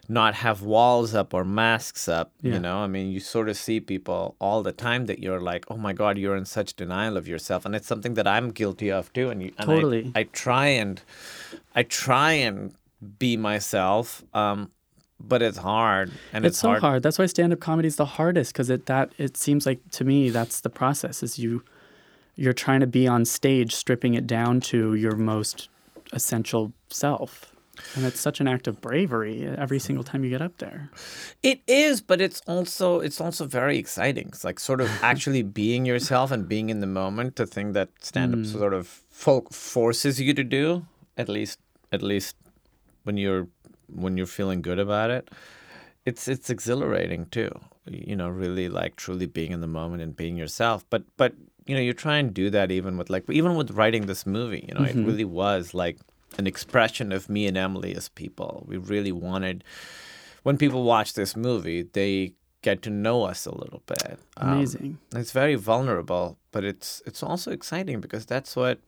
not 0.09 0.34
have 0.36 0.61
walls 0.61 1.13
up 1.15 1.34
or 1.34 1.43
masks 1.45 2.07
up. 2.07 2.32
Yeah. 2.41 2.53
You 2.53 2.59
know, 2.59 2.78
I 2.80 2.88
mean, 2.88 3.11
you 3.11 3.19
sort 3.19 3.49
of 3.49 3.57
see 3.57 3.80
people 3.80 4.36
all 4.39 4.61
the 4.63 4.72
time 4.72 5.05
that 5.05 5.19
you're 5.19 5.39
like, 5.41 5.65
oh 5.69 5.78
my 5.78 5.93
god, 5.93 6.17
you're 6.17 6.36
in 6.36 6.45
such 6.45 6.76
denial 6.76 7.17
of 7.17 7.28
yourself, 7.28 7.65
and 7.65 7.76
it's 7.76 7.88
something 7.88 8.15
that 8.15 8.28
I'm 8.28 8.51
guilty 8.51 8.91
of 8.91 9.11
too. 9.13 9.30
And, 9.30 9.41
you, 9.41 9.51
and 9.57 9.69
I- 9.69 9.76
Totally. 9.76 10.11
I, 10.15 10.24
try 10.24 10.67
and 10.67 11.01
I 11.76 11.84
try 11.84 12.32
and 12.34 12.74
be 13.19 13.38
myself. 13.38 14.24
Um, 14.34 14.72
but 15.28 15.41
it's 15.41 15.57
hard, 15.57 16.11
and 16.34 16.45
it's, 16.45 16.55
it's, 16.55 16.59
so 16.59 16.80
hard. 16.80 17.03
That's 17.03 17.19
why 17.19 17.26
stand-up 17.26 17.59
comedy 17.59 17.88
is 17.88 17.95
the 17.95 18.05
hardest 18.05 18.53
because 18.53 18.69
it 18.69 18.86
that 18.88 19.11
it 19.17 19.38
seems 19.38 19.65
like 19.65 19.80
to 19.91 20.03
me 20.03 20.30
that's 20.30 20.61
the 20.61 20.69
process 20.69 21.24
is 21.24 21.39
you 21.39 21.63
you're 22.36 22.53
trying 22.53 22.80
to 22.80 22.88
be 22.88 23.07
on 23.07 23.26
stage 23.26 23.76
stripping 23.76 24.13
it 24.13 24.26
down 24.26 24.61
to 24.61 24.95
your 24.95 25.15
most 25.15 25.69
essential 26.13 26.74
self 26.89 27.51
and 27.95 28.05
it's 28.05 28.19
such 28.19 28.39
an 28.39 28.47
act 28.47 28.67
of 28.67 28.82
bravery 28.82 29.45
every 29.45 29.80
single 29.80 30.03
time 30.03 30.24
you 30.24 30.30
get 30.30 30.41
up 30.41 30.57
there 30.57 30.89
It 31.41 31.61
is, 31.67 32.01
but 32.01 32.22
it's 32.22 32.41
also 32.47 32.99
it's 32.99 33.22
also 33.22 33.45
very 33.45 33.78
exciting. 33.78 34.28
It's 34.30 34.43
like 34.43 34.59
sort 34.59 34.82
of 34.82 34.89
actually 35.01 35.41
being 35.41 35.86
yourself 35.86 36.32
and 36.32 36.47
being 36.47 36.69
in 36.69 36.80
the 36.80 36.88
moment. 36.88 37.36
The 37.36 37.47
thing 37.47 37.74
that 37.74 37.89
stand 37.99 38.34
up 38.34 38.39
mm. 38.41 38.45
sort 38.45 38.74
of 38.74 38.88
fo- 39.09 39.47
forces 39.51 40.19
you 40.19 40.34
to 40.34 40.43
do, 40.43 40.86
at 41.17 41.30
least 41.30 41.59
at 41.91 42.01
least 42.01 42.36
when 43.03 43.17
you're 43.17 43.47
when 43.93 44.17
you're 44.17 44.25
feeling 44.25 44.61
good 44.61 44.79
about 44.79 45.09
it. 45.09 45.29
It's 46.05 46.27
it's 46.27 46.49
exhilarating 46.49 47.27
too. 47.27 47.51
You 47.85 48.15
know, 48.15 48.29
really 48.29 48.69
like 48.69 48.95
truly 48.95 49.25
being 49.25 49.51
in 49.51 49.61
the 49.61 49.67
moment 49.67 50.01
and 50.01 50.15
being 50.15 50.35
yourself. 50.37 50.83
But 50.89 51.03
but 51.17 51.33
you 51.65 51.75
know, 51.75 51.81
you 51.81 51.93
try 51.93 52.17
and 52.17 52.33
do 52.33 52.49
that 52.49 52.71
even 52.71 52.97
with 52.97 53.09
like 53.09 53.29
even 53.29 53.55
with 53.55 53.71
writing 53.71 54.07
this 54.07 54.25
movie. 54.25 54.65
You 54.67 54.73
know, 54.75 54.83
it 54.83 54.95
really 54.95 55.25
was 55.25 55.73
like 55.73 55.99
an 56.37 56.47
expression 56.47 57.11
of 57.11 57.29
me 57.29 57.45
and 57.45 57.57
Emily 57.57 57.95
as 57.95 58.09
people. 58.09 58.63
We 58.67 58.77
really 58.77 59.11
wanted 59.11 59.63
when 60.43 60.57
people 60.57 60.83
watch 60.83 61.13
this 61.13 61.35
movie, 61.35 61.83
they 61.83 62.33
get 62.61 62.81
to 62.83 62.89
know 62.89 63.23
us 63.23 63.45
a 63.45 63.55
little 63.55 63.81
bit. 63.85 64.19
Um, 64.37 64.53
amazing 64.53 64.97
it's 65.15 65.31
very 65.31 65.55
vulnerable, 65.55 66.37
but 66.51 66.63
it's 66.63 67.01
it's 67.05 67.23
also 67.23 67.51
exciting 67.51 68.01
because 68.01 68.25
that's 68.25 68.55
what. 68.55 68.79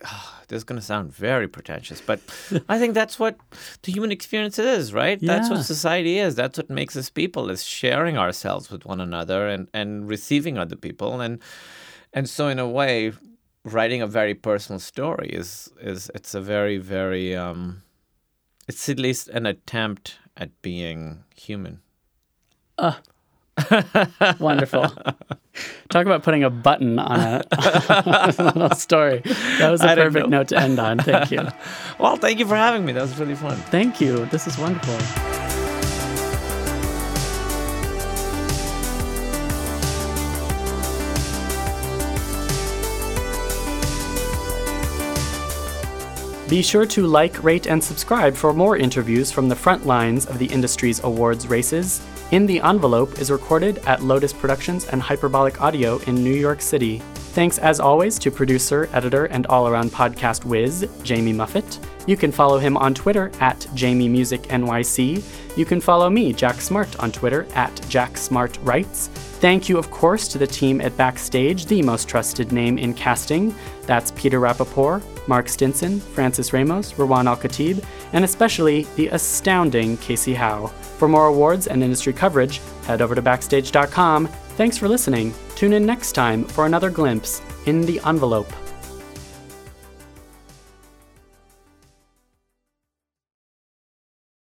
this 0.48 0.58
is 0.58 0.64
going 0.64 0.80
to 0.80 0.84
sound 0.84 1.12
very 1.12 1.48
pretentious, 1.48 2.00
but 2.00 2.20
I 2.68 2.78
think 2.78 2.94
that's 2.94 3.18
what 3.18 3.36
the 3.82 3.92
human 3.92 4.12
experience 4.12 4.58
is, 4.58 4.92
right? 4.92 5.18
That's 5.20 5.50
what 5.50 5.64
society 5.64 6.18
is. 6.18 6.34
That's 6.34 6.58
what 6.58 6.70
makes 6.70 6.96
us 6.96 7.10
people 7.10 7.50
is 7.50 7.64
sharing 7.64 8.16
ourselves 8.16 8.70
with 8.70 8.84
one 8.84 9.00
another 9.00 9.48
and, 9.48 9.68
and 9.74 10.08
receiving 10.08 10.58
other 10.58 10.76
people. 10.76 11.20
And 11.20 11.40
and 12.12 12.28
so 12.28 12.48
in 12.48 12.58
a 12.58 12.68
way, 12.68 13.12
writing 13.64 14.00
a 14.02 14.06
very 14.06 14.34
personal 14.34 14.78
story 14.78 15.28
is 15.28 15.70
is 15.80 16.10
it's 16.14 16.34
a 16.34 16.40
very, 16.40 16.78
very 16.78 17.36
um 17.36 17.82
it's 18.66 18.88
at 18.88 18.98
least 18.98 19.28
an 19.28 19.46
attempt 19.46 20.18
at 20.36 20.50
being 20.62 21.24
human. 21.34 21.80
Wonderful. 24.38 24.86
Talk 25.88 26.06
about 26.06 26.22
putting 26.22 26.44
a 26.44 26.50
button 26.50 26.98
on 26.98 27.20
a, 27.20 27.42
on 28.38 28.46
a 28.46 28.52
little 28.52 28.70
story. 28.70 29.22
That 29.58 29.70
was 29.70 29.82
a 29.82 29.94
perfect 29.94 30.28
note 30.28 30.48
to 30.48 30.58
end 30.58 30.78
on. 30.78 30.98
Thank 30.98 31.30
you. 31.30 31.48
well, 31.98 32.16
thank 32.16 32.38
you 32.38 32.46
for 32.46 32.56
having 32.56 32.84
me. 32.84 32.92
That 32.92 33.02
was 33.02 33.18
really 33.18 33.34
fun. 33.34 33.56
Thank 33.56 34.00
you. 34.00 34.26
This 34.26 34.46
is 34.46 34.58
wonderful. 34.58 34.96
Be 46.48 46.62
sure 46.62 46.86
to 46.86 47.06
like, 47.06 47.44
rate, 47.44 47.66
and 47.66 47.82
subscribe 47.84 48.34
for 48.34 48.54
more 48.54 48.74
interviews 48.74 49.30
from 49.30 49.50
the 49.50 49.56
front 49.56 49.84
lines 49.86 50.24
of 50.24 50.38
the 50.38 50.46
industry's 50.46 51.02
awards 51.04 51.46
races 51.46 52.00
in 52.30 52.44
the 52.44 52.60
Envelope 52.60 53.18
is 53.20 53.30
recorded 53.30 53.78
at 53.86 54.02
Lotus 54.02 54.34
Productions 54.34 54.86
and 54.88 55.00
Hyperbolic 55.00 55.62
Audio 55.62 55.96
in 56.00 56.14
New 56.14 56.34
York 56.34 56.60
City. 56.60 56.98
Thanks 57.32 57.56
as 57.56 57.80
always 57.80 58.18
to 58.18 58.30
producer, 58.30 58.86
editor, 58.92 59.24
and 59.26 59.46
all 59.46 59.66
around 59.66 59.92
podcast 59.92 60.44
whiz, 60.44 60.86
Jamie 61.02 61.32
Muffett. 61.32 61.82
You 62.06 62.18
can 62.18 62.30
follow 62.30 62.58
him 62.58 62.76
on 62.76 62.92
Twitter 62.92 63.32
at 63.40 63.60
JamieMusicNYC. 63.74 65.56
You 65.56 65.64
can 65.64 65.80
follow 65.80 66.10
me, 66.10 66.34
Jack 66.34 66.60
Smart, 66.60 66.94
on 67.00 67.12
Twitter 67.12 67.46
at 67.54 67.74
JackSmartWrites. 67.88 69.08
Thank 69.40 69.70
you, 69.70 69.78
of 69.78 69.90
course, 69.90 70.28
to 70.28 70.36
the 70.36 70.46
team 70.46 70.82
at 70.82 70.96
Backstage, 70.98 71.64
the 71.64 71.80
most 71.80 72.08
trusted 72.08 72.52
name 72.52 72.76
in 72.76 72.92
casting. 72.92 73.54
That's 73.86 74.10
Peter 74.10 74.38
Rappaport, 74.38 75.02
Mark 75.28 75.48
Stinson, 75.48 76.00
Francis 76.00 76.52
Ramos, 76.52 76.98
Rowan 76.98 77.28
Al 77.28 77.36
Khatib, 77.36 77.84
and 78.12 78.24
especially 78.24 78.86
the 78.96 79.08
astounding 79.08 79.96
Casey 79.98 80.34
Howe. 80.34 80.66
For 80.98 81.06
more 81.06 81.26
awards 81.26 81.66
and 81.66 81.82
industry 81.82 82.12
coverage, 82.12 82.60
head 82.86 83.02
over 83.02 83.14
to 83.14 83.22
Backstage.com. 83.22 84.26
Thanks 84.56 84.76
for 84.76 84.88
listening. 84.88 85.32
Tune 85.54 85.74
in 85.74 85.86
next 85.86 86.12
time 86.12 86.44
for 86.44 86.66
another 86.66 86.90
glimpse 86.90 87.42
in 87.66 87.82
the 87.82 88.00
envelope. 88.04 88.52